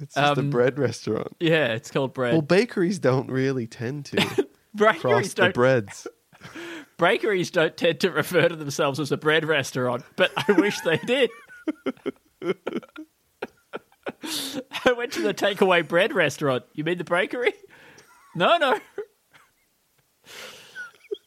It's 0.00 0.14
just 0.14 0.38
a 0.38 0.40
Um, 0.40 0.50
bread 0.50 0.78
restaurant. 0.78 1.34
Yeah, 1.40 1.72
it's 1.72 1.90
called 1.90 2.14
bread. 2.14 2.32
Well, 2.32 2.42
bakeries 2.42 2.98
don't 2.98 3.30
really 3.30 3.66
tend 3.66 4.04
to 4.06 4.16
bakeries 4.74 5.00
cross 5.00 5.28
the 5.28 5.42
don't 5.42 5.54
breads. 5.54 6.06
bakeries 6.98 7.50
don't 7.50 7.76
tend 7.76 8.00
to 8.00 8.10
refer 8.10 8.48
to 8.48 8.56
themselves 8.56 9.00
as 9.00 9.10
a 9.10 9.16
bread 9.16 9.44
restaurant, 9.44 10.04
but 10.16 10.30
I 10.36 10.52
wish 10.52 10.80
they 10.82 10.98
did. 10.98 11.30
I 14.84 14.92
went 14.92 15.12
to 15.12 15.22
the 15.22 15.34
takeaway 15.34 15.86
bread 15.86 16.12
restaurant. 16.12 16.64
You 16.74 16.84
mean 16.84 16.98
the 16.98 17.04
bakery? 17.04 17.52
No, 18.34 18.56
no. 18.56 18.78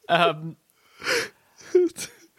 Um, 0.07 0.55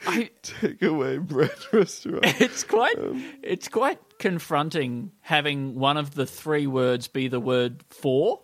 I, 0.06 0.30
Takeaway 0.42 1.20
bread 1.20 1.50
restaurant. 1.72 2.20
it's 2.40 2.64
quite 2.64 2.96
it's 3.42 3.68
quite 3.68 3.98
confronting 4.18 5.12
having 5.20 5.74
one 5.76 5.96
of 5.96 6.14
the 6.14 6.26
three 6.26 6.66
words 6.66 7.08
be 7.08 7.28
the 7.28 7.40
word 7.40 7.82
for. 7.88 8.40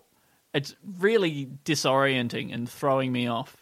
It's 0.55 0.75
really 0.99 1.51
disorienting 1.65 2.53
and 2.55 2.69
throwing 2.69 3.13
me 3.13 3.27
off. 3.27 3.57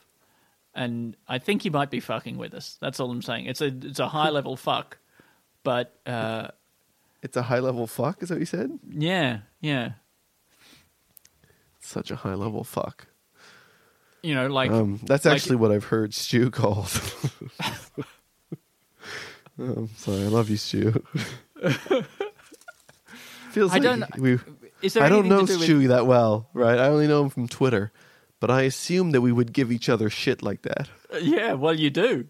And 0.75 1.17
I 1.27 1.39
think 1.39 1.63
he 1.63 1.71
might 1.71 1.91
be 1.91 2.01
fucking 2.01 2.37
with 2.37 2.53
us. 2.55 2.77
That's 2.81 3.01
all 3.01 3.11
I'm 3.11 3.23
saying. 3.23 3.47
It's 3.47 3.61
a 3.63 3.67
it's 3.67 3.99
a 3.99 4.09
high 4.09 4.29
level 4.31 4.57
fuck, 4.57 4.99
but 5.63 5.99
uh, 6.07 6.49
It's 7.23 7.37
a 7.37 7.43
high 7.43 7.61
level 7.61 7.87
fuck. 7.87 8.23
Is 8.23 8.29
that 8.29 8.35
what 8.37 8.41
you 8.41 8.47
said? 8.47 8.79
yeah, 8.91 9.39
yeah. 9.61 9.93
Such 11.81 12.11
a 12.11 12.17
high 12.17 12.35
level 12.35 12.63
fuck. 12.65 13.07
You 14.27 14.35
know, 14.35 14.49
like 14.49 14.73
Um, 14.73 14.99
that's 15.05 15.25
like- 15.25 15.37
actually 15.37 15.55
what 15.57 15.71
I've 15.71 15.85
heard 15.85 16.13
Stu 16.13 16.51
called. 16.51 16.91
um, 19.59 19.89
sorry, 19.97 20.23
I 20.23 20.27
love 20.29 20.51
you, 20.51 20.57
Stu. 20.57 21.03
Feels 23.53 23.71
I 23.73 23.79
like 23.79 23.83
don't- 23.83 24.19
we. 24.19 24.39
is 24.83 24.95
there 24.95 25.05
I 25.05 25.09
don't 25.09 25.29
know 25.29 25.47
do 25.47 25.59
with- 25.79 25.89
that 25.89 26.07
well, 26.07 26.49
right? 26.55 26.79
I 26.79 26.89
only 26.89 27.07
know 27.07 27.23
him 27.23 27.31
from 27.31 27.47
Twitter, 27.49 27.93
but 28.41 28.51
I 28.51 28.63
assume 28.63 29.13
that 29.13 29.21
we 29.21 29.31
would 29.33 29.53
give 29.53 29.71
each 29.71 29.89
other 29.89 30.11
shit 30.11 30.43
like 30.43 30.63
that. 30.63 30.89
Yeah, 31.23 31.53
well, 31.55 31.75
you 31.75 31.91
do. 31.91 32.27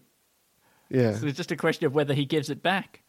Yeah, 0.89 1.15
So 1.15 1.25
it's 1.25 1.35
just 1.37 1.51
a 1.51 1.57
question 1.57 1.85
of 1.87 1.95
whether 1.95 2.13
he 2.13 2.25
gives 2.25 2.49
it 2.51 2.61
back. 2.63 3.01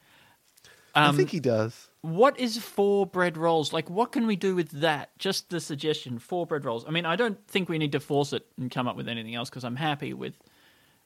I 0.99 1.09
Um, 1.09 1.17
think 1.17 1.31
he 1.31 1.41
does. 1.41 1.89
What 2.03 2.39
is 2.39 2.59
four 2.59 3.07
bread 3.07 3.37
rolls? 3.37 3.73
Like, 3.73 3.89
what 3.91 4.13
can 4.13 4.27
we 4.27 4.37
do 4.37 4.55
with 4.55 4.71
that? 4.81 5.11
Just 5.19 5.51
the 5.51 5.61
suggestion, 5.61 6.19
four 6.19 6.47
bread 6.47 6.65
rolls. 6.65 6.85
I 6.87 6.91
mean, 6.91 7.05
I 7.07 7.17
don't 7.17 7.39
think 7.49 7.69
we 7.69 7.79
need 7.79 7.93
to 7.93 8.01
force 8.01 8.33
it 8.33 8.47
and 8.59 8.71
come 8.71 8.87
up 8.89 8.97
with 8.97 9.09
anything 9.09 9.35
else 9.35 9.51
because 9.51 9.65
I'm 9.65 9.77
happy 9.77 10.15
with 10.15 10.35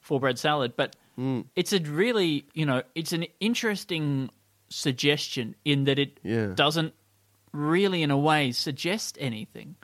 four 0.00 0.20
bread 0.20 0.38
salad. 0.38 0.74
But 0.76 0.96
Mm. 1.18 1.46
it's 1.56 1.72
a 1.72 1.80
really, 1.80 2.46
you 2.54 2.64
know, 2.66 2.82
it's 2.94 3.12
an 3.12 3.26
interesting 3.40 4.30
suggestion 4.68 5.54
in 5.64 5.84
that 5.84 5.98
it 5.98 6.18
Yeah. 6.22 6.54
doesn't 6.54 6.94
really, 7.52 8.02
in 8.02 8.10
a 8.10 8.16
way, 8.18 8.52
suggest 8.52 9.16
anything. 9.20 9.76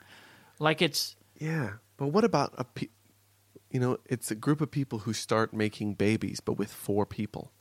Like 0.58 0.80
it's 0.82 1.16
Yeah, 1.38 1.74
but 1.96 2.08
what 2.08 2.24
about 2.24 2.52
a? 2.58 2.64
Pe- 2.64 2.88
you 3.70 3.78
know, 3.78 3.98
it's 4.06 4.30
a 4.30 4.34
group 4.34 4.60
of 4.60 4.70
people 4.70 5.00
who 5.00 5.12
start 5.12 5.52
making 5.52 5.94
babies, 5.94 6.40
but 6.40 6.54
with 6.54 6.72
four 6.72 7.04
people. 7.06 7.52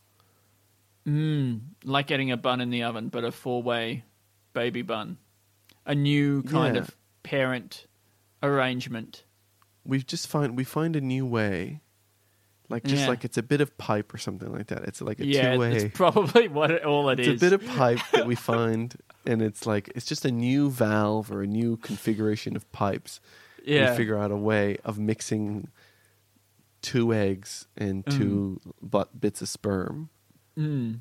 Mm, 1.08 1.62
like 1.86 2.08
getting 2.08 2.32
a 2.32 2.38
bun 2.38 2.60
in 2.60 2.70
the 2.70 2.84
oven, 2.84 3.08
but 3.10 3.24
a 3.24 3.32
four 3.32 3.64
way 3.64 4.04
baby 4.54 4.82
bun. 4.82 5.18
A 5.86 5.96
new 5.96 6.44
kind 6.44 6.76
Yeah. 6.76 6.82
of 6.82 6.96
parent 7.24 7.88
arrangement. 8.44 9.24
we 9.86 10.04
just 10.04 10.28
find 10.28 10.58
we 10.58 10.64
find 10.66 10.96
a 10.98 11.02
new 11.02 11.26
way 11.26 11.82
like 12.70 12.84
just 12.84 13.04
Yeah. 13.04 13.08
like 13.08 13.24
it's 13.24 13.38
a 13.38 13.42
bit 13.44 13.62
of 13.62 13.78
pipe 13.78 14.14
or 14.14 14.18
something 14.18 14.52
like 14.52 14.68
that 14.68 14.84
it's 14.84 15.02
like 15.02 15.20
a 15.22 15.26
yeah, 15.26 15.54
two 15.54 15.60
way 15.60 15.76
it's 15.78 15.96
probably 15.98 16.48
what 16.58 16.72
it, 16.72 16.84
all 16.84 17.10
it 17.10 17.20
it's 17.20 17.30
is. 17.30 17.42
a 17.42 17.46
bit 17.46 17.54
of 17.54 17.66
pipe 17.78 18.00
that 18.12 18.28
we 18.28 18.36
find 18.52 18.96
and 19.26 19.42
it's 19.42 19.66
like 19.66 19.90
it's 19.96 20.06
just 20.06 20.26
a 20.26 20.32
new 20.32 20.70
valve 20.70 21.32
or 21.32 21.42
a 21.42 21.48
new 21.48 21.78
configuration 21.78 22.56
of 22.58 22.70
pipes 22.74 23.22
yeah. 23.64 23.92
we 23.92 23.98
figure 23.98 24.18
out 24.18 24.30
a 24.30 24.36
way 24.36 24.78
of 24.84 25.00
mixing 25.00 25.70
two 26.82 27.14
eggs 27.14 27.68
and 27.78 28.06
two 28.06 28.60
mm. 28.66 28.72
but 28.82 29.20
bits 29.20 29.42
of 29.42 29.48
sperm 29.50 30.10
Mm. 30.58 31.00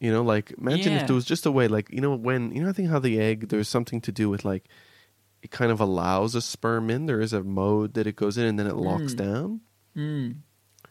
you 0.00 0.10
know 0.10 0.22
like 0.22 0.52
imagine 0.58 0.92
Yeah. 0.92 1.00
if 1.02 1.06
there 1.06 1.14
was 1.14 1.24
just 1.24 1.46
a 1.46 1.52
way 1.52 1.68
like 1.68 1.88
you 1.90 2.00
know 2.00 2.14
when 2.16 2.50
you 2.52 2.62
know 2.62 2.68
i 2.68 2.72
think 2.72 2.88
how 2.88 2.98
the 2.98 3.20
egg 3.20 3.48
there's 3.48 3.68
something 3.68 4.00
to 4.00 4.10
do 4.12 4.28
with 4.28 4.44
like 4.44 4.66
it 5.42 5.50
kind 5.52 5.70
of 5.70 5.80
allows 5.80 6.34
a 6.34 6.40
sperm 6.42 6.90
in 6.90 7.06
there 7.06 7.20
is 7.20 7.32
a 7.32 7.42
mode 7.44 7.94
that 7.94 8.06
it 8.06 8.16
goes 8.16 8.36
in 8.36 8.44
and 8.46 8.58
then 8.58 8.66
it 8.66 8.76
locks 8.76 9.14
down 9.14 9.60
Mm. 9.96 10.36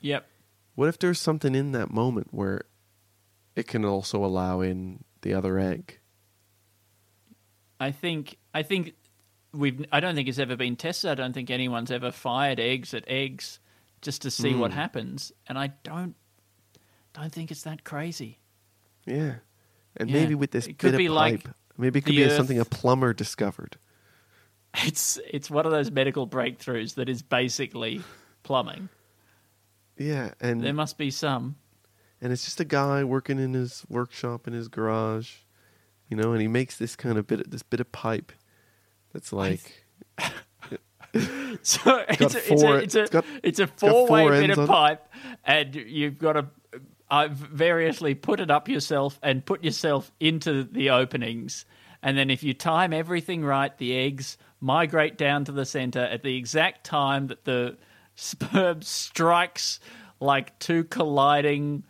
Yep. 0.01 0.27
What 0.75 0.89
if 0.89 0.99
there's 0.99 1.19
something 1.19 1.55
in 1.55 1.71
that 1.73 1.89
moment 1.91 2.27
where 2.31 2.63
it 3.55 3.65
can 3.67 3.83
also 3.85 4.23
allow 4.25 4.61
in 4.61 5.03
the 5.21 5.33
other 5.33 5.57
egg? 5.59 5.99
I 7.79 7.91
think 7.91 8.37
I 8.53 8.63
think 8.63 8.93
we've 9.53 9.85
I 9.91 9.99
don't 9.99 10.15
think 10.15 10.27
it's 10.27 10.39
ever 10.39 10.55
been 10.55 10.75
tested. 10.75 11.11
I 11.11 11.15
don't 11.15 11.33
think 11.33 11.49
anyone's 11.49 11.91
ever 11.91 12.11
fired 12.11 12.59
eggs 12.59 12.93
at 12.93 13.05
eggs 13.07 13.59
just 14.01 14.21
to 14.23 14.31
see 14.31 14.51
Hmm. 14.53 14.59
what 14.59 14.71
happens. 14.71 15.31
And 15.47 15.57
I 15.57 15.67
don't 15.83 16.15
don't 17.13 17.31
think 17.31 17.51
it's 17.51 17.63
that 17.63 17.83
crazy. 17.83 18.39
Yeah. 19.05 19.35
And 19.97 20.09
Yeah. 20.09 20.21
maybe 20.21 20.35
with 20.35 20.51
this 20.51 20.67
It 20.67 20.77
could 20.77 20.97
be 20.97 21.07
of 21.07 21.13
like 21.13 21.43
pipe, 21.45 21.55
maybe 21.77 21.99
it 21.99 22.05
could 22.05 22.15
be 22.15 22.29
something 22.29 22.59
a 22.59 22.65
plumber 22.65 23.13
discovered. 23.13 23.77
It's 24.85 25.17
it's 25.27 25.49
one 25.49 25.65
of 25.65 25.71
those 25.71 25.89
medical 25.89 26.27
breakthroughs 26.27 26.93
that 26.95 27.09
is 27.09 27.23
basically 27.23 28.03
plumbing. 28.43 28.89
Yeah, 29.97 30.33
and 30.39 30.61
There 30.61 30.73
must 30.73 30.97
be 30.97 31.09
some. 31.09 31.55
and 32.21 32.31
it's 32.31 32.45
just 32.45 32.59
a 32.59 32.65
guy 32.65 33.03
working 33.03 33.39
in 33.39 33.53
his 33.53 33.83
workshop 33.89 34.47
in 34.47 34.53
his 34.53 34.67
garage, 34.67 35.37
you 36.07 36.15
know, 36.15 36.33
and 36.33 36.41
he 36.41 36.47
makes 36.47 36.77
this 36.77 36.95
kind 36.95 37.17
of 37.17 37.25
bit 37.25 37.49
this 37.49 37.63
bit 37.63 37.79
of 37.79 37.91
pipe 37.91 38.31
that's 39.11 39.33
like 39.33 39.85
So 41.63 42.05
it's 42.07 42.35
a, 42.35 42.51
it's 42.51 42.63
a, 42.63 42.73
it's 42.77 42.95
a, 42.95 43.23
it's 43.41 43.59
a 43.59 43.67
four 43.67 44.07
way 44.29 44.41
bit 44.41 44.51
of 44.51 44.59
it. 44.59 44.67
pipe, 44.67 45.11
and 45.43 45.73
you've 45.73 46.19
got 46.19 46.33
to 46.33 46.45
uh, 47.11 47.27
variously 47.31 48.15
put 48.15 48.39
it 48.39 48.51
up 48.51 48.67
yourself 48.69 49.19
and 49.23 49.45
put 49.45 49.63
yourself 49.63 50.11
into 50.19 50.63
the 50.63 50.91
openings. 50.91 51.65
And 52.01 52.17
then 52.17 52.29
if 52.29 52.43
you 52.43 52.53
time 52.53 52.93
everything 52.93 53.43
right, 53.43 53.75
the 53.77 53.97
eggs 53.97 54.37
migrate 54.61 55.17
down 55.17 55.45
to 55.45 55.51
the 55.51 55.65
center 55.65 56.01
at 56.01 56.23
the 56.23 56.37
exact 56.37 56.85
time 56.85 57.27
that 57.27 57.45
the 57.45 57.77
sperm 58.15 58.81
strikes 58.81 59.79
like 60.19 60.57
two 60.59 60.83
colliding 60.83 61.83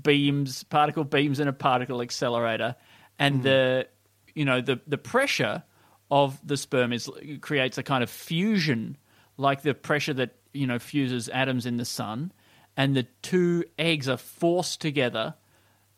beams, 0.00 0.62
particle 0.64 1.04
beams 1.04 1.40
in 1.40 1.48
a 1.48 1.52
particle 1.52 2.00
accelerator, 2.00 2.74
and 3.18 3.42
the 3.42 3.86
you 4.34 4.44
know 4.44 4.60
the 4.60 4.80
the 4.86 4.98
pressure 4.98 5.62
of 6.10 6.38
the 6.46 6.56
sperm 6.56 6.92
is 6.92 7.08
creates 7.40 7.78
a 7.78 7.82
kind 7.82 8.02
of 8.02 8.10
fusion, 8.10 8.96
like 9.36 9.62
the 9.62 9.74
pressure 9.74 10.14
that 10.14 10.34
you 10.52 10.66
know 10.66 10.78
fuses 10.78 11.28
atoms 11.28 11.66
in 11.66 11.76
the 11.76 11.84
sun, 11.84 12.32
and 12.76 12.96
the 12.96 13.06
two 13.22 13.64
eggs 13.78 14.08
are 14.08 14.16
forced 14.16 14.80
together 14.80 15.34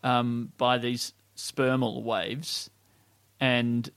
um, 0.03 0.53
by 0.59 0.79
these 0.79 1.13
spermal 1.37 2.03
waves, 2.03 2.71
and 3.41 3.89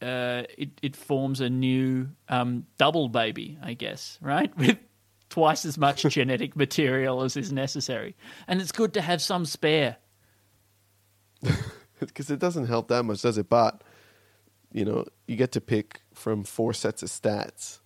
uh, 0.00 0.42
it 0.58 0.70
it 0.82 0.96
forms 0.96 1.40
a 1.40 1.48
new 1.50 2.08
um, 2.28 2.66
double 2.78 3.08
baby, 3.08 3.58
I 3.62 3.74
guess, 3.74 4.18
right 4.20 4.56
with 4.58 4.78
twice 5.30 5.64
as 5.64 5.78
much 5.78 6.02
genetic 6.02 6.56
material 6.56 7.22
as 7.22 7.36
is 7.36 7.52
necessary, 7.52 8.14
and 8.46 8.60
it's 8.60 8.72
good 8.72 8.94
to 8.94 9.00
have 9.00 9.22
some 9.22 9.44
spare. 9.46 9.96
because 12.00 12.30
it 12.30 12.38
doesn't 12.38 12.66
help 12.66 12.88
that 12.88 13.02
much, 13.04 13.22
does 13.22 13.38
it? 13.38 13.48
But 13.48 13.82
you 14.72 14.84
know, 14.84 15.04
you 15.26 15.36
get 15.36 15.52
to 15.52 15.60
pick 15.60 16.00
from 16.14 16.44
four 16.44 16.72
sets 16.72 17.02
of 17.02 17.08
stats. 17.08 17.80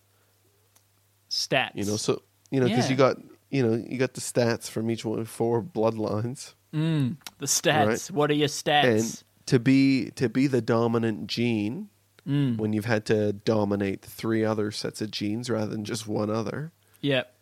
Stats, 1.30 1.72
You 1.74 1.84
know, 1.84 1.96
so 1.96 2.22
you 2.50 2.60
know 2.60 2.66
because 2.68 2.84
Yeah. 2.86 2.90
you 2.90 2.96
got 2.96 3.16
you 3.56 3.66
know 3.66 3.74
you 3.88 3.96
got 3.98 4.14
the 4.14 4.20
stats 4.20 4.68
from 4.68 4.90
each 4.90 5.04
one 5.04 5.24
four 5.24 5.62
bloodlines. 5.62 6.54
the 6.72 7.16
stats. 7.46 7.86
Right. 7.86 8.10
What 8.10 8.30
are 8.30 8.34
your 8.34 8.48
stats? 8.48 8.84
and 8.84 9.22
to 9.46 9.58
be 9.58 10.10
to 10.16 10.28
be 10.28 10.46
the 10.46 10.60
dominant 10.60 11.26
gene 11.26 11.88
Mm. 12.26 12.58
when 12.58 12.72
you've 12.72 12.86
had 12.86 13.04
to 13.06 13.32
dominate 13.32 14.02
three 14.02 14.44
other 14.44 14.72
sets 14.72 15.00
of 15.00 15.12
genes 15.12 15.48
rather 15.48 15.70
than 15.70 15.84
just 15.84 16.08
one 16.08 16.28
other 16.28 16.72
Yep, 17.00 17.32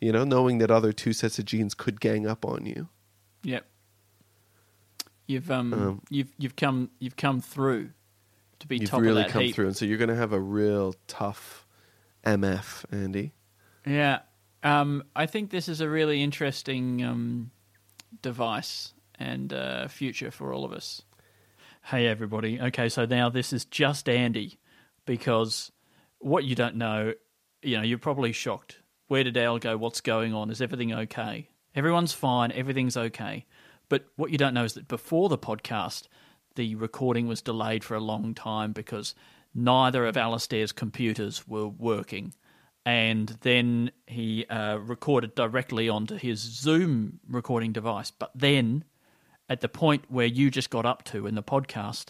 you 0.00 0.10
know 0.10 0.24
knowing 0.24 0.58
that 0.58 0.72
other 0.72 0.92
two 0.92 1.12
sets 1.12 1.38
of 1.38 1.44
genes 1.44 1.72
could 1.72 2.00
gang 2.00 2.26
up 2.26 2.44
on 2.44 2.66
you 2.66 2.88
yep. 3.44 3.64
You've 5.28 5.50
um, 5.52 5.72
Um, 5.72 6.02
you've 6.10 6.32
you've 6.36 6.56
come 6.56 6.90
you've 6.98 7.14
come 7.16 7.40
through 7.40 7.90
to 8.58 8.66
be 8.66 8.78
you've 8.78 8.90
top 8.90 9.02
really 9.02 9.20
of 9.22 9.26
that 9.28 9.32
come 9.32 9.42
heap. 9.42 9.54
through 9.54 9.66
and 9.68 9.76
so 9.76 9.84
you're 9.84 9.98
going 9.98 10.08
to 10.10 10.16
have 10.16 10.32
a 10.32 10.40
real 10.40 10.96
tough 11.06 11.64
mf 12.24 12.84
andy 12.90 13.32
Yeah. 13.86 14.18
Um, 14.64 15.04
I 15.14 15.26
think 15.26 15.50
this 15.50 15.68
is 15.68 15.82
a 15.82 15.88
really 15.88 16.22
interesting 16.22 17.04
um, 17.04 17.50
device 18.22 18.94
and 19.18 19.52
uh, 19.52 19.88
future 19.88 20.30
for 20.30 20.52
all 20.52 20.64
of 20.64 20.72
us. 20.72 21.02
Hey, 21.84 22.06
everybody. 22.06 22.58
Okay, 22.58 22.88
so 22.88 23.04
now 23.04 23.28
this 23.28 23.52
is 23.52 23.66
just 23.66 24.08
Andy 24.08 24.58
because 25.04 25.70
what 26.18 26.44
you 26.44 26.54
don't 26.54 26.76
know, 26.76 27.12
you 27.62 27.76
know, 27.76 27.82
you're 27.82 27.98
probably 27.98 28.32
shocked. 28.32 28.78
Where 29.08 29.22
did 29.22 29.36
Al 29.36 29.58
go? 29.58 29.76
What's 29.76 30.00
going 30.00 30.32
on? 30.32 30.50
Is 30.50 30.62
everything 30.62 30.94
okay? 30.94 31.50
Everyone's 31.74 32.14
fine. 32.14 32.50
Everything's 32.52 32.96
okay. 32.96 33.44
But 33.90 34.06
what 34.16 34.30
you 34.30 34.38
don't 34.38 34.54
know 34.54 34.64
is 34.64 34.72
that 34.74 34.88
before 34.88 35.28
the 35.28 35.36
podcast, 35.36 36.08
the 36.54 36.74
recording 36.76 37.26
was 37.26 37.42
delayed 37.42 37.84
for 37.84 37.96
a 37.96 38.00
long 38.00 38.32
time 38.32 38.72
because 38.72 39.14
neither 39.54 40.06
of 40.06 40.16
Alistair's 40.16 40.72
computers 40.72 41.46
were 41.46 41.68
working. 41.68 42.32
And 42.86 43.28
then 43.40 43.92
he 44.06 44.46
uh, 44.46 44.76
recorded 44.76 45.34
directly 45.34 45.88
onto 45.88 46.16
his 46.16 46.40
Zoom 46.40 47.20
recording 47.28 47.72
device. 47.72 48.10
But 48.10 48.30
then 48.34 48.84
at 49.48 49.60
the 49.60 49.68
point 49.68 50.04
where 50.08 50.26
you 50.26 50.50
just 50.50 50.70
got 50.70 50.84
up 50.84 51.02
to 51.04 51.26
in 51.26 51.34
the 51.34 51.42
podcast, 51.42 52.06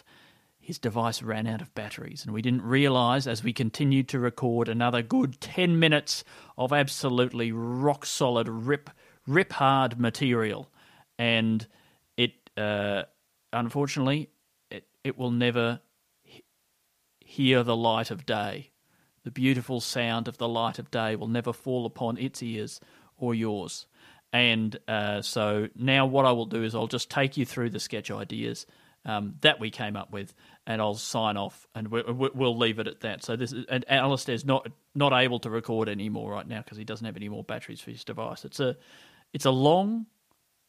his 0.59 0.79
device 0.79 1.21
ran 1.21 1.47
out 1.47 1.61
of 1.61 1.73
batteries. 1.75 2.25
And 2.25 2.33
we 2.33 2.41
didn't 2.41 2.63
realize 2.63 3.27
as 3.27 3.43
we 3.43 3.53
continued 3.53 4.09
to 4.09 4.19
record 4.19 4.67
another 4.67 5.01
good 5.01 5.39
10 5.39 5.77
minutes 5.79 6.23
of 6.57 6.73
absolutely 6.73 7.51
rock 7.51 8.05
solid, 8.05 8.49
rip, 8.49 8.89
rip 9.27 9.53
hard 9.53 9.99
material. 9.99 10.71
And 11.19 11.65
it, 12.17 12.33
uh, 12.57 13.03
unfortunately, 13.53 14.29
it, 14.71 14.85
it 15.03 15.17
will 15.17 15.31
never 15.31 15.81
he- 16.23 16.43
hear 17.19 17.63
the 17.63 17.75
light 17.75 18.09
of 18.09 18.25
day. 18.25 18.71
The 19.25 19.31
beautiful 19.31 19.81
sound 19.81 20.27
of 20.27 20.37
the 20.37 20.47
light 20.47 20.79
of 20.79 20.91
day 20.91 21.15
will 21.15 21.27
never 21.27 21.51
fall 21.51 21.85
upon 21.85 22.17
its 22.17 22.41
ears 22.41 22.79
or 23.17 23.35
yours. 23.35 23.87
And 24.31 24.77
uh, 24.87 25.21
so 25.23 25.67
now 25.75 26.05
what 26.05 26.25
I 26.25 26.31
will 26.31 26.45
do 26.45 26.63
is 26.63 26.75
I'll 26.75 26.87
just 26.87 27.09
take 27.09 27.35
you 27.35 27.45
through 27.45 27.71
the 27.71 27.79
sketch 27.79 28.11
ideas 28.11 28.65
um, 29.03 29.35
that 29.41 29.59
we 29.59 29.69
came 29.71 29.95
up 29.95 30.11
with, 30.11 30.33
and 30.65 30.81
I'll 30.81 30.95
sign 30.95 31.37
off, 31.37 31.67
and 31.75 31.87
we, 31.89 32.01
we'll 32.03 32.57
leave 32.57 32.79
it 32.79 32.87
at 32.87 33.01
that. 33.01 33.23
So 33.23 33.35
this 33.35 33.51
is, 33.51 33.65
and 33.69 33.85
Alistair's 33.87 34.45
not 34.45 34.67
not 34.95 35.13
able 35.13 35.39
to 35.39 35.49
record 35.49 35.89
anymore 35.89 36.31
right 36.31 36.47
now 36.47 36.59
because 36.59 36.77
he 36.77 36.83
doesn't 36.83 37.05
have 37.05 37.15
any 37.15 37.29
more 37.29 37.43
batteries 37.43 37.81
for 37.81 37.91
his 37.91 38.03
device. 38.03 38.45
It's 38.45 38.59
a 38.59 38.75
it's 39.33 39.45
a 39.45 39.51
long 39.51 40.07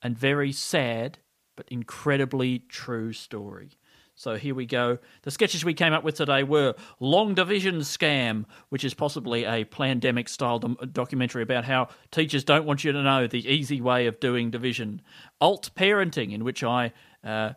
and 0.03 0.17
very 0.17 0.53
sad 0.53 1.19
but 1.57 1.67
incredibly 1.71 2.59
true 2.59 3.13
story. 3.13 3.71
So 4.19 4.37
here 4.37 4.55
we 4.55 4.65
go. 4.65 4.99
The 5.23 5.31
sketches 5.31 5.63
we 5.63 5.75
came 5.75 5.93
up 5.93 6.03
with 6.03 6.15
today 6.15 6.43
were 6.43 6.75
Long 7.01 7.35
Division 7.35 7.81
Scam, 7.81 8.47
which 8.71 8.83
is 8.83 8.95
possibly 8.95 9.45
a 9.45 9.65
pandemic 9.65 10.31
style 10.31 10.59
documentary 10.59 11.43
about 11.43 11.67
how 11.67 11.89
teachers 12.11 12.43
don't 12.43 12.65
want 12.65 12.83
you 12.83 12.93
to 12.93 13.03
know 13.03 13.27
the 13.27 13.47
easy 13.47 13.83
way 13.83 14.07
of 14.07 14.19
doing 14.19 14.51
division. 14.51 15.03
Alt 15.39 15.69
Parenting, 15.77 16.33
in 16.33 16.45
which 16.45 16.65
I 16.65 16.95
uh, 17.23 17.53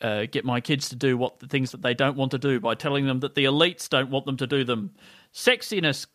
uh, 0.00 0.26
get 0.32 0.44
my 0.44 0.60
kids 0.60 0.88
to 0.88 0.96
do 0.96 1.16
what 1.16 1.38
the 1.38 1.46
things 1.46 1.70
that 1.70 1.82
they 1.82 1.94
don't 1.94 2.16
want 2.16 2.32
to 2.32 2.38
do 2.38 2.58
by 2.58 2.74
telling 2.74 3.06
them 3.06 3.20
that 3.20 3.36
the 3.36 3.44
elites 3.44 3.88
don't 3.88 4.10
want 4.10 4.26
them 4.26 4.36
to 4.38 4.48
do 4.48 4.64
them. 4.64 4.90
Sexiness 5.32 6.06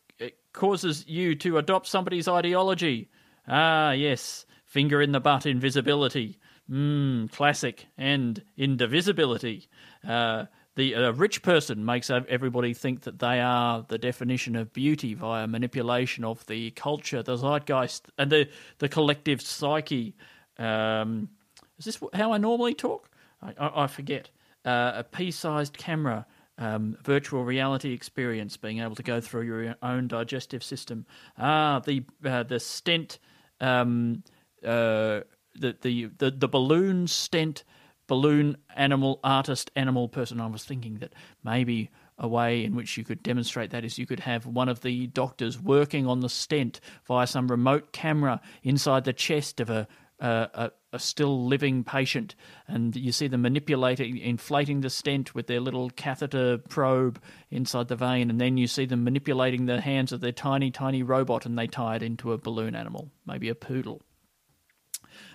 causes 0.51 1.05
you 1.07 1.35
to 1.35 1.57
adopt 1.57 1.87
somebody's 1.87 2.27
ideology. 2.27 3.09
Ah, 3.47 3.91
yes. 3.91 4.45
Finger 4.65 5.01
in 5.01 5.13
the 5.13 5.21
butt 5.21 5.45
invisibility. 5.45 6.37
Mmm, 6.69 7.31
classic. 7.31 7.87
And 7.97 8.43
indivisibility. 8.57 9.67
Uh, 10.07 10.45
the 10.75 10.93
uh, 10.95 11.11
rich 11.11 11.41
person 11.41 11.85
makes 11.85 12.09
everybody 12.09 12.73
think 12.73 13.01
that 13.01 13.19
they 13.19 13.39
are 13.39 13.85
the 13.87 13.97
definition 13.97 14.55
of 14.57 14.73
beauty 14.73 15.13
via 15.13 15.47
manipulation 15.47 16.25
of 16.25 16.45
the 16.47 16.71
culture, 16.71 17.23
the 17.23 17.37
zeitgeist, 17.37 18.09
and 18.17 18.31
the, 18.31 18.49
the 18.79 18.89
collective 18.89 19.41
psyche. 19.41 20.15
Um, 20.57 21.29
is 21.77 21.85
this 21.85 21.99
how 22.13 22.33
I 22.33 22.37
normally 22.37 22.73
talk? 22.73 23.09
I, 23.41 23.53
I, 23.57 23.83
I 23.83 23.87
forget. 23.87 24.29
Uh, 24.65 24.93
a 24.95 25.03
pea-sized 25.03 25.77
camera, 25.77 26.25
um, 26.57 26.97
virtual 27.03 27.45
reality 27.45 27.93
experience, 27.93 28.57
being 28.57 28.79
able 28.79 28.95
to 28.95 29.03
go 29.03 29.21
through 29.21 29.43
your 29.43 29.75
own 29.81 30.07
digestive 30.07 30.63
system. 30.63 31.05
Ah, 31.37 31.79
the 31.79 32.03
uh, 32.25 32.43
the 32.43 32.59
stent, 32.59 33.19
um, 33.61 34.23
uh, 34.65 35.21
the, 35.57 35.75
the 35.81 36.05
the 36.17 36.31
the 36.31 36.47
balloon 36.47 37.07
stent, 37.07 37.63
balloon 38.07 38.57
animal 38.75 39.19
artist, 39.23 39.71
animal 39.75 40.07
person. 40.07 40.39
I 40.39 40.47
was 40.47 40.63
thinking 40.63 40.99
that 40.99 41.13
maybe 41.43 41.89
a 42.17 42.27
way 42.27 42.63
in 42.63 42.75
which 42.75 42.97
you 42.97 43.03
could 43.03 43.21
demonstrate 43.21 43.71
that 43.71 43.83
is 43.83 43.97
you 43.97 44.05
could 44.05 44.21
have 44.21 44.45
one 44.45 44.69
of 44.69 44.81
the 44.81 45.07
doctors 45.07 45.59
working 45.61 46.07
on 46.07 46.21
the 46.21 46.29
stent 46.29 46.79
via 47.05 47.27
some 47.27 47.49
remote 47.49 47.91
camera 47.91 48.39
inside 48.63 49.03
the 49.03 49.13
chest 49.13 49.59
of 49.59 49.69
a 49.69 49.87
a, 50.19 50.71
a, 50.93 50.99
still 50.99 51.45
living 51.45 51.83
patient, 51.83 52.35
and 52.67 52.95
you 52.95 53.11
see 53.11 53.27
them 53.27 53.41
manipulating, 53.41 54.17
inflating 54.17 54.81
the 54.81 54.89
stent 54.89 55.35
with 55.35 55.47
their 55.47 55.59
little 55.59 55.89
catheter 55.89 56.57
probe 56.57 57.21
inside 57.51 57.89
the 57.89 57.95
vein, 57.95 58.29
and 58.29 58.39
then 58.39 58.57
you 58.57 58.67
see 58.67 58.85
them 58.85 59.03
manipulating 59.03 59.65
the 59.65 59.81
hands 59.81 60.11
of 60.11 60.21
their 60.21 60.31
tiny, 60.31 60.71
tiny 60.71 61.03
robot, 61.03 61.45
and 61.45 61.57
they 61.57 61.67
tie 61.67 61.97
it 61.97 62.03
into 62.03 62.31
a 62.31 62.37
balloon 62.37 62.75
animal, 62.75 63.11
maybe 63.25 63.49
a 63.49 63.55
poodle. 63.55 64.01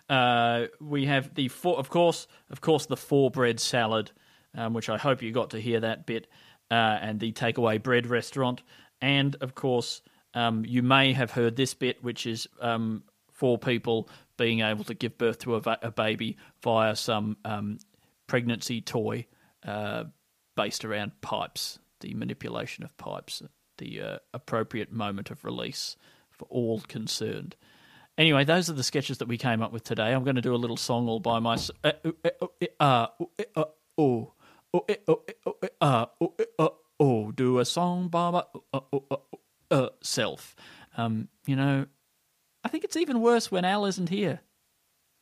Uh, 0.09 0.67
we 0.81 1.07
have 1.07 1.35
the 1.35 1.49
four, 1.49 1.79
of 1.79 1.89
course, 1.89 2.27
of 2.51 2.61
course, 2.61 2.87
the 2.87 2.97
four 2.97 3.31
bread 3.31 3.61
salad, 3.61 4.11
um, 4.55 4.75
which 4.75 4.89
I 4.89 4.99
hope 4.99 5.23
you 5.23 5.33
got 5.33 5.51
to 5.51 5.61
hear 5.61 5.81
that 5.81 6.07
bit, 6.07 6.27
uh, 6.71 6.99
and 7.01 7.21
the 7.21 7.33
takeaway 7.33 7.83
bread 7.83 8.07
restaurant, 8.07 8.63
and 9.01 9.37
of 9.41 9.55
course, 9.55 10.03
um, 10.35 10.65
you 10.65 10.83
may 10.83 11.13
have 11.13 11.33
heard 11.33 11.57
this 11.57 11.75
bit, 11.75 12.03
which 12.03 12.27
is 12.27 12.49
um, 12.61 13.03
people 13.61 14.09
being 14.37 14.61
able 14.61 14.85
to 14.85 14.95
give 14.95 15.17
birth 15.17 15.39
to 15.39 15.55
a, 15.55 15.61
va- 15.61 15.79
a 15.83 15.91
baby 15.91 16.37
via 16.63 16.95
some 16.95 17.37
um, 17.45 17.79
pregnancy 18.27 18.81
toy 18.81 19.27
uh, 19.67 20.05
based 20.57 20.85
around 20.85 21.13
pipes, 21.21 21.79
the 22.01 22.15
manipulation 22.15 22.85
of 22.85 22.97
pipes, 22.97 23.43
the 23.79 24.01
uh, 24.01 24.19
appropriate 24.35 24.93
moment 24.93 25.31
of 25.31 25.45
release 25.45 25.97
for 26.31 26.47
all 26.51 26.81
concerned. 26.81 27.57
Anyway, 28.19 28.45
those 28.45 28.69
are 28.69 28.75
the 28.75 28.83
sketches 28.83 29.19
that 29.19 29.29
we 29.29 29.39
came 29.39 29.63
up 29.63 29.73
with 29.73 29.85
today. 29.85 30.13
I'm 30.13 30.25
going 30.25 30.37
to 30.37 30.43
do 30.43 30.55
a 30.55 30.57
little 30.57 30.77
song 30.77 31.09
all 31.09 31.21
by 31.21 31.39
myself. 31.39 31.79
Oh, 37.03 37.33
do 37.33 37.59
a 37.59 37.65
song 37.65 38.09
by 38.09 38.43
myself. 39.71 40.55
Um, 40.97 41.29
you 41.47 41.57
know, 41.57 41.87
I 42.63 42.69
think 42.69 42.85
it's 42.85 42.97
even 42.97 43.23
worse 43.23 43.51
when 43.51 43.65
Al 43.65 43.87
isn't 43.87 44.11
here. 44.11 44.41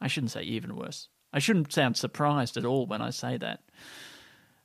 I 0.00 0.08
shouldn't 0.08 0.32
say 0.32 0.42
even 0.42 0.74
worse. 0.76 1.08
I 1.32 1.38
shouldn't 1.38 1.72
sound 1.72 1.96
surprised 1.96 2.56
at 2.56 2.64
all 2.64 2.86
when 2.86 3.02
I 3.02 3.10
say 3.10 3.36
that. 3.36 3.60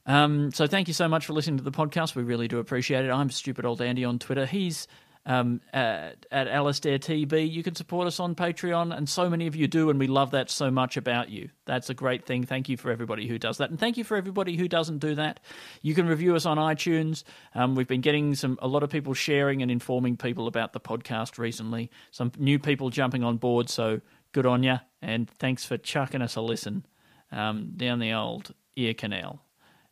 Um, 0.05 0.51
so 0.51 0.67
thank 0.67 0.87
you 0.87 0.93
so 0.93 1.07
much 1.07 1.25
for 1.25 1.33
listening 1.33 1.57
to 1.57 1.63
the 1.63 1.71
podcast. 1.71 2.15
We 2.15 2.23
really 2.23 2.47
do 2.47 2.59
appreciate 2.59 3.05
it. 3.05 3.11
I'm 3.11 3.29
Stupid 3.29 3.65
Old 3.65 3.81
Andy 3.81 4.03
on 4.03 4.19
Twitter. 4.19 4.45
He's 4.45 4.87
um, 5.25 5.61
at, 5.71 6.25
at 6.31 6.47
Alistair 6.47 6.99
TB. 6.99 7.51
You 7.51 7.63
can 7.63 7.75
support 7.75 8.07
us 8.07 8.19
on 8.19 8.35
Patreon, 8.35 8.95
and 8.95 9.07
so 9.07 9.29
many 9.29 9.47
of 9.47 9.55
you 9.55 9.67
do, 9.67 9.89
and 9.89 9.99
we 9.99 10.07
love 10.07 10.31
that 10.31 10.49
so 10.49 10.69
much 10.69 10.97
about 10.97 11.29
you. 11.29 11.49
That's 11.65 11.89
a 11.89 11.93
great 11.93 12.25
thing. 12.25 12.43
Thank 12.43 12.69
you 12.69 12.77
for 12.77 12.91
everybody 12.91 13.27
who 13.27 13.39
does 13.39 13.57
that, 13.57 13.69
and 13.69 13.79
thank 13.79 13.97
you 13.97 14.03
for 14.03 14.17
everybody 14.17 14.57
who 14.57 14.67
doesn't 14.67 14.99
do 14.99 15.15
that. 15.15 15.39
You 15.81 15.95
can 15.95 16.07
review 16.07 16.35
us 16.35 16.45
on 16.45 16.57
iTunes. 16.57 17.23
Um, 17.55 17.75
we've 17.75 17.87
been 17.87 18.01
getting 18.01 18.35
some 18.35 18.57
a 18.61 18.67
lot 18.67 18.83
of 18.83 18.89
people 18.89 19.13
sharing 19.13 19.61
and 19.61 19.71
informing 19.71 20.17
people 20.17 20.47
about 20.47 20.73
the 20.73 20.79
podcast 20.79 21.37
recently. 21.37 21.89
Some 22.11 22.31
new 22.37 22.59
people 22.59 22.89
jumping 22.89 23.23
on 23.23 23.37
board, 23.37 23.69
so 23.69 24.01
good 24.33 24.45
on 24.45 24.63
you, 24.63 24.79
and 25.01 25.29
thanks 25.29 25.65
for 25.65 25.77
chucking 25.77 26.21
us 26.21 26.35
a 26.35 26.41
listen 26.41 26.85
um, 27.31 27.73
down 27.75 27.99
the 27.99 28.13
old 28.13 28.53
ear 28.75 28.93
canal. 28.93 29.41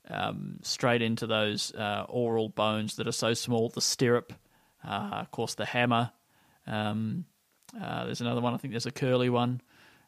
Um, 0.10 0.58
straight 0.62 1.02
into 1.02 1.26
those 1.26 1.74
uh, 1.74 2.06
aural 2.10 2.50
bones 2.50 2.96
that 2.98 3.08
are 3.08 3.14
so 3.14 3.34
small, 3.34 3.70
the 3.70 3.82
stirrup, 3.82 4.34
of 4.90 5.32
course, 5.32 5.56
the 5.56 5.66
hammer. 5.66 6.12
Um, 6.68 7.26
uh, 7.80 8.06
there's 8.06 8.22
another 8.22 8.42
one. 8.42 8.54
I 8.54 8.58
think 8.58 8.74
there's 8.74 8.86
a 8.86 8.92
curly 8.92 9.30
one. 9.30 9.62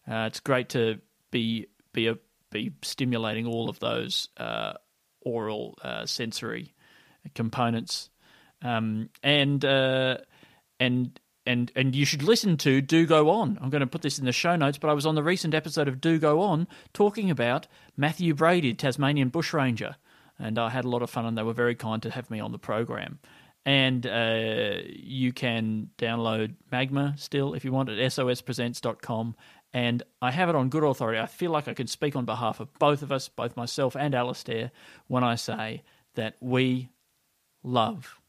Uh, 0.10 0.26
it's 0.28 0.40
great 0.40 0.70
to 0.70 1.00
be 1.32 1.68
be 1.94 2.08
a, 2.08 2.18
be 2.52 2.72
stimulating 2.82 3.48
all 3.48 3.70
of 3.70 3.80
those 3.80 4.30
uh, 4.38 4.74
aural 5.26 5.78
uh, 5.82 6.06
sensory 6.06 6.74
components, 7.36 8.10
um, 8.62 9.10
and 9.22 9.64
uh, 9.64 10.18
and 10.80 11.20
and 11.46 11.72
and 11.76 11.96
you 11.96 12.06
should 12.06 12.24
listen 12.24 12.58
to 12.58 12.82
Do 12.82 13.06
Go 13.06 13.30
On. 13.30 13.58
I'm 13.62 13.70
going 13.70 13.82
to 13.82 13.88
put 13.88 14.02
this 14.02 14.20
in 14.20 14.26
the 14.26 14.32
show 14.32 14.56
notes, 14.56 14.78
but 14.78 14.90
I 14.90 14.94
was 14.94 15.06
on 15.06 15.16
the 15.16 15.24
recent 15.24 15.54
episode 15.54 15.88
of 15.88 16.02
Do 16.02 16.20
Go 16.20 16.42
On 16.42 16.68
talking 16.94 17.32
about 17.32 17.68
Matthew 17.96 18.34
Brady, 18.34 18.74
Tasmanian 18.74 19.30
bushranger, 19.30 19.96
and 20.38 20.60
I 20.60 20.70
had 20.70 20.86
a 20.86 20.90
lot 20.90 21.02
of 21.02 21.10
fun, 21.10 21.26
and 21.26 21.38
they 21.38 21.44
were 21.44 21.54
very 21.54 21.76
kind 21.76 22.02
to 22.04 22.12
have 22.12 22.30
me 22.30 22.40
on 22.40 22.52
the 22.52 22.60
program 22.60 23.20
and 23.66 24.06
uh, 24.06 24.78
you 24.86 25.32
can 25.32 25.90
download 25.98 26.56
Magma 26.72 27.16
still 27.18 27.54
if 27.54 27.64
you 27.64 27.72
want 27.72 27.90
at 27.90 27.98
sospresents.com. 27.98 29.36
And 29.76 30.04
I 30.22 30.32
have 30.32 30.50
it 30.50 30.56
on 30.56 30.70
good 30.70 30.84
authority. 30.84 31.20
I 31.20 31.26
feel 31.26 31.50
like 31.50 31.68
I 31.68 31.74
can 31.74 31.88
speak 31.88 32.16
on 32.16 32.26
behalf 32.26 32.60
of 32.60 32.72
both 32.78 33.02
of 33.02 33.12
us, 33.12 33.28
both 33.28 33.58
myself 33.58 33.96
and 33.96 34.14
Alistair, 34.14 34.72
when 35.08 35.24
I 35.24 35.36
say 35.36 35.82
that 36.14 36.36
we 36.40 36.90
love 37.64 38.20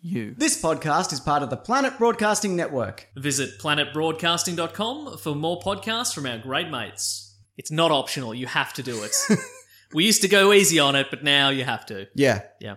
you. 0.00 0.34
This 0.38 0.62
podcast 0.62 1.12
is 1.12 1.18
part 1.18 1.42
of 1.42 1.50
the 1.50 1.56
Planet 1.56 1.98
Broadcasting 1.98 2.54
Network. 2.54 3.08
Visit 3.16 3.58
planetbroadcasting.com 3.58 5.18
for 5.18 5.34
more 5.34 5.58
podcasts 5.60 6.14
from 6.14 6.26
our 6.26 6.38
great 6.38 6.70
mates. 6.70 7.34
It's 7.56 7.72
not 7.72 7.90
optional, 7.90 8.34
you 8.34 8.46
have 8.46 8.72
to 8.74 8.82
do 8.82 9.02
it. 9.02 9.16
We 9.92 10.04
used 10.04 10.22
to 10.22 10.28
go 10.28 10.52
easy 10.52 10.78
on 10.78 10.96
it, 10.96 11.08
but 11.10 11.22
now 11.22 11.50
you 11.50 11.64
have 11.64 11.86
to. 11.86 12.08
Yeah. 12.14 12.42
Yeah. 12.60 12.76